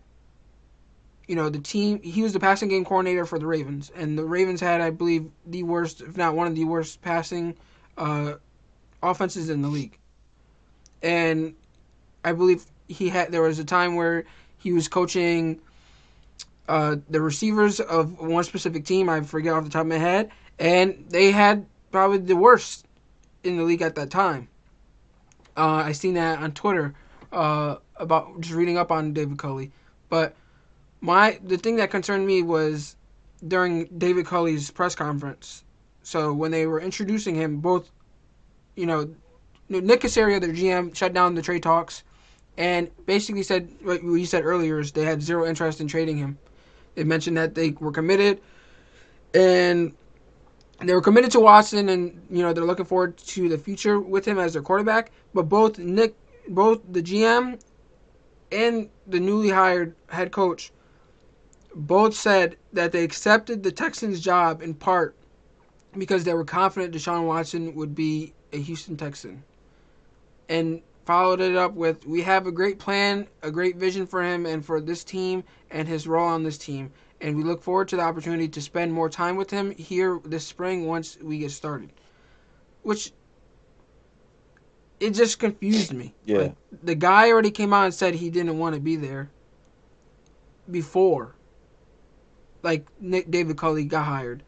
you 1.32 1.38
know, 1.38 1.48
the 1.48 1.60
team, 1.60 2.02
he 2.02 2.24
was 2.24 2.34
the 2.34 2.42
passing 2.42 2.68
game 2.68 2.84
coordinator 2.84 3.26
for 3.26 3.40
the 3.40 3.46
Ravens, 3.46 3.90
and 3.96 4.18
the 4.18 4.26
Ravens 4.26 4.60
had, 4.60 4.82
I 4.82 4.90
believe, 4.90 5.32
the 5.46 5.64
worst, 5.64 6.02
if 6.02 6.18
not 6.18 6.36
one 6.36 6.46
of 6.46 6.56
the 6.56 6.66
worst 6.66 7.02
passing 7.02 7.56
uh, 7.98 8.34
offenses 9.02 9.50
in 9.50 9.62
the 9.62 9.70
league. 9.70 9.98
And 11.02 11.56
I 12.26 12.34
believe 12.34 12.66
he 12.90 13.08
had, 13.08 13.32
there 13.32 13.44
was 13.44 13.60
a 13.60 13.64
time 13.64 13.96
where 13.96 14.26
he 14.58 14.74
was 14.74 14.90
coaching 14.90 15.62
uh, 16.72 16.96
the 17.10 17.20
receivers 17.20 17.82
of 17.82 18.18
one 18.18 18.46
specific 18.46 18.86
team, 18.86 19.10
I 19.10 19.20
forget 19.20 19.52
off 19.52 19.66
the 19.66 19.70
top 19.70 19.82
of 19.82 19.88
my 19.88 19.98
head, 19.98 20.32
and 20.58 21.04
they 21.10 21.30
had 21.30 21.66
probably 21.92 22.20
the 22.20 22.38
worst 22.38 22.86
in 23.44 23.58
the 23.58 23.64
league 23.64 23.82
at 23.82 23.96
that 23.96 24.10
time. 24.10 24.48
Uh, 25.58 25.84
I 25.86 25.92
seen 25.92 26.14
that 26.14 26.40
on 26.40 26.54
Twitter 26.54 26.94
uh, 27.34 27.76
about 27.98 28.40
just 28.40 28.56
reading 28.56 28.78
up 28.78 28.90
on 28.90 29.12
David 29.12 29.38
Culley, 29.38 29.74
but 30.08 30.34
my 31.02 31.38
the 31.44 31.58
thing 31.58 31.76
that 31.76 31.92
concerned 31.92 32.26
me 32.26 32.42
was 32.42 32.96
during 33.46 33.88
David 33.98 34.26
Culley's 34.26 34.72
press 34.72 34.96
conference. 34.96 35.66
So 36.04 36.32
when 36.32 36.52
they 36.52 36.68
were 36.68 36.80
introducing 36.80 37.36
him, 37.36 37.60
both, 37.60 37.92
you 38.78 38.86
know, 38.86 39.14
Nick 39.68 40.00
Caserio, 40.00 40.40
their 40.40 40.54
GM, 40.54 40.96
shut 40.96 41.12
down 41.12 41.36
the 41.36 41.42
trade 41.42 41.64
talks, 41.64 42.04
and 42.56 42.90
basically 43.06 43.44
said 43.44 43.70
what 43.84 44.02
you 44.02 44.26
said 44.26 44.46
earlier 44.46 44.80
is 44.80 44.94
they 44.94 45.04
had 45.04 45.22
zero 45.22 45.46
interest 45.46 45.82
in 45.82 45.90
trading 45.90 46.16
him. 46.16 46.38
They 46.96 47.04
mentioned 47.04 47.38
that 47.38 47.56
they 47.56 47.72
were 47.72 47.92
committed, 47.92 48.42
and 49.34 49.94
they 50.80 50.94
were 50.94 51.02
committed 51.02 51.32
to 51.32 51.40
Watson, 51.40 51.90
and 51.90 52.22
you 52.30 52.42
know 52.44 52.54
they're 52.54 52.66
looking 52.66 52.86
forward 52.86 53.18
to 53.18 53.50
the 53.50 53.58
future 53.58 54.00
with 54.00 54.26
him 54.26 54.40
as 54.40 54.54
their 54.54 54.62
quarterback. 54.62 55.12
But 55.34 55.44
both 55.44 55.78
Nick, 55.78 56.16
both 56.50 56.82
the 56.92 57.02
GM, 57.02 57.60
and 58.52 58.90
the 59.08 59.20
newly 59.20 59.50
hired 59.50 59.96
head 60.10 60.32
coach 60.32 60.72
both 61.74 62.14
said 62.14 62.58
that 62.74 62.92
they 62.92 63.04
accepted 63.04 63.64
the 63.64 63.72
Texans' 63.72 64.20
job 64.20 64.62
in 64.62 64.74
part 64.74 65.16
because 65.98 66.24
they 66.24 66.34
were 66.34 66.46
confident 66.46 66.94
Deshaun 66.94 67.26
Watson 67.26 67.74
would 67.76 67.96
be 67.96 68.34
a 68.54 68.58
Houston 68.58 68.98
Texan. 68.98 69.44
And 70.50 70.82
followed 71.06 71.42
it 71.42 71.56
up 71.56 71.74
with 71.74 72.06
We 72.06 72.22
have 72.22 72.48
a 72.48 72.52
great 72.52 72.80
plan, 72.80 73.28
a 73.42 73.52
great 73.52 73.78
vision 73.78 74.06
for 74.06 74.24
him 74.24 74.46
and 74.46 74.66
for 74.66 74.82
this 74.82 75.04
team 75.04 75.44
and 75.72 75.88
his 75.88 76.08
role 76.08 76.28
on 76.28 76.44
this 76.44 76.58
team. 76.58 76.92
And 77.22 77.36
we 77.36 77.44
look 77.44 77.62
forward 77.62 77.88
to 77.90 77.96
the 77.96 78.02
opportunity 78.02 78.48
to 78.48 78.62
spend 78.62 78.92
more 78.92 79.10
time 79.10 79.36
with 79.36 79.50
him 79.50 79.72
here 79.72 80.20
this 80.26 80.46
spring 80.46 80.86
once 80.86 81.18
we 81.22 81.40
get 81.40 81.52
started. 81.52 81.92
Which 82.82 83.12
it 85.00 85.12
just 85.12 85.40
confused 85.40 85.94
me. 85.94 86.14
Yeah. 86.26 86.38
Like, 86.38 86.56
the 86.84 86.96
guy 86.96 87.30
already 87.30 87.52
came 87.52 87.74
out 87.74 87.86
and 87.86 87.94
said 87.94 88.16
he 88.16 88.30
didn't 88.30 88.58
want 88.58 88.76
to 88.76 88.82
be 88.82 88.96
there 88.96 89.30
before 90.70 91.36
like 92.64 92.86
Nick 93.00 93.32
David 93.32 93.58
Culley 93.58 93.86
got 93.86 94.06
hired. 94.06 94.44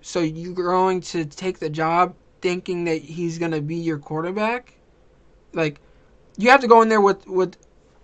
So 0.00 0.20
you're 0.20 0.54
going 0.54 1.00
to 1.02 1.24
take 1.24 1.58
the 1.58 1.70
job 1.70 2.14
thinking 2.40 2.84
that 2.84 3.00
he's 3.02 3.38
gonna 3.38 3.60
be 3.60 3.76
your 3.76 3.98
quarterback? 3.98 4.74
Like 5.52 5.80
you 6.36 6.50
have 6.50 6.60
to 6.60 6.68
go 6.68 6.82
in 6.82 6.88
there 6.88 7.00
with 7.00 7.26
with 7.26 7.56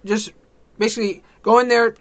just 0.04 0.32
basically 0.78 1.22
go 1.42 1.58
in 1.58 1.68
there 1.68 1.94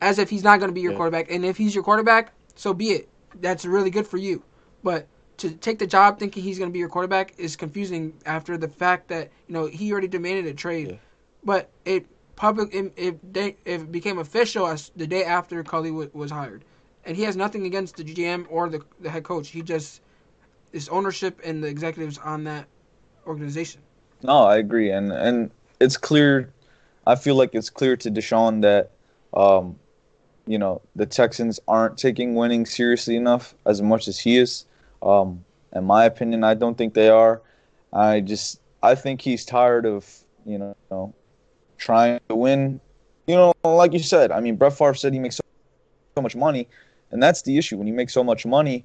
as 0.00 0.18
if 0.18 0.30
he's 0.30 0.44
not 0.44 0.60
gonna 0.60 0.72
be 0.72 0.80
your 0.80 0.92
yeah. 0.92 0.98
quarterback. 0.98 1.30
And 1.30 1.44
if 1.44 1.56
he's 1.56 1.74
your 1.74 1.84
quarterback, 1.84 2.32
so 2.54 2.72
be 2.72 2.90
it. 2.90 3.08
That's 3.40 3.64
really 3.64 3.90
good 3.90 4.06
for 4.06 4.16
you. 4.16 4.42
But 4.82 5.06
to 5.38 5.50
take 5.50 5.78
the 5.78 5.86
job 5.86 6.18
thinking 6.18 6.42
he's 6.42 6.58
going 6.58 6.70
to 6.70 6.72
be 6.72 6.78
your 6.78 6.88
quarterback 6.88 7.34
is 7.38 7.56
confusing 7.56 8.14
after 8.24 8.56
the 8.56 8.68
fact 8.68 9.08
that 9.08 9.30
you 9.48 9.54
know 9.54 9.66
he 9.66 9.92
already 9.92 10.08
demanded 10.08 10.46
a 10.46 10.54
trade. 10.54 10.88
Yeah. 10.88 10.96
But 11.44 11.70
it 11.84 12.06
public 12.36 12.74
it, 12.74 12.92
it, 12.96 13.58
it 13.64 13.92
became 13.92 14.18
official 14.18 14.66
as 14.66 14.90
the 14.96 15.06
day 15.06 15.24
after 15.24 15.62
Culley 15.62 15.90
w- 15.90 16.10
was 16.12 16.30
hired, 16.30 16.64
and 17.04 17.16
he 17.16 17.22
has 17.24 17.36
nothing 17.36 17.66
against 17.66 17.96
the 17.96 18.04
GM 18.04 18.46
or 18.48 18.68
the 18.68 18.82
the 19.00 19.10
head 19.10 19.24
coach. 19.24 19.48
He 19.48 19.62
just 19.62 20.00
his 20.72 20.88
ownership 20.88 21.40
and 21.44 21.62
the 21.62 21.68
executives 21.68 22.18
on 22.18 22.44
that 22.44 22.66
organization. 23.26 23.80
No, 24.22 24.44
I 24.44 24.56
agree, 24.56 24.90
and 24.90 25.12
and 25.12 25.50
it's 25.80 25.96
clear. 25.96 26.52
I 27.06 27.14
feel 27.14 27.36
like 27.36 27.54
it's 27.54 27.70
clear 27.70 27.96
to 27.98 28.10
Deshaun 28.10 28.62
that, 28.62 28.90
um, 29.32 29.78
you 30.46 30.58
know, 30.58 30.80
the 30.94 31.06
Texans 31.06 31.58
aren't 31.66 31.98
taking 31.98 32.34
winning 32.34 32.66
seriously 32.66 33.16
enough 33.16 33.54
as 33.66 33.82
much 33.82 34.08
as 34.08 34.18
he 34.18 34.36
is. 34.36 34.64
Um, 35.02 35.44
in 35.74 35.84
my 35.84 36.04
opinion, 36.04 36.44
I 36.44 36.54
don't 36.54 36.78
think 36.78 36.94
they 36.94 37.08
are. 37.08 37.42
I 37.92 38.20
just 38.20 38.60
I 38.82 38.94
think 38.94 39.20
he's 39.20 39.44
tired 39.44 39.86
of 39.86 40.08
you 40.44 40.58
know 40.90 41.14
trying 41.78 42.20
to 42.28 42.36
win. 42.36 42.80
You 43.26 43.34
know, 43.34 43.54
like 43.64 43.92
you 43.92 43.98
said, 43.98 44.30
I 44.30 44.40
mean, 44.40 44.56
Brett 44.56 44.72
Favre 44.72 44.94
said 44.94 45.12
he 45.12 45.18
makes 45.18 45.36
so, 45.36 45.42
so 46.16 46.22
much 46.22 46.36
money, 46.36 46.68
and 47.10 47.22
that's 47.22 47.42
the 47.42 47.58
issue 47.58 47.76
when 47.76 47.86
you 47.88 47.92
make 47.92 48.10
so 48.10 48.22
much 48.22 48.46
money 48.46 48.84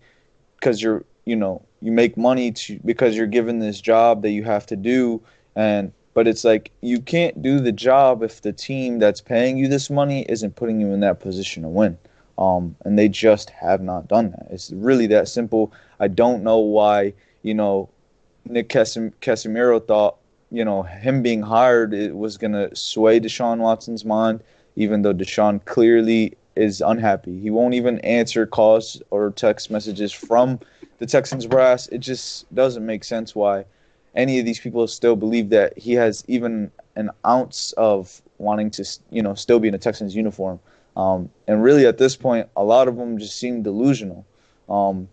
because 0.55 0.81
you're 0.81 1.05
you 1.25 1.35
know 1.35 1.63
you 1.81 1.91
make 1.91 2.17
money 2.17 2.51
to 2.51 2.79
because 2.83 3.15
you're 3.15 3.27
given 3.27 3.59
this 3.59 3.79
job 3.79 4.23
that 4.23 4.31
you 4.31 4.43
have 4.43 4.65
to 4.65 4.75
do 4.75 5.21
and 5.55 5.91
but 6.13 6.27
it's 6.27 6.43
like 6.43 6.71
you 6.81 6.99
can't 6.99 7.41
do 7.41 7.59
the 7.59 7.71
job 7.71 8.23
if 8.23 8.41
the 8.41 8.51
team 8.53 8.99
that's 8.99 9.21
paying 9.21 9.57
you 9.57 9.67
this 9.67 9.89
money 9.89 10.25
isn't 10.29 10.55
putting 10.55 10.79
you 10.79 10.91
in 10.91 10.99
that 11.01 11.19
position 11.19 11.63
to 11.63 11.69
win. 11.69 11.97
Um, 12.37 12.75
and 12.85 12.97
they 12.97 13.07
just 13.07 13.49
have 13.51 13.81
not 13.81 14.07
done 14.07 14.31
that. 14.31 14.47
It's 14.49 14.71
really 14.71 15.07
that 15.07 15.27
simple. 15.27 15.71
I 15.99 16.07
don't 16.07 16.43
know 16.43 16.57
why 16.57 17.13
you 17.43 17.53
know 17.53 17.89
nick 18.45 18.69
Casim- 18.69 19.13
casimiro 19.21 19.79
thought 19.79 20.17
you 20.51 20.65
know 20.65 20.81
him 20.83 21.21
being 21.21 21.41
hired 21.41 21.93
it 21.93 22.15
was 22.15 22.37
going 22.37 22.53
to 22.53 22.75
sway 22.75 23.19
deshaun 23.19 23.59
watson's 23.59 24.03
mind 24.03 24.41
even 24.75 25.01
though 25.01 25.13
deshaun 25.13 25.63
clearly 25.65 26.35
is 26.55 26.81
unhappy. 26.81 27.39
He 27.39 27.49
won't 27.49 27.73
even 27.73 27.99
answer 27.99 28.45
calls 28.45 29.01
or 29.09 29.31
text 29.31 29.71
messages 29.71 30.11
from 30.11 30.59
the 30.99 31.05
Texans 31.05 31.47
brass. 31.47 31.87
It 31.87 31.99
just 31.99 32.53
doesn't 32.53 32.85
make 32.85 33.03
sense 33.03 33.35
why 33.35 33.65
any 34.15 34.39
of 34.39 34.45
these 34.45 34.59
people 34.59 34.87
still 34.87 35.15
believe 35.15 35.49
that 35.49 35.77
he 35.77 35.93
has 35.93 36.23
even 36.27 36.71
an 36.95 37.09
ounce 37.25 37.71
of 37.73 38.21
wanting 38.37 38.69
to, 38.71 38.85
you 39.09 39.21
know, 39.21 39.33
still 39.35 39.59
be 39.59 39.67
in 39.67 39.73
a 39.73 39.77
Texans 39.77 40.15
uniform. 40.15 40.59
Um, 40.97 41.29
and 41.47 41.63
really, 41.63 41.85
at 41.85 41.97
this 41.97 42.15
point, 42.15 42.49
a 42.55 42.63
lot 42.63 42.87
of 42.87 42.97
them 42.97 43.17
just 43.17 43.37
seem 43.37 43.63
delusional. 43.63 44.25
Um, 44.69 45.07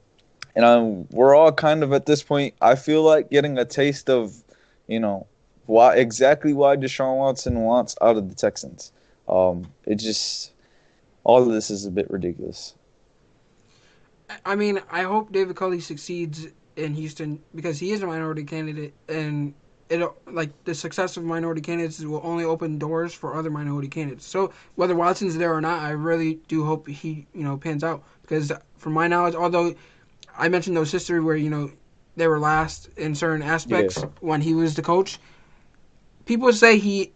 and 0.57 0.65
I'm, 0.65 1.09
we're 1.11 1.37
all 1.37 1.53
kind 1.53 1.85
of 1.85 1.93
at 1.93 2.07
this 2.07 2.23
point. 2.23 2.55
I 2.61 2.75
feel 2.75 3.03
like 3.03 3.31
getting 3.31 3.59
a 3.59 3.65
taste 3.65 4.11
of, 4.11 4.35
you 4.89 4.99
know, 4.99 5.27
why 5.67 5.97
exactly 5.97 6.53
why 6.53 6.77
Deshaun 6.77 7.19
Watson 7.19 7.61
wants 7.61 7.95
out 8.01 8.17
of 8.17 8.29
the 8.29 8.35
Texans. 8.35 8.91
Um, 9.29 9.71
it 9.85 9.97
just 9.97 10.53
all 11.23 11.43
of 11.43 11.53
this 11.53 11.71
is 11.71 11.85
a 11.85 11.91
bit 11.91 12.11
ridiculous. 12.11 12.75
I 14.45 14.57
mean, 14.57 14.81
I 14.91 15.03
hope 15.03 15.31
David 15.31 15.57
Culley 15.57 15.81
succeeds 15.81 16.49
in 16.79 16.95
Houston 16.95 17.43
because 17.55 17.79
he 17.79 17.93
is 17.93 18.03
a 18.03 18.07
minority 18.07 18.45
candidate, 18.45 18.95
and 19.09 19.55
it 19.91 20.07
like 20.31 20.51
the 20.65 20.75
success 20.75 21.17
of 21.17 21.25
minority 21.25 21.61
candidates 21.61 22.01
will 22.01 22.21
only 22.25 22.45
open 22.45 22.79
doors 22.79 23.13
for 23.15 23.35
other 23.35 23.51
minority 23.51 23.89
candidates. 23.89 24.27
So 24.27 24.53
whether 24.77 24.95
Watson's 24.95 25.37
there 25.37 25.53
or 25.53 25.61
not, 25.61 25.83
I 25.83 25.91
really 25.91 26.41
do 26.49 26.65
hope 26.65 26.87
he 26.89 27.27
you 27.35 27.43
know 27.43 27.57
pans 27.57 27.83
out 27.85 28.03
because 28.23 28.53
from 28.77 28.93
my 28.93 29.09
knowledge, 29.09 29.35
although 29.35 29.75
I 30.37 30.49
mentioned 30.49 30.77
those 30.77 30.93
history 30.93 31.21
where 31.21 31.37
you 31.37 31.51
know 31.51 31.71
they 32.17 32.29
were 32.29 32.39
last 32.39 32.89
in 32.97 33.15
certain 33.15 33.43
aspects 33.43 33.99
Yeah. 33.99 34.07
when 34.21 34.41
he 34.41 34.55
was 34.55 34.75
the 34.75 34.83
coach, 34.83 35.19
people 36.27 36.53
say 36.53 36.79
he 36.79 37.13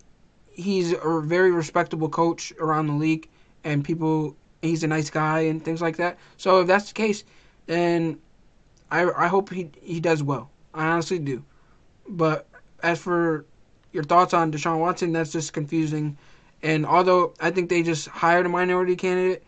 he's 0.52 0.92
a 0.92 1.20
very 1.20 1.50
respectable 1.50 2.08
coach 2.08 2.52
around 2.60 2.86
the 2.88 2.94
league, 2.94 3.28
and 3.64 3.84
people 3.84 4.36
he's 4.62 4.82
a 4.82 4.86
nice 4.88 5.10
guy 5.10 5.40
and 5.40 5.64
things 5.64 5.80
like 5.82 5.96
that. 5.96 6.18
So 6.36 6.60
if 6.60 6.66
that's 6.66 6.88
the 6.88 6.94
case, 6.94 7.24
then 7.66 8.18
I 8.92 9.24
I 9.24 9.28
hope 9.28 9.48
he 9.50 9.70
he 9.80 9.98
does 10.00 10.22
well. 10.22 10.50
I 10.74 10.86
honestly 10.86 11.18
do. 11.18 11.42
But 12.06 12.46
as 12.82 13.00
for 13.00 13.46
your 13.92 14.04
thoughts 14.04 14.34
on 14.34 14.52
Deshaun 14.52 14.78
Watson, 14.78 15.12
that's 15.12 15.32
just 15.32 15.52
confusing. 15.54 16.18
And 16.62 16.86
although 16.86 17.34
I 17.40 17.50
think 17.50 17.70
they 17.70 17.82
just 17.82 18.06
hired 18.06 18.46
a 18.46 18.50
minority 18.50 18.94
candidate 18.94 19.44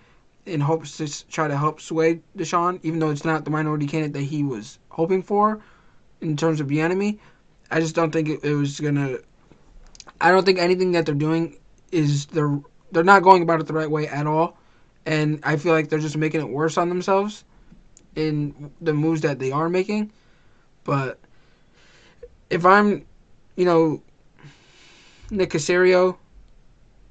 in 0.46 0.60
hopes 0.60 0.96
to 0.96 1.28
try 1.28 1.46
to 1.46 1.56
help 1.56 1.80
sway 1.80 2.20
Deshaun, 2.36 2.80
even 2.82 2.98
though 2.98 3.10
it's 3.10 3.24
not 3.24 3.44
the 3.44 3.50
minority 3.50 3.86
candidate 3.86 4.14
that 4.14 4.22
he 4.22 4.42
was 4.42 4.78
hoping 4.88 5.22
for 5.22 5.60
in 6.20 6.36
terms 6.36 6.60
of 6.60 6.68
the 6.68 6.80
enemy, 6.80 7.18
I 7.70 7.80
just 7.80 7.94
don't 7.94 8.10
think 8.10 8.28
it, 8.28 8.44
it 8.44 8.54
was 8.54 8.80
gonna. 8.80 9.18
I 10.20 10.30
don't 10.30 10.44
think 10.46 10.58
anything 10.58 10.92
that 10.92 11.04
they're 11.04 11.14
doing 11.14 11.58
is 11.92 12.26
they're 12.26 12.58
they're 12.92 13.04
not 13.04 13.22
going 13.22 13.42
about 13.42 13.60
it 13.60 13.66
the 13.66 13.74
right 13.74 13.90
way 13.90 14.08
at 14.08 14.26
all, 14.26 14.56
and 15.04 15.40
I 15.42 15.56
feel 15.56 15.72
like 15.74 15.90
they're 15.90 15.98
just 15.98 16.16
making 16.16 16.40
it 16.40 16.48
worse 16.48 16.78
on 16.78 16.88
themselves 16.88 17.44
in 18.16 18.70
the 18.80 18.92
moves 18.92 19.20
that 19.22 19.38
they 19.38 19.52
are 19.52 19.68
making. 19.68 20.12
But 20.84 21.18
if 22.50 22.64
I'm, 22.64 23.04
you 23.56 23.64
know, 23.64 24.02
Nick 25.30 25.50
Caserio, 25.50 26.16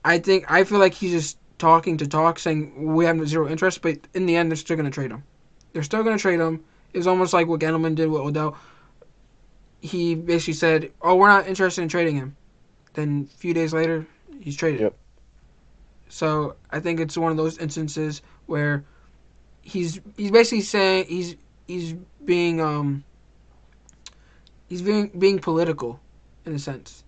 I 0.06 0.20
think 0.20 0.50
I 0.52 0.64
feel 0.64 0.80
like 0.80 0.94
he's 0.94 1.12
just 1.12 1.38
talking 1.58 1.98
to 1.98 2.08
talk, 2.08 2.40
saying 2.40 2.94
we 2.94 3.06
have 3.06 3.28
zero 3.28 3.48
interest. 3.48 3.82
But 3.82 4.00
in 4.14 4.26
the 4.26 4.36
end, 4.36 4.52
they're 4.52 4.56
still 4.56 4.78
going 4.78 4.90
to 4.90 4.94
trade 4.94 5.12
him. 5.12 5.24
They're 5.74 5.84
still 5.84 6.04
going 6.04 6.16
to 6.16 6.22
trade 6.22 6.40
him. 6.40 6.64
It's 6.94 7.08
almost 7.08 7.34
like 7.34 7.48
what 7.48 7.60
Gettleman 7.60 7.96
did 7.96 8.10
with 8.10 8.22
Odell. 8.22 8.58
He 9.82 10.16
basically 10.16 10.54
said, 10.54 10.92
"Oh, 11.02 11.16
we're 11.16 11.28
not 11.28 11.48
interested 11.48 11.82
in 11.82 11.90
trading 11.90 12.16
him." 12.16 12.36
Then 12.94 13.28
a 13.34 13.38
few 13.38 13.54
days 13.54 13.74
later, 13.74 14.06
he's 14.40 14.56
traded. 14.56 14.82
Yep. 14.82 14.96
So 16.10 16.56
I 16.72 16.80
think 16.80 17.00
it's 17.00 17.18
one 17.18 17.32
of 17.32 17.38
those 17.38 17.58
instances 17.58 18.22
where 18.46 18.84
he's 19.64 20.00
he's 20.18 20.32
basically 20.32 20.62
saying 20.62 21.06
he's 21.08 21.36
he's 21.68 21.94
being 22.24 22.62
um 22.62 23.04
he's 24.68 24.82
being 24.82 25.08
being 25.18 25.40
political 25.40 26.00
in 26.46 26.54
a 26.54 26.60
sense. 26.60 27.04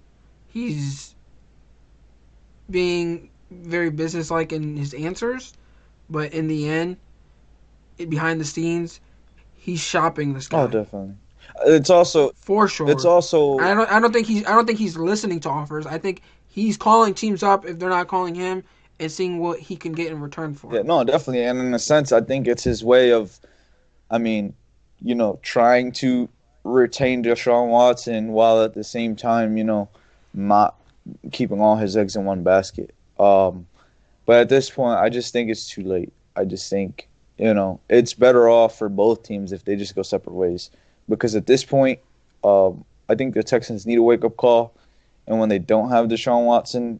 He's 0.47 1.14
being 2.70 3.30
very 3.51 3.91
businesslike 3.91 4.51
in 4.53 4.76
his 4.78 4.93
answers, 4.93 5.53
but 6.10 6.34
in 6.34 6.47
the 6.47 6.68
end, 6.68 6.97
it, 7.97 8.10
behind 8.10 8.39
the 8.39 8.45
scenes, 8.45 9.01
he's 9.56 9.82
shopping 9.82 10.34
this 10.34 10.47
guy 10.47 10.62
Oh, 10.62 10.68
definitely. 10.68 11.16
It's 11.66 11.89
also 11.89 12.32
for 12.36 12.68
sure. 12.68 12.89
it's 12.89 13.06
also 13.06 13.60
I 13.60 13.74
don't 13.74 13.91
I 13.91 13.99
don't 13.99 14.12
think 14.14 14.28
he's 14.28 14.45
I 14.45 14.56
don't 14.56 14.66
think 14.66 14.80
he's 14.80 14.97
listening 14.97 15.41
to 15.41 15.49
offers. 15.49 15.86
I 15.86 15.97
think 15.97 16.22
he's 16.47 16.78
calling 16.78 17.14
teams 17.14 17.43
up 17.43 17.66
if 17.66 17.78
they're 17.78 17.89
not 17.89 18.08
calling 18.08 18.34
him 18.34 18.64
and 19.00 19.12
seeing 19.12 19.39
what 19.39 19.60
he 19.60 19.76
can 19.76 19.91
get 19.91 20.12
in 20.12 20.20
return 20.20 20.54
for. 20.54 20.74
Yeah, 20.74 20.80
it. 20.80 20.86
no, 20.86 21.04
definitely. 21.04 21.43
And 21.43 21.60
in 21.60 21.74
a 21.74 21.80
sense, 21.80 22.12
I 22.12 22.22
think 22.22 22.48
it's 22.48 22.64
his 22.64 22.84
way 22.84 23.12
of, 23.12 23.39
I 24.10 24.18
mean, 24.18 24.54
you 25.02 25.16
know, 25.16 25.39
trying 25.41 25.91
to 25.93 26.30
retain 26.64 27.24
Deshaun 27.24 27.70
Watson 27.70 28.30
while 28.30 28.64
at 28.64 28.74
the 28.74 28.84
same 28.84 29.16
time, 29.16 29.58
you 29.58 29.64
know, 29.64 29.89
not 30.34 30.76
keeping 31.32 31.62
all 31.62 31.76
his 31.76 31.96
eggs 31.96 32.16
in 32.16 32.26
one 32.26 32.43
basket. 32.43 32.93
Um, 33.20 33.68
but 34.26 34.41
at 34.41 34.50
this 34.50 34.70
point, 34.70 35.00
I 35.00 35.10
just 35.10 35.32
think 35.32 35.50
it's 35.50 35.70
too 35.70 35.84
late. 35.84 36.12
I 36.36 36.46
just 36.46 36.70
think, 36.70 37.08
you 37.38 37.54
know, 37.54 37.80
it's 37.89 38.14
better 38.14 38.50
off 38.50 38.78
for 38.78 38.89
both 38.89 39.24
teams 39.24 39.52
if 39.52 39.66
they 39.66 39.76
just 39.76 39.96
go 39.96 40.02
separate 40.02 40.34
ways. 40.34 40.72
Because 41.08 41.36
at 41.36 41.46
this 41.46 41.64
point, 41.64 42.00
um, 42.43 42.84
I 43.08 43.16
think 43.16 43.36
the 43.36 43.43
Texans 43.43 43.86
need 43.86 43.98
a 43.98 44.02
wake 44.02 44.26
up 44.26 44.38
call. 44.38 44.74
And 45.28 45.39
when 45.39 45.50
they 45.50 45.60
don't 45.60 45.89
have 45.89 46.08
Deshaun 46.08 46.46
Watson, 46.46 47.00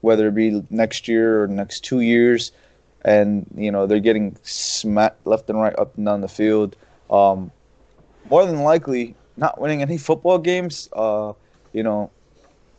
whether 0.00 0.28
it 0.28 0.34
be 0.34 0.62
next 0.70 1.08
year 1.08 1.42
or 1.42 1.46
next 1.46 1.80
two 1.80 2.00
years, 2.00 2.52
and 3.04 3.46
you 3.56 3.70
know 3.70 3.86
they're 3.86 4.00
getting 4.00 4.36
smacked 4.42 5.26
left 5.26 5.48
and 5.50 5.60
right 5.60 5.78
up 5.78 5.96
and 5.96 6.06
down 6.06 6.20
the 6.20 6.28
field. 6.28 6.76
Um, 7.10 7.50
more 8.30 8.46
than 8.46 8.62
likely, 8.62 9.14
not 9.36 9.60
winning 9.60 9.82
any 9.82 9.98
football 9.98 10.38
games. 10.38 10.88
Uh, 10.92 11.32
you 11.72 11.82
know, 11.82 12.10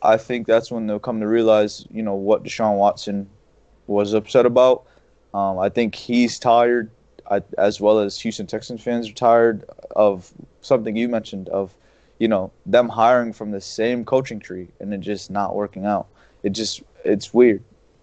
I 0.02 0.16
think 0.16 0.46
that's 0.46 0.70
when 0.70 0.86
they'll 0.86 0.98
come 0.98 1.20
to 1.20 1.28
realize, 1.28 1.86
you 1.90 2.02
know, 2.02 2.14
what 2.14 2.44
Deshaun 2.44 2.76
Watson 2.76 3.28
was 3.86 4.14
upset 4.14 4.46
about. 4.46 4.84
Um, 5.34 5.58
I 5.58 5.68
think 5.68 5.94
he's 5.94 6.38
tired, 6.38 6.90
I, 7.30 7.42
as 7.58 7.80
well 7.80 7.98
as 7.98 8.18
Houston 8.20 8.46
Texans 8.46 8.82
fans 8.82 9.08
are 9.08 9.14
tired 9.14 9.64
of 9.94 10.32
something 10.60 10.96
you 10.96 11.08
mentioned 11.08 11.48
of, 11.50 11.74
you 12.18 12.28
know, 12.28 12.50
them 12.64 12.88
hiring 12.88 13.32
from 13.32 13.50
the 13.50 13.60
same 13.60 14.04
coaching 14.04 14.40
tree 14.40 14.68
and 14.80 14.92
it 14.94 15.00
just 15.00 15.30
not 15.30 15.54
working 15.54 15.84
out 15.84 16.06
it 16.46 16.50
just 16.52 16.82
it's 17.04 17.34
weird. 17.34 17.62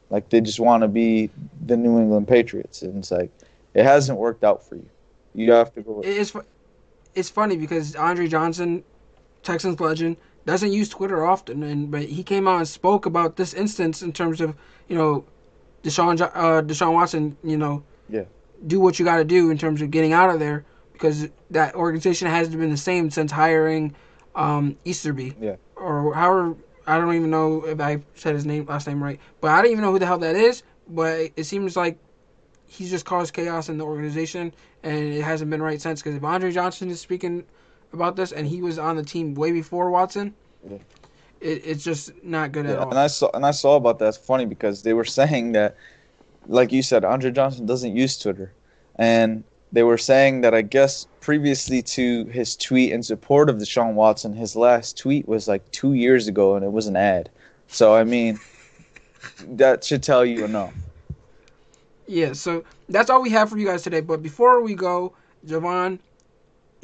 Like 0.09 0.29
they 0.29 0.41
just 0.41 0.59
want 0.59 0.81
to 0.83 0.87
be 0.87 1.29
the 1.65 1.77
New 1.77 1.97
England 1.97 2.27
Patriots, 2.27 2.81
and 2.81 2.97
it's 2.99 3.09
like 3.11 3.31
it 3.73 3.83
hasn't 3.83 4.17
worked 4.19 4.43
out 4.43 4.67
for 4.67 4.75
you. 4.75 4.89
You 5.33 5.51
have 5.53 5.73
to 5.75 5.81
go. 5.81 6.01
It- 6.01 6.17
It's 6.17 6.33
it's 7.15 7.29
funny 7.29 7.55
because 7.57 7.95
Andre 7.95 8.27
Johnson, 8.27 8.83
Texans 9.43 9.79
legend, 9.79 10.17
doesn't 10.45 10.71
use 10.73 10.89
Twitter 10.89 11.25
often, 11.25 11.63
and 11.63 11.89
but 11.89 12.03
he 12.03 12.21
came 12.23 12.47
out 12.47 12.57
and 12.57 12.67
spoke 12.67 13.05
about 13.05 13.37
this 13.37 13.53
instance 13.53 14.01
in 14.03 14.11
terms 14.11 14.41
of 14.41 14.55
you 14.89 14.97
know, 14.97 15.23
Deshaun 15.83 16.17
Jo- 16.17 16.25
uh, 16.35 16.61
Deshaun 16.61 16.93
Watson, 16.93 17.37
you 17.43 17.55
know, 17.57 17.81
Yeah. 18.09 18.25
do 18.67 18.79
what 18.81 18.99
you 18.99 19.05
got 19.05 19.17
to 19.17 19.23
do 19.23 19.49
in 19.49 19.57
terms 19.57 19.81
of 19.81 19.89
getting 19.91 20.11
out 20.11 20.29
of 20.29 20.39
there 20.39 20.65
because 20.91 21.29
that 21.51 21.73
organization 21.75 22.27
hasn't 22.27 22.59
been 22.59 22.69
the 22.69 22.77
same 22.91 23.09
since 23.09 23.31
hiring 23.31 23.95
um, 24.35 24.75
Easterby. 24.83 25.33
Yeah. 25.39 25.55
Or 25.77 26.13
however, 26.13 26.55
I 26.85 26.97
don't 26.97 27.13
even 27.15 27.29
know 27.29 27.65
if 27.65 27.79
I 27.79 28.01
said 28.15 28.35
his 28.35 28.45
name 28.45 28.65
last 28.65 28.87
name 28.87 29.01
right, 29.03 29.19
but 29.41 29.51
I 29.51 29.61
don't 29.61 29.71
even 29.71 29.83
know 29.83 29.91
who 29.91 29.99
the 29.99 30.05
hell 30.05 30.17
that 30.19 30.35
is. 30.35 30.63
But 30.87 31.31
it 31.37 31.45
seems 31.45 31.77
like 31.77 31.97
he's 32.67 32.89
just 32.89 33.05
caused 33.05 33.33
chaos 33.33 33.69
in 33.69 33.77
the 33.77 33.85
organization, 33.85 34.53
and 34.83 34.97
it 35.13 35.21
hasn't 35.21 35.49
been 35.49 35.61
right 35.61 35.81
since. 35.81 36.01
Because 36.01 36.15
if 36.15 36.23
Andre 36.23 36.51
Johnson 36.51 36.89
is 36.89 36.99
speaking 36.99 37.45
about 37.93 38.15
this, 38.15 38.31
and 38.33 38.45
he 38.47 38.61
was 38.61 38.77
on 38.79 38.95
the 38.97 39.03
team 39.03 39.33
way 39.33 39.51
before 39.51 39.89
Watson, 39.91 40.33
Yeah. 40.69 40.77
it, 41.39 41.61
it's 41.65 41.83
just 41.83 42.11
not 42.23 42.51
good 42.51 42.65
at 42.65 42.77
all. 42.77 42.89
and 42.89 42.99
I 42.99 43.07
saw 43.07 43.29
and 43.33 43.45
I 43.45 43.51
saw 43.51 43.75
about 43.77 43.99
that. 43.99 44.09
It's 44.09 44.17
funny 44.17 44.45
because 44.45 44.83
they 44.83 44.93
were 44.93 45.05
saying 45.19 45.53
that, 45.53 45.77
like 46.47 46.71
you 46.73 46.81
said, 46.81 47.05
Andre 47.05 47.31
Johnson 47.31 47.65
doesn't 47.65 47.95
use 47.95 48.17
Twitter, 48.19 48.51
and 48.97 49.43
they 49.73 49.83
were 49.83 49.97
saying 49.97 50.41
that 50.41 50.53
I 50.53 50.61
guess 50.61 51.07
previously 51.19 51.81
to 51.81 52.25
his 52.25 52.55
tweet 52.55 52.91
in 52.91 53.01
support 53.01 53.49
of 53.49 53.57
Deshaun 53.57 53.95
Watson, 53.95 54.33
his 54.33 54.55
last 54.55 54.97
tweet 54.97 55.27
was 55.27 55.47
like 55.47 55.69
two 55.71 55.93
years 55.93 56.27
ago, 56.27 56.55
and 56.55 56.63
it 56.63 56.71
was 56.71 56.85
an 56.87 56.95
ad. 56.95 57.29
So 57.67 57.95
I 57.95 58.03
mean, 58.03 58.39
that 59.47 59.83
should 59.83 60.03
tell 60.03 60.23
you 60.23 60.45
enough. 60.45 60.73
Yeah, 62.05 62.33
so 62.33 62.63
that's 62.87 63.09
all 63.09 63.21
we 63.21 63.31
have 63.31 63.49
for 63.49 63.57
you 63.57 63.65
guys 63.65 63.81
today. 63.81 64.01
But 64.01 64.21
before 64.21 64.61
we 64.61 64.75
go, 64.75 65.15
Jovan, 65.45 65.99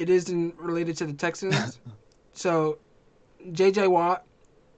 it 0.00 0.10
isn't 0.10 0.58
related 0.58 0.96
to 0.96 1.06
the 1.06 1.12
Texans. 1.12 1.78
so, 2.32 2.78
J.J. 3.52 3.86
Watt, 3.86 4.24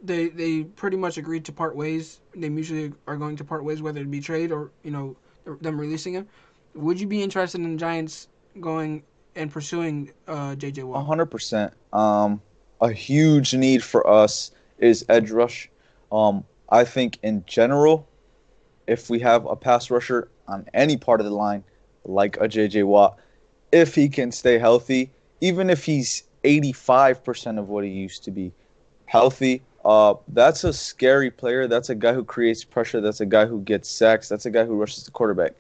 they 0.02 0.28
they 0.28 0.64
pretty 0.64 0.98
much 0.98 1.16
agreed 1.16 1.46
to 1.46 1.52
part 1.52 1.74
ways. 1.74 2.20
They 2.34 2.50
mutually 2.50 2.92
are 3.06 3.16
going 3.16 3.36
to 3.36 3.44
part 3.44 3.64
ways, 3.64 3.80
whether 3.80 4.00
it 4.00 4.10
be 4.10 4.20
trade 4.20 4.52
or 4.52 4.70
you 4.82 4.90
know 4.90 5.16
them 5.62 5.80
releasing 5.80 6.12
him. 6.12 6.28
Would 6.74 7.00
you 7.00 7.06
be 7.06 7.22
interested 7.22 7.60
in 7.60 7.72
the 7.72 7.78
Giants 7.78 8.28
going 8.60 9.02
and 9.34 9.50
pursuing 9.50 10.12
uh, 10.26 10.54
J.J. 10.54 10.84
Watt? 10.84 11.06
hundred 11.06 11.26
percent. 11.26 11.72
Um, 11.92 12.40
a 12.80 12.90
huge 12.90 13.54
need 13.54 13.82
for 13.82 14.08
us 14.08 14.50
is 14.78 15.04
edge 15.08 15.30
rush. 15.30 15.70
Um, 16.10 16.44
I 16.68 16.84
think 16.84 17.18
in 17.22 17.44
general, 17.46 18.08
if 18.86 19.08
we 19.10 19.20
have 19.20 19.46
a 19.46 19.56
pass 19.56 19.90
rusher 19.90 20.28
on 20.48 20.66
any 20.74 20.96
part 20.96 21.20
of 21.20 21.26
the 21.26 21.32
line, 21.32 21.64
like 22.04 22.36
a 22.40 22.48
J.J. 22.48 22.82
Watt, 22.82 23.18
if 23.70 23.94
he 23.94 24.08
can 24.08 24.32
stay 24.32 24.58
healthy, 24.58 25.10
even 25.40 25.70
if 25.70 25.84
he's 25.84 26.24
85% 26.44 27.58
of 27.58 27.68
what 27.68 27.84
he 27.84 27.90
used 27.90 28.24
to 28.24 28.30
be 28.30 28.52
healthy, 29.06 29.62
uh, 29.84 30.14
that's 30.28 30.64
a 30.64 30.72
scary 30.72 31.30
player. 31.30 31.66
That's 31.68 31.90
a 31.90 31.94
guy 31.94 32.12
who 32.12 32.24
creates 32.24 32.64
pressure. 32.64 33.00
That's 33.00 33.20
a 33.20 33.26
guy 33.26 33.46
who 33.46 33.60
gets 33.60 33.88
sacks. 33.88 34.28
That's 34.28 34.46
a 34.46 34.50
guy 34.50 34.64
who 34.64 34.74
rushes 34.74 35.04
the 35.04 35.10
quarterback 35.10 35.54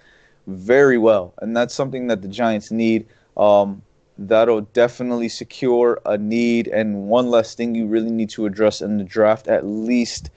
very 0.46 0.98
well. 0.98 1.34
And 1.38 1.56
that's 1.56 1.74
something 1.74 2.06
that 2.08 2.22
the 2.22 2.28
Giants 2.28 2.70
need. 2.70 3.06
Um, 3.36 3.82
that'll 4.18 4.60
definitely 4.60 5.28
secure 5.28 6.00
a 6.04 6.18
need 6.18 6.68
and 6.68 7.08
one 7.08 7.30
less 7.30 7.54
thing 7.54 7.74
you 7.74 7.86
really 7.86 8.10
need 8.10 8.30
to 8.30 8.46
address 8.46 8.80
in 8.80 8.98
the 8.98 9.04
draft, 9.04 9.48
at 9.48 9.66
least 9.66 10.30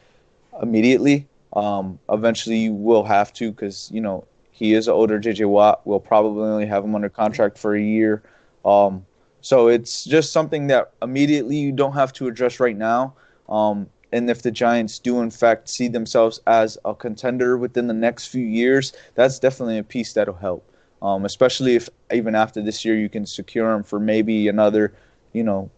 immediately. 0.62 1.28
Um, 1.54 2.00
eventually, 2.10 2.58
you 2.58 2.74
will 2.74 3.04
have 3.04 3.34
to 3.34 3.52
because, 3.52 3.90
you 3.92 4.02
know, 4.02 4.26
he 4.52 4.74
is 4.74 4.88
an 4.88 4.94
older 4.94 5.20
JJ 5.20 5.48
Watt. 5.48 5.82
We'll 5.86 6.00
probably 6.00 6.44
only 6.44 6.66
have 6.66 6.84
him 6.84 6.96
under 6.96 7.10
contract 7.10 7.58
for 7.58 7.76
a 7.76 7.82
year. 7.82 8.24
Um, 8.64 9.06
so 9.42 9.68
it's 9.68 10.04
just 10.04 10.32
something 10.32 10.68
that 10.68 10.92
immediately 11.02 11.58
you 11.58 11.72
don't 11.72 11.94
have 11.94 12.14
to 12.14 12.28
address 12.28 12.60
right 12.60 12.76
now. 12.76 13.14
Um, 13.48 13.88
and 14.12 14.30
if 14.30 14.42
the 14.42 14.52
Giants 14.52 15.00
do 15.00 15.22
in 15.22 15.32
fact 15.32 15.70
see 15.70 15.88
themselves 15.88 16.40
as 16.48 16.78
a 16.86 16.94
contender 16.94 17.58
within 17.58 17.88
the 17.88 17.94
next 17.94 18.28
few 18.28 18.46
years, 18.46 18.94
that's 19.16 19.40
definitely 19.40 19.78
a 19.78 19.84
piece 19.84 20.14
that'll 20.14 20.36
help. 20.36 20.70
Um, 21.02 21.26
especially 21.26 21.76
if 21.76 21.90
even 22.12 22.36
after 22.36 22.62
this 22.62 22.86
year 22.86 22.96
you 22.96 23.10
can 23.10 23.26
secure 23.26 23.74
him 23.74 23.84
for 23.84 24.00
maybe 24.00 24.48
another, 24.48 24.94
you 25.34 25.44
know, 25.44 25.70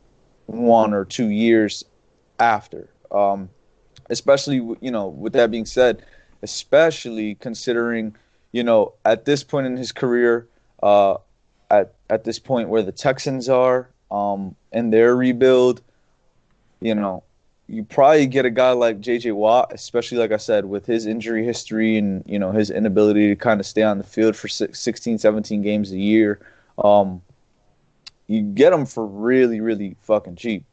one 0.46 0.94
or 0.94 1.06
two 1.06 1.30
years 1.30 1.84
after. 2.40 2.90
Um, 3.12 3.50
especially 4.10 4.58
you 4.82 4.92
know, 4.92 5.08
with 5.08 5.34
that 5.34 5.52
being 5.52 5.66
said, 5.66 6.04
especially 6.44 7.36
considering 7.36 8.16
you 8.52 8.64
know 8.64 8.94
at 9.06 9.26
this 9.26 9.44
point 9.44 9.68
in 9.68 9.78
his 9.78 9.92
career, 9.92 10.48
uh, 10.84 11.16
at 11.70 11.94
at 12.10 12.24
this 12.24 12.40
point 12.40 12.70
where 12.70 12.82
the 12.82 12.92
Texans 12.92 13.50
are 13.50 13.90
um, 14.12 14.56
and 14.72 14.94
their 14.94 15.16
rebuild, 15.16 15.82
you 16.82 16.96
know, 16.96 17.24
you 17.70 17.84
probably 17.84 18.28
get 18.28 18.46
a 18.46 18.50
guy 18.50 18.72
like 18.72 19.02
J.J. 19.02 19.32
Watt, 19.32 19.74
especially 19.74 20.18
like 20.18 20.32
I 20.32 20.38
said, 20.38 20.66
with 20.66 20.86
his 20.86 21.06
injury 21.06 21.44
history 21.44 21.98
and 21.98 22.24
you 22.26 22.40
know 22.40 22.52
his 22.52 22.72
inability 22.72 23.28
to 23.28 23.36
kind 23.36 23.60
of 23.60 23.66
stay 23.66 23.84
on 23.84 23.98
the 23.98 24.04
field 24.04 24.36
for 24.36 24.48
16, 24.48 25.18
17 25.18 25.62
games 25.62 25.92
a 25.92 25.98
year. 25.98 26.40
Um, 26.78 27.22
you 28.28 28.42
get 28.42 28.74
him 28.74 28.86
for 28.86 29.06
really, 29.06 29.60
really 29.60 29.96
fucking 30.02 30.36
cheap. 30.38 30.64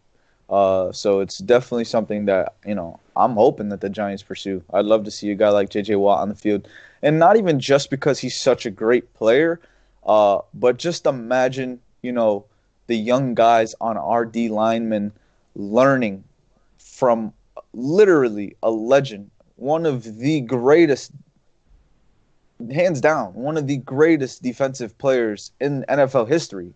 Uh, 0.48 0.92
so 0.92 1.20
it's 1.20 1.38
definitely 1.38 1.84
something 1.84 2.26
that 2.26 2.54
you 2.64 2.74
know 2.74 3.00
I'm 3.16 3.34
hoping 3.34 3.70
that 3.70 3.80
the 3.80 3.88
Giants 3.88 4.22
pursue. 4.22 4.62
I'd 4.72 4.84
love 4.84 5.04
to 5.04 5.10
see 5.10 5.30
a 5.30 5.34
guy 5.34 5.48
like 5.48 5.70
J.J. 5.70 5.96
Watt 5.96 6.20
on 6.20 6.28
the 6.28 6.34
field, 6.36 6.68
and 7.02 7.18
not 7.18 7.36
even 7.36 7.58
just 7.58 7.90
because 7.90 8.20
he's 8.20 8.38
such 8.38 8.66
a 8.66 8.70
great 8.70 9.12
player, 9.14 9.60
uh, 10.06 10.38
but 10.52 10.76
just 10.76 11.06
imagine 11.06 11.80
you 12.02 12.12
know 12.12 12.44
the 12.86 12.96
young 12.96 13.34
guys 13.34 13.74
on 13.80 13.96
our 13.96 14.24
D 14.24 14.48
linemen 14.48 15.10
learning 15.56 16.22
from 16.94 17.32
literally 17.72 18.56
a 18.62 18.70
legend, 18.70 19.28
one 19.56 19.84
of 19.84 20.04
the 20.04 20.40
greatest, 20.42 21.10
hands 22.72 23.00
down, 23.00 23.34
one 23.34 23.56
of 23.56 23.66
the 23.66 23.78
greatest 23.78 24.44
defensive 24.44 24.96
players 24.98 25.50
in 25.60 25.84
NFL 25.88 26.28
history. 26.28 26.72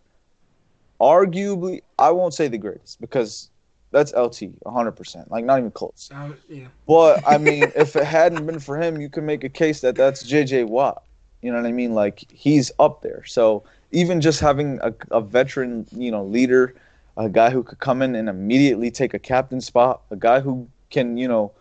Arguably, 1.00 1.82
I 2.00 2.10
won't 2.10 2.34
say 2.34 2.48
the 2.48 2.58
greatest 2.58 3.00
because 3.00 3.48
that's 3.92 4.12
LT 4.12 4.60
100%, 4.64 5.30
like 5.30 5.44
not 5.44 5.60
even 5.60 5.70
close. 5.70 6.10
Uh, 6.12 6.32
yeah. 6.48 6.66
But 6.88 7.22
I 7.24 7.38
mean, 7.48 7.70
if 7.76 7.94
it 7.94 8.04
hadn't 8.04 8.44
been 8.44 8.58
for 8.58 8.76
him, 8.76 9.00
you 9.00 9.08
can 9.08 9.24
make 9.24 9.44
a 9.44 9.48
case 9.48 9.80
that 9.82 9.94
that's 9.94 10.24
JJ 10.24 10.66
Watt. 10.66 11.04
You 11.42 11.52
know 11.52 11.62
what 11.62 11.68
I 11.68 11.72
mean? 11.72 11.94
Like 11.94 12.24
he's 12.32 12.72
up 12.80 13.02
there. 13.02 13.24
So 13.24 13.62
even 13.92 14.20
just 14.20 14.40
having 14.40 14.80
a, 14.82 14.92
a 15.12 15.20
veteran, 15.20 15.86
you 15.92 16.10
know, 16.10 16.24
leader 16.24 16.74
a 17.18 17.28
guy 17.28 17.50
who 17.50 17.64
could 17.64 17.80
come 17.80 18.00
in 18.00 18.14
and 18.14 18.28
immediately 18.28 18.90
take 18.90 19.12
a 19.12 19.18
captain 19.18 19.60
spot, 19.60 20.02
a 20.10 20.16
guy 20.16 20.38
who 20.40 20.68
can, 20.88 21.16
you 21.18 21.26
know, 21.26 21.52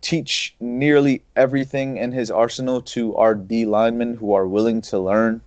teach 0.00 0.54
nearly 0.58 1.22
everything 1.36 1.96
in 1.96 2.10
his 2.10 2.30
arsenal 2.30 2.82
to 2.82 3.14
our 3.16 3.34
D 3.34 3.64
linemen 3.64 4.16
who 4.16 4.34
are 4.34 4.48
willing 4.48 4.82
to 4.82 4.98
learn, 4.98 5.40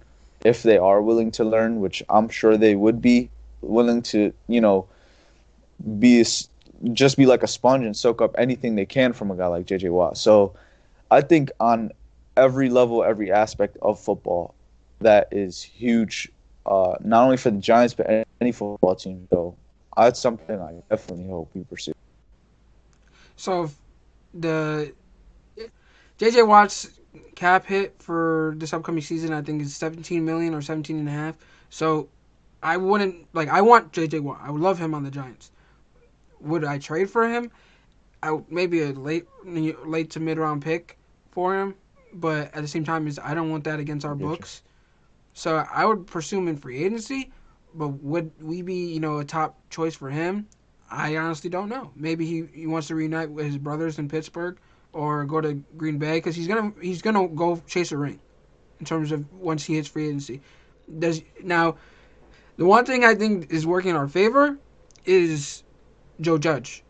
if 0.46 0.64
they 0.64 0.78
are 0.78 1.02
willing 1.02 1.30
to 1.32 1.44
learn, 1.44 1.82
which 1.82 2.02
I'm 2.10 2.30
sure 2.30 2.56
they 2.56 2.76
would 2.76 3.02
be 3.02 3.30
willing 3.62 4.02
to, 4.04 4.34
you 4.48 4.62
know, 4.62 4.88
be 6.00 6.26
just 6.94 7.18
be 7.18 7.26
like 7.26 7.44
a 7.44 7.48
sponge 7.48 7.86
and 7.86 7.96
soak 7.96 8.22
up 8.22 8.36
anything 8.38 8.76
they 8.76 8.86
can 8.86 9.12
from 9.12 9.30
a 9.30 9.36
guy 9.36 9.48
like 9.48 9.66
JJ 9.66 9.90
Watt. 9.92 10.18
So 10.18 10.54
I 11.12 11.20
think 11.22 11.52
on 11.60 11.92
every 12.38 12.70
level, 12.70 13.04
every 13.04 13.32
aspect 13.32 13.78
of 13.82 14.00
football, 14.00 14.56
that 15.00 15.28
is 15.32 15.62
huge 15.62 16.32
uh, 16.66 16.96
not 17.02 17.24
only 17.24 17.38
for 17.38 17.52
the 17.52 17.58
Giants 17.58 17.94
but 17.94 18.26
any 18.42 18.52
football 18.52 18.96
team. 18.96 19.28
So 19.32 19.56
that's 19.96 20.20
something 20.20 20.60
I 20.60 20.82
definitely 20.90 21.28
hope 21.28 21.50
we 21.54 21.64
pursue. 21.64 21.94
So 23.36 23.70
the 24.34 24.94
JJ 26.20 26.48
Watt's 26.48 27.00
cap 27.36 27.66
hit 27.66 27.96
for 28.00 28.54
this 28.58 28.74
upcoming 28.74 29.02
season, 29.02 29.34
I 29.34 29.42
think, 29.42 29.62
is 29.62 29.76
17 29.76 30.24
million 30.24 30.54
or 30.54 30.62
17 30.62 30.98
and 30.98 31.08
a 31.08 31.12
half. 31.12 31.36
So 31.70 32.10
I 32.62 32.78
wouldn't 32.78 33.28
like. 33.34 33.50
I 33.50 33.62
want 33.62 33.92
JJ 33.92 34.22
Watt. 34.22 34.40
I 34.42 34.52
would 34.52 34.62
love 34.62 34.80
him 34.80 34.94
on 34.94 35.04
the 35.04 35.12
Giants. 35.12 35.52
Would 36.42 36.64
I 36.64 36.78
trade 36.78 37.10
for 37.10 37.28
him? 37.28 37.52
I 38.22 38.40
maybe 38.50 38.82
a 38.84 38.94
late 38.94 39.26
late 39.46 40.12
to 40.12 40.20
mid 40.20 40.38
round 40.38 40.62
pick 40.62 40.98
for 41.32 41.60
him, 41.60 41.76
but 42.14 42.54
at 42.56 42.62
the 42.62 42.68
same 42.68 42.86
time, 42.86 43.08
is 43.08 43.20
I 43.20 43.34
don't 43.34 43.50
want 43.50 43.66
that 43.66 43.80
against 43.80 44.06
our 44.06 44.16
books. 44.16 44.62
So 45.34 45.66
I 45.72 45.86
would 45.86 46.08
pursue 46.08 46.38
him 46.40 46.48
in 46.48 46.58
free 46.58 46.84
agency, 46.84 47.32
but 47.74 47.88
would 48.04 48.32
we 48.42 48.62
be, 48.62 48.94
you 48.94 49.00
know, 49.00 49.20
a 49.20 49.26
top 49.26 49.58
choice 49.70 49.96
for 49.96 50.10
him? 50.10 50.48
I 50.90 51.18
honestly 51.18 51.50
don't 51.50 51.70
know. 51.70 51.92
Maybe 51.96 52.26
he, 52.26 52.46
he 52.54 52.68
wants 52.68 52.88
to 52.90 52.96
reunite 52.96 53.32
with 53.32 53.48
his 53.48 53.58
brothers 53.58 53.98
in 53.98 54.08
Pittsburgh 54.08 54.58
or 54.92 55.26
go 55.26 55.42
to 55.42 55.54
Green 55.76 55.98
Bay 55.98 56.18
because 56.18 56.36
he's 56.36 56.48
gonna 56.48 56.72
he's 56.80 57.02
gonna 57.02 57.28
go 57.28 57.62
chase 57.68 57.92
a 57.92 57.98
ring 57.98 58.20
in 58.80 58.86
terms 58.86 59.12
of 59.12 59.32
once 59.34 59.66
he 59.66 59.76
hits 59.76 59.88
free 59.88 60.08
agency. 60.08 60.42
Does 61.00 61.24
now 61.44 61.78
the 62.58 62.66
one 62.66 62.86
thing 62.86 63.04
I 63.04 63.16
think 63.16 63.52
is 63.52 63.66
working 63.66 63.90
in 63.92 63.96
our 63.96 64.08
favor 64.08 64.60
is 65.06 65.64
Joe 66.22 66.38
Judge 66.38 66.84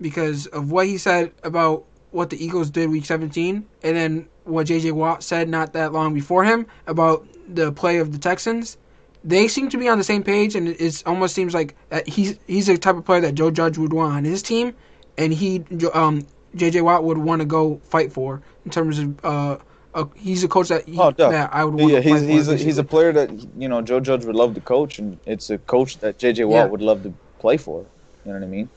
because 0.00 0.46
of 0.46 0.72
what 0.72 0.86
he 0.86 0.96
said 0.96 1.32
about 1.42 1.84
what 2.12 2.30
the 2.30 2.42
Eagles 2.42 2.70
did 2.70 2.88
week 2.90 3.04
17 3.04 3.66
and 3.82 3.96
then 3.96 4.28
what 4.44 4.66
JJ 4.66 4.92
Watt 4.92 5.22
said 5.22 5.48
not 5.48 5.72
that 5.72 5.92
long 5.92 6.14
before 6.14 6.44
him 6.44 6.66
about 6.86 7.26
the 7.48 7.72
play 7.72 7.98
of 7.98 8.12
the 8.12 8.18
Texans, 8.18 8.78
they 9.24 9.48
seem 9.48 9.68
to 9.70 9.78
be 9.78 9.88
on 9.88 9.98
the 9.98 10.04
same 10.04 10.22
page, 10.22 10.54
and 10.54 10.68
it 10.68 11.02
almost 11.06 11.34
seems 11.34 11.54
like 11.54 11.74
he's 12.06 12.38
he's 12.46 12.66
the 12.66 12.78
type 12.78 12.96
of 12.96 13.04
player 13.04 13.20
that 13.20 13.34
Joe 13.34 13.50
Judge 13.50 13.78
would 13.78 13.92
want 13.92 14.14
on 14.14 14.24
his 14.24 14.42
team, 14.42 14.74
and 15.18 15.32
he 15.32 15.62
um, 15.92 16.26
J.J. 16.54 16.80
Watt 16.82 17.04
would 17.04 17.18
want 17.18 17.40
to 17.40 17.46
go 17.46 17.80
fight 17.84 18.12
for 18.12 18.42
in 18.64 18.70
terms 18.70 18.98
of 18.98 19.24
uh, 19.24 19.56
uh, 19.94 20.04
he's 20.14 20.44
a 20.44 20.48
coach 20.48 20.68
that, 20.68 20.86
he, 20.88 20.98
oh, 20.98 21.10
that 21.12 21.52
I 21.52 21.64
would 21.64 21.74
want 21.74 21.92
yeah, 21.92 22.00
to 22.00 22.08
he's 22.08 22.20
he's 22.22 22.48
a, 22.48 22.56
he's 22.56 22.78
a 22.78 22.84
player 22.84 23.12
that 23.12 23.30
you 23.56 23.68
know 23.68 23.82
Joe 23.82 24.00
Judge 24.00 24.24
would 24.24 24.36
love 24.36 24.54
to 24.54 24.60
coach, 24.60 24.98
and 24.98 25.18
it's 25.26 25.50
a 25.50 25.58
coach 25.58 25.98
that 25.98 26.18
J.J. 26.18 26.44
Watt 26.44 26.54
yeah. 26.54 26.64
would 26.66 26.82
love 26.82 27.02
to 27.02 27.12
play 27.38 27.56
for. 27.56 27.84
You 28.24 28.32
know 28.32 28.38
what 28.38 28.44
I 28.44 28.48
mean? 28.48 28.68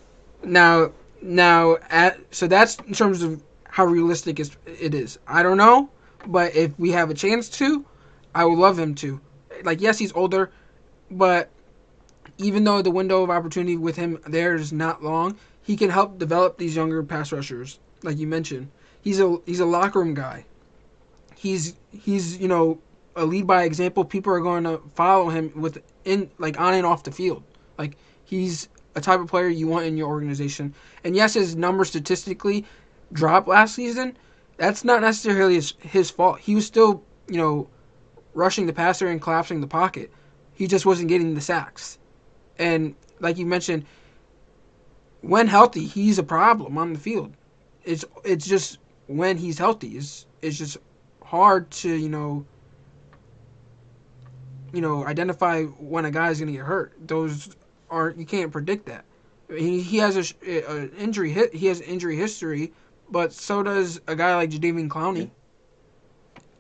Now, 0.44 0.92
now, 1.22 1.78
at 1.90 2.20
so 2.32 2.48
that's 2.48 2.78
in 2.88 2.94
terms 2.94 3.22
of 3.22 3.42
how 3.74 3.84
realistic 3.86 4.40
it 4.40 4.94
is. 4.94 5.18
I 5.28 5.42
don't 5.42 5.58
know, 5.58 5.90
but 6.28 6.56
if 6.56 6.78
we 6.78 6.92
have 6.92 7.10
a 7.10 7.16
chance 7.16 7.50
to, 7.58 7.84
I 8.36 8.46
would 8.46 8.60
love 8.60 8.78
him 8.78 8.94
to. 8.96 9.20
Like, 9.64 9.82
yes, 9.82 9.98
he's 9.98 10.14
older, 10.14 10.52
but 11.10 11.50
even 12.38 12.66
though 12.66 12.84
the 12.84 12.92
window 12.92 13.24
of 13.24 13.32
opportunity 13.32 13.76
with 13.76 13.96
him 13.96 14.20
there 14.28 14.54
is 14.54 14.72
not 14.72 15.04
long, 15.04 15.40
he 15.64 15.76
can 15.76 15.90
help 15.90 16.20
develop 16.20 16.60
these 16.60 16.76
younger 16.76 17.02
pass 17.02 17.32
rushers, 17.32 17.80
like 18.04 18.20
you 18.20 18.28
mentioned. 18.28 18.70
He's 19.02 19.20
a 19.20 19.40
he's 19.48 19.60
a 19.60 19.66
locker 19.66 20.02
room 20.02 20.14
guy. 20.14 20.46
He's 21.36 21.74
he's 21.90 22.38
you 22.38 22.48
know 22.48 22.78
a 23.16 23.26
lead 23.26 23.48
by 23.48 23.64
example. 23.64 24.06
People 24.06 24.34
are 24.34 24.40
going 24.40 24.66
to 24.66 24.84
follow 24.94 25.30
him 25.30 25.52
with 25.56 25.82
in 26.06 26.30
like 26.38 26.60
on 26.62 26.76
and 26.76 26.86
off 26.86 27.02
the 27.02 27.12
field. 27.12 27.42
Like 27.80 27.98
he's 28.24 28.70
a 28.94 29.02
type 29.02 29.20
of 29.20 29.26
player 29.28 29.48
you 29.48 29.66
want 29.66 29.86
in 29.86 29.98
your 29.98 30.10
organization. 30.10 30.76
And 31.04 31.16
yes, 31.16 31.34
his 31.34 31.56
numbers 31.56 31.88
statistically 31.88 32.66
dropped 33.14 33.48
last 33.48 33.76
season. 33.76 34.18
That's 34.58 34.84
not 34.84 35.02
necessarily 35.02 35.56
his, 35.56 35.74
his 35.80 36.10
fault. 36.12 36.40
He 36.40 36.56
was 36.56 36.66
still, 36.66 37.04
you 37.28 37.38
know, 37.38 37.70
rushing 38.34 38.66
the 38.66 38.74
passer 38.74 39.08
and 39.08 39.22
collapsing 39.22 39.62
the 39.62 39.68
pocket. 39.68 40.12
He 40.54 40.68
just 40.68 40.86
wasn't 40.86 41.10
getting 41.10 41.34
the 41.34 41.42
sacks. 41.42 41.98
And 42.58 42.96
like 43.20 43.38
you 43.38 43.46
mentioned, 43.46 43.86
when 45.22 45.48
healthy, 45.48 45.86
he's 45.86 46.20
a 46.20 46.24
problem 46.24 46.78
on 46.78 46.94
the 46.94 47.00
field. 47.00 47.34
It's 47.84 48.06
it's 48.24 48.46
just 48.46 48.80
when 49.08 49.38
he's 49.38 49.58
healthy. 49.58 49.98
It's 49.98 50.26
it's 50.42 50.58
just 50.58 50.78
hard 51.24 51.72
to 51.72 51.90
you 51.90 52.10
know 52.10 52.46
you 54.74 54.82
know 54.82 55.06
identify 55.06 55.64
when 55.64 56.06
a 56.06 56.12
guy's 56.12 56.40
gonna 56.40 56.52
get 56.52 56.62
hurt. 56.62 56.94
Those 57.08 57.56
aren't 57.90 58.18
you 58.18 58.26
can't 58.26 58.52
predict 58.52 58.86
that. 58.88 59.06
He 59.50 59.82
he 59.82 59.98
has 59.98 60.18
a, 60.18 60.48
a 60.48 60.90
injury 60.96 61.32
hit. 61.32 61.54
He 61.56 61.68
has 61.68 61.82
injury 61.82 62.16
history, 62.16 62.74
but 63.10 63.34
so 63.34 63.64
does 63.64 64.00
a 64.08 64.16
guy 64.16 64.36
like 64.36 64.50
Jadeveon 64.50 64.88
Clowney. 64.90 65.30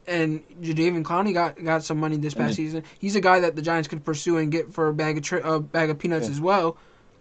And 0.05 0.43
Jadeveon 0.61 1.03
Clowney 1.03 1.33
got 1.33 1.63
got 1.63 1.81
some 1.83 1.97
money 1.97 2.17
this 2.17 2.33
past 2.33 2.55
season. 2.55 2.83
He's 2.99 3.15
a 3.15 3.21
guy 3.21 3.39
that 3.39 3.55
the 3.55 3.61
Giants 3.61 3.87
could 3.87 4.03
pursue 4.03 4.37
and 4.37 4.51
get 4.51 4.73
for 4.73 4.89
a 4.89 4.93
bag 4.93 5.17
of 5.17 5.23
tri- 5.23 5.39
a 5.43 5.59
bag 5.61 5.89
of 5.89 5.97
peanuts 5.97 6.25
Yeah. 6.25 6.31
as 6.33 6.41
well. 6.41 6.77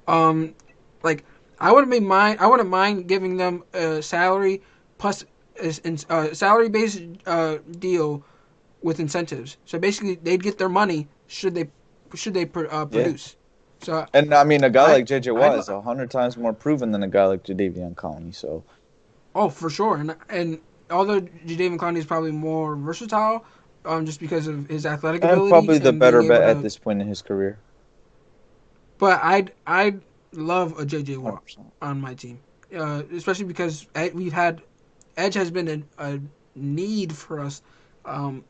Um, 0.08 0.54
like 1.04 1.24
I 1.60 1.70
wouldn't 1.70 1.92
be 1.92 2.00
mind. 2.00 2.40
I 2.40 2.48
wouldn't 2.48 2.68
mind 2.68 3.06
giving 3.06 3.36
them 3.36 3.62
a 3.72 4.02
salary 4.02 4.62
plus 4.98 5.24
a 5.60 6.34
salary 6.34 6.68
based 6.70 7.02
uh, 7.24 7.58
deal 7.78 8.24
with 8.82 8.98
incentives. 8.98 9.58
So 9.64 9.78
basically, 9.78 10.16
they'd 10.16 10.42
get 10.42 10.58
their 10.58 10.68
money 10.68 11.06
should 11.28 11.54
they 11.54 11.68
should 12.14 12.34
they 12.34 12.46
pr- 12.46 12.66
uh, 12.66 12.80
Yeah. 12.80 12.84
produce. 12.86 13.36
So 13.82 14.06
And 14.12 14.34
I 14.34 14.42
mean, 14.42 14.64
a 14.64 14.70
guy 14.70 14.86
I- 14.90 14.92
like 14.94 15.06
JJ 15.06 15.32
Watt 15.36 15.56
is 15.56 15.68
a 15.68 15.80
hundred 15.80 16.10
times 16.10 16.36
more 16.36 16.52
proven 16.52 16.90
than 16.90 17.04
a 17.04 17.08
guy 17.08 17.26
like 17.26 17.44
Jadeveon 17.44 17.94
Clowney. 17.94 18.34
So 18.34 18.64
oh, 19.34 19.48
for 19.48 19.70
sure, 19.70 19.96
and 19.96 20.14
and 20.28 20.58
although 20.90 21.20
Jadeveon 21.20 21.78
Clowney 21.78 21.98
is 21.98 22.06
probably 22.06 22.32
more 22.32 22.76
versatile, 22.76 23.44
um, 23.84 24.06
just 24.06 24.20
because 24.20 24.46
of 24.46 24.68
his 24.68 24.86
athletic 24.86 25.22
and 25.22 25.32
ability, 25.32 25.50
probably 25.50 25.78
the 25.78 25.92
better 25.92 26.20
bet 26.22 26.42
able 26.42 26.50
at 26.58 26.62
this 26.62 26.76
point 26.76 27.00
in 27.00 27.08
his 27.08 27.22
career. 27.22 27.58
But 28.98 29.20
I'd 29.22 29.52
I'd 29.66 30.00
love 30.32 30.78
a 30.78 30.84
JJ 30.84 31.18
Watt 31.18 31.44
100%. 31.46 31.64
on 31.80 32.00
my 32.00 32.14
team, 32.14 32.38
uh, 32.76 33.02
especially 33.14 33.46
because 33.46 33.86
we've 34.14 34.32
had 34.32 34.62
Edge 35.16 35.34
has 35.34 35.50
been 35.50 35.68
a, 35.98 36.12
a 36.12 36.20
need 36.54 37.14
for 37.14 37.40
us 37.40 37.62
um, 38.04 38.44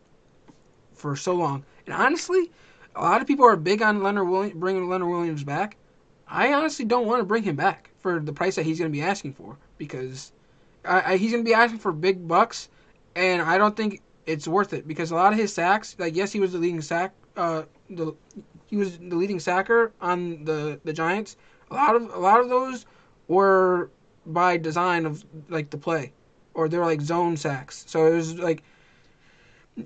for 0.94 1.16
so 1.16 1.34
long, 1.34 1.64
and 1.86 1.94
honestly, 1.94 2.50
a 2.94 3.02
lot 3.02 3.20
of 3.20 3.26
people 3.26 3.46
are 3.46 3.56
big 3.56 3.82
on 3.82 4.02
Leonard 4.02 4.28
Williams, 4.28 4.58
bringing 4.58 4.88
Leonard 4.88 5.08
Williams 5.08 5.44
back. 5.44 5.76
I 6.28 6.52
honestly 6.54 6.84
don't 6.84 7.06
want 7.06 7.20
to 7.20 7.24
bring 7.24 7.42
him 7.42 7.56
back 7.56 7.90
for 8.00 8.18
the 8.18 8.32
price 8.32 8.56
that 8.56 8.64
he's 8.64 8.78
going 8.78 8.90
to 8.90 8.96
be 8.96 9.02
asking 9.02 9.34
for 9.34 9.58
because 9.76 10.32
I, 10.84 11.12
I, 11.12 11.16
he's 11.16 11.32
going 11.32 11.44
to 11.44 11.48
be 11.48 11.54
asking 11.54 11.78
for 11.78 11.92
big 11.92 12.26
bucks, 12.26 12.68
and 13.14 13.42
I 13.42 13.58
don't 13.58 13.76
think 13.76 14.02
it's 14.26 14.46
worth 14.46 14.72
it 14.72 14.86
because 14.86 15.10
a 15.10 15.14
lot 15.14 15.32
of 15.32 15.38
his 15.38 15.52
sacks, 15.52 15.96
like 15.98 16.14
yes, 16.16 16.32
he 16.32 16.40
was 16.40 16.52
the 16.52 16.58
leading 16.58 16.80
sack, 16.80 17.12
uh, 17.36 17.62
the 17.90 18.14
he 18.66 18.76
was 18.76 18.98
the 18.98 19.16
leading 19.16 19.40
sacker 19.40 19.92
on 20.00 20.44
the 20.44 20.80
the 20.84 20.92
Giants. 20.92 21.36
A 21.70 21.74
lot 21.74 21.94
of 21.94 22.02
a 22.14 22.18
lot 22.18 22.40
of 22.40 22.48
those 22.48 22.86
were 23.28 23.90
by 24.26 24.56
design 24.56 25.06
of 25.06 25.24
like 25.48 25.70
the 25.70 25.78
play, 25.78 26.12
or 26.54 26.68
they're 26.68 26.84
like 26.84 27.00
zone 27.00 27.36
sacks. 27.36 27.84
So 27.86 28.06
it 28.06 28.14
was 28.14 28.38
like 28.38 28.62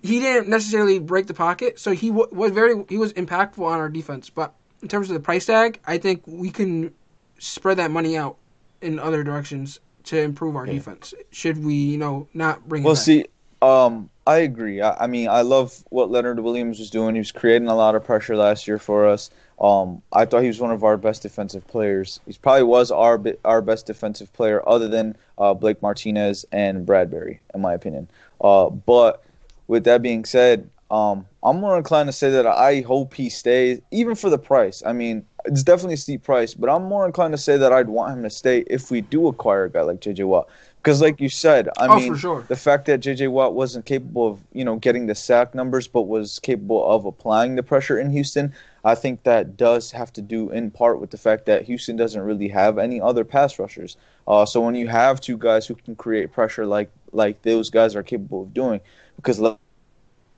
he 0.03 0.19
didn't 0.21 0.49
necessarily 0.49 0.99
break 0.99 1.27
the 1.27 1.35
pocket, 1.35 1.79
so 1.79 1.93
he 1.93 2.09
w- 2.09 2.29
was 2.33 2.53
very 2.53 2.85
he 2.89 2.99
was 2.99 3.13
impactful 3.15 3.65
on 3.65 3.79
our 3.79 3.89
defense. 3.89 4.31
But 4.31 4.55
in 4.83 4.89
terms 4.89 5.09
of 5.11 5.15
the 5.15 5.21
price 5.21 5.47
tag, 5.47 5.81
I 5.87 5.99
think 5.99 6.23
we 6.27 6.51
can 6.51 6.93
spread 7.39 7.79
that 7.79 7.91
money 7.91 8.17
out 8.17 8.37
in 8.81 8.99
other 8.99 9.23
directions 9.25 9.81
to 10.07 10.21
improve 10.21 10.57
our 10.57 10.67
Yeah. 10.67 10.75
defense. 10.75 11.15
Should 11.31 11.65
we, 11.65 11.75
you 11.75 11.99
know, 11.99 12.29
not 12.35 12.69
bring? 12.69 12.83
Well, 12.83 12.97
see, 12.97 13.27
um, 13.63 14.11
I 14.27 14.39
agree. 14.39 14.81
I, 14.81 15.05
I 15.05 15.07
mean, 15.07 15.29
I 15.29 15.43
love 15.43 15.85
what 15.91 16.11
Leonard 16.11 16.41
Williams 16.41 16.79
was 16.79 16.91
doing. 16.91 17.15
He 17.15 17.21
was 17.21 17.33
creating 17.33 17.69
a 17.69 17.77
lot 17.77 17.95
of 17.95 18.05
pressure 18.05 18.37
last 18.37 18.67
year 18.67 18.79
for 18.79 19.07
us. 19.07 19.31
Um, 19.61 20.03
I 20.13 20.27
thought 20.27 20.43
he 20.43 20.49
was 20.49 20.61
one 20.61 20.71
of 20.71 20.85
our 20.85 20.97
best 20.97 21.23
defensive 21.23 21.67
players. 21.67 22.21
He 22.27 22.35
probably 22.35 22.65
was 22.65 22.91
our 22.91 23.23
our 23.45 23.63
best 23.63 23.87
defensive 23.87 24.33
player, 24.33 24.63
other 24.69 24.89
than 24.89 25.17
uh, 25.39 25.55
Blake 25.55 25.81
Martinez 25.81 26.45
and 26.53 26.87
Bradberry, 26.87 27.39
in 27.55 27.61
my 27.63 27.73
opinion. 27.73 28.09
Uh, 28.41 28.69
but 28.69 29.25
with 29.67 29.85
that 29.85 30.03
being 30.03 30.25
said, 30.27 30.69
um, 30.91 31.27
I'm 31.43 31.59
more 31.59 31.77
inclined 31.79 32.09
to 32.09 32.13
say 32.13 32.31
that 32.31 32.47
I 32.47 32.83
hope 32.83 33.15
he 33.15 33.31
stays, 33.31 33.81
even 33.91 34.15
for 34.15 34.29
the 34.29 34.39
price. 34.39 34.83
I 34.85 34.93
mean, 34.93 35.25
it's 35.47 35.63
definitely 35.63 35.95
a 35.95 35.99
steep 35.99 36.23
price, 36.23 36.55
but 36.55 36.69
I'm 36.69 36.85
more 36.85 37.07
inclined 37.07 37.33
to 37.33 37.39
say 37.39 37.57
that 37.57 37.73
I'd 37.73 37.89
want 37.89 38.17
him 38.17 38.23
to 38.23 38.31
stay 38.31 38.65
if 38.69 38.91
we 38.91 39.01
do 39.01 39.29
acquire 39.29 39.65
a 39.65 39.71
guy 39.71 39.83
like 39.83 40.01
JJ 40.01 40.27
Watt. 40.27 40.49
Because, 40.77 41.01
like 41.01 41.21
you 41.21 41.29
said, 41.29 41.69
I 41.79 41.87
oh, 41.89 41.97
mean, 41.97 42.13
for 42.13 42.19
sure. 42.19 42.45
the 42.49 42.55
fact 42.55 42.87
that 42.87 43.01
JJ 43.01 43.31
Watt 43.31 43.55
wasn't 43.55 43.87
capable 43.87 44.29
of, 44.29 44.41
you 44.53 44.65
know, 44.65 44.77
getting 44.77 45.07
the 45.07 45.17
sack 45.17 45.55
numbers, 45.55 45.89
but 45.89 46.03
was 46.03 46.39
capable 46.39 46.89
of 46.89 47.07
applying 47.07 47.57
the 47.57 47.63
pressure 47.63 47.99
in 47.99 48.11
Houston, 48.11 48.55
I 48.85 48.95
think 48.95 49.25
that 49.25 49.57
does 49.57 49.91
have 49.91 50.13
to 50.13 50.23
do 50.23 50.51
in 50.51 50.71
part 50.71 51.01
with 51.01 51.11
the 51.11 51.19
fact 51.19 51.47
that 51.47 51.63
Houston 51.63 51.97
doesn't 51.97 52.23
really 52.23 52.47
have 52.49 52.79
any 52.79 53.01
other 53.01 53.25
pass 53.25 53.59
rushers. 53.59 53.97
Uh, 54.29 54.47
so 54.47 54.61
when 54.61 54.77
you 54.77 54.87
have 54.87 55.21
two 55.21 55.37
guys 55.37 55.67
who 55.67 55.75
can 55.75 55.97
create 55.97 56.33
pressure 56.33 56.67
like 56.67 56.91
like 57.13 57.43
those 57.43 57.69
guys 57.69 57.97
are 57.97 58.03
capable 58.05 58.43
of 58.43 58.55
doing, 58.55 58.81
because 59.17 59.41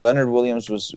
Leonard 0.05 0.31
Williams 0.31 0.71
was 0.71 0.95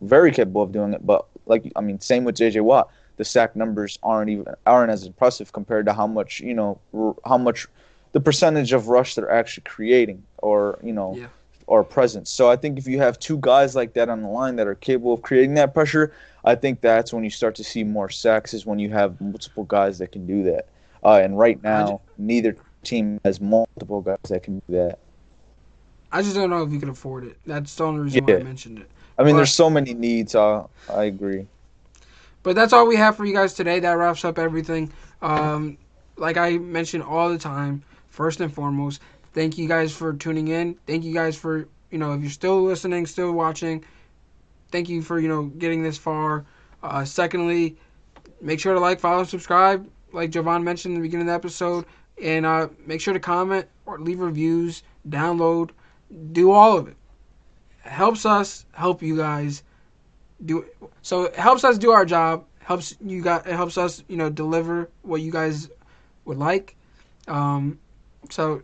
very 0.00 0.32
capable 0.32 0.62
of 0.62 0.72
doing 0.72 0.92
it, 0.92 1.06
but 1.06 1.26
like 1.46 1.70
I 1.76 1.80
mean, 1.80 2.00
same 2.00 2.24
with 2.24 2.36
JJ 2.36 2.60
Watt. 2.60 2.88
The 3.16 3.24
sack 3.24 3.54
numbers 3.56 3.98
aren't 4.02 4.30
even 4.30 4.46
aren't 4.66 4.90
as 4.90 5.04
impressive 5.06 5.52
compared 5.52 5.86
to 5.86 5.92
how 5.92 6.06
much 6.06 6.40
you 6.40 6.54
know 6.54 6.80
r- 6.94 7.14
how 7.24 7.38
much 7.38 7.66
the 8.12 8.20
percentage 8.20 8.72
of 8.72 8.88
rush 8.88 9.14
they're 9.14 9.30
actually 9.30 9.64
creating 9.64 10.22
or 10.38 10.78
you 10.82 10.92
know 10.92 11.16
Yeah. 11.18 11.28
or 11.66 11.84
presence. 11.84 12.30
So 12.30 12.50
I 12.50 12.56
think 12.56 12.78
if 12.78 12.86
you 12.86 12.98
have 12.98 13.18
two 13.18 13.38
guys 13.40 13.74
like 13.74 13.94
that 13.94 14.08
on 14.08 14.22
the 14.22 14.28
line 14.28 14.56
that 14.56 14.66
are 14.66 14.74
capable 14.74 15.14
of 15.14 15.22
creating 15.22 15.54
that 15.54 15.74
pressure, 15.74 16.12
I 16.44 16.54
think 16.54 16.80
that's 16.80 17.12
when 17.12 17.24
you 17.24 17.30
start 17.30 17.54
to 17.56 17.64
see 17.64 17.84
more 17.84 18.08
sacks 18.10 18.52
is 18.54 18.66
when 18.66 18.78
you 18.78 18.90
have 18.90 19.20
multiple 19.20 19.64
guys 19.64 19.98
that 19.98 20.12
can 20.12 20.26
do 20.26 20.42
that. 20.44 20.68
Uh, 21.02 21.20
and 21.22 21.38
right 21.38 21.62
now, 21.62 22.00
neither 22.18 22.56
team 22.84 23.18
has 23.24 23.40
multiple 23.40 24.00
guys 24.00 24.16
that 24.28 24.42
can 24.42 24.58
do 24.68 24.76
that. 24.76 24.98
I 26.12 26.22
just 26.22 26.34
don't 26.34 26.50
know 26.50 26.62
if 26.62 26.72
you 26.72 26.78
can 26.78 26.88
afford 26.88 27.24
it. 27.24 27.38
That's 27.44 27.74
the 27.74 27.84
only 27.84 28.00
reason 28.00 28.22
why 28.22 28.34
I 28.34 28.38
mentioned 28.38 28.78
it. 28.78 28.90
I 29.18 29.22
mean, 29.24 29.34
But- 29.34 29.38
there's 29.38 29.54
so 29.54 29.70
many 29.70 29.94
needs. 29.94 30.34
Uh, 30.34 30.66
I 30.92 31.04
agree. 31.04 31.46
But 32.42 32.54
that's 32.56 32.72
all 32.72 32.86
we 32.86 32.96
have 32.96 33.16
for 33.16 33.24
you 33.24 33.34
guys 33.34 33.54
today. 33.54 33.80
That 33.80 33.92
wraps 33.92 34.24
up 34.24 34.38
everything. 34.38 34.92
Um, 35.22 35.78
like 36.16 36.36
I 36.36 36.58
mentioned 36.58 37.02
all 37.02 37.30
the 37.30 37.38
time, 37.38 37.82
first 38.08 38.40
and 38.40 38.52
foremost, 38.52 39.00
thank 39.32 39.56
you 39.56 39.66
guys 39.66 39.92
for 39.92 40.12
tuning 40.12 40.48
in. 40.48 40.74
Thank 40.86 41.04
you 41.04 41.14
guys 41.14 41.36
for, 41.36 41.66
you 41.90 41.98
know, 41.98 42.12
if 42.12 42.20
you're 42.20 42.30
still 42.30 42.62
listening, 42.62 43.06
still 43.06 43.32
watching, 43.32 43.82
thank 44.70 44.88
you 44.88 45.00
for, 45.00 45.18
you 45.18 45.28
know, 45.28 45.44
getting 45.44 45.82
this 45.82 45.96
far. 45.96 46.44
Uh, 46.82 47.04
secondly, 47.04 47.76
make 48.42 48.60
sure 48.60 48.74
to 48.74 48.80
like, 48.80 49.00
follow, 49.00 49.24
subscribe, 49.24 49.88
like 50.12 50.30
Jovan 50.30 50.62
mentioned 50.62 50.94
in 50.94 51.00
the 51.00 51.06
beginning 51.06 51.26
of 51.26 51.32
the 51.32 51.34
episode. 51.34 51.86
And 52.22 52.44
uh, 52.46 52.68
make 52.86 53.00
sure 53.00 53.14
to 53.14 53.20
comment 53.20 53.66
or 53.86 53.98
leave 53.98 54.20
reviews, 54.20 54.82
download, 55.08 55.70
do 56.32 56.52
all 56.52 56.76
of 56.76 56.88
it. 56.88 56.96
It 57.84 57.90
helps 57.90 58.24
us 58.26 58.66
help 58.72 59.02
you 59.02 59.16
guys 59.16 59.62
do 60.44 60.64
so 61.02 61.24
it 61.24 61.36
helps 61.36 61.64
us 61.64 61.78
do 61.78 61.90
our 61.90 62.04
job 62.04 62.44
helps 62.60 62.96
you 63.04 63.22
guys 63.22 63.42
it 63.46 63.54
helps 63.54 63.76
us 63.78 64.02
you 64.08 64.16
know 64.16 64.30
deliver 64.30 64.88
what 65.02 65.20
you 65.20 65.30
guys 65.30 65.70
would 66.24 66.38
like 66.38 66.76
um 67.28 67.78
so 68.30 68.62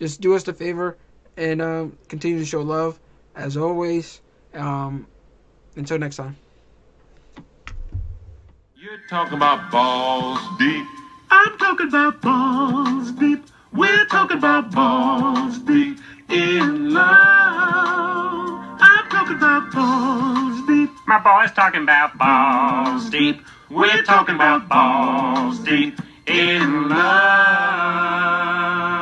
just 0.00 0.20
do 0.20 0.34
us 0.34 0.42
the 0.44 0.52
favor 0.52 0.96
and 1.36 1.60
um 1.60 1.96
continue 2.08 2.38
to 2.38 2.44
show 2.44 2.62
love 2.62 2.98
as 3.36 3.56
always 3.56 4.20
um 4.54 5.06
until 5.76 5.98
next 5.98 6.16
time 6.16 6.36
You're 8.76 8.98
talking 9.08 9.34
about 9.34 9.70
balls 9.70 10.38
deep. 10.58 10.86
I'm 11.30 11.56
talking 11.58 11.88
about 11.88 12.20
balls 12.20 13.12
deep. 13.12 13.44
We're 13.72 14.06
talking 14.06 14.38
about 14.38 14.70
balls 14.72 15.58
deep 15.60 15.98
in 16.30 16.92
love. 16.92 18.43
Talking 19.24 19.36
about 19.38 19.72
balls 19.72 20.66
deep. 20.66 20.90
My 21.06 21.18
boy's 21.18 21.50
talking 21.52 21.82
about 21.82 22.18
balls 22.18 23.08
deep. 23.08 23.40
We're 23.70 24.02
talking 24.02 24.34
about 24.34 24.68
balls 24.68 25.60
deep 25.60 25.98
in 26.26 26.90
love. 26.90 28.93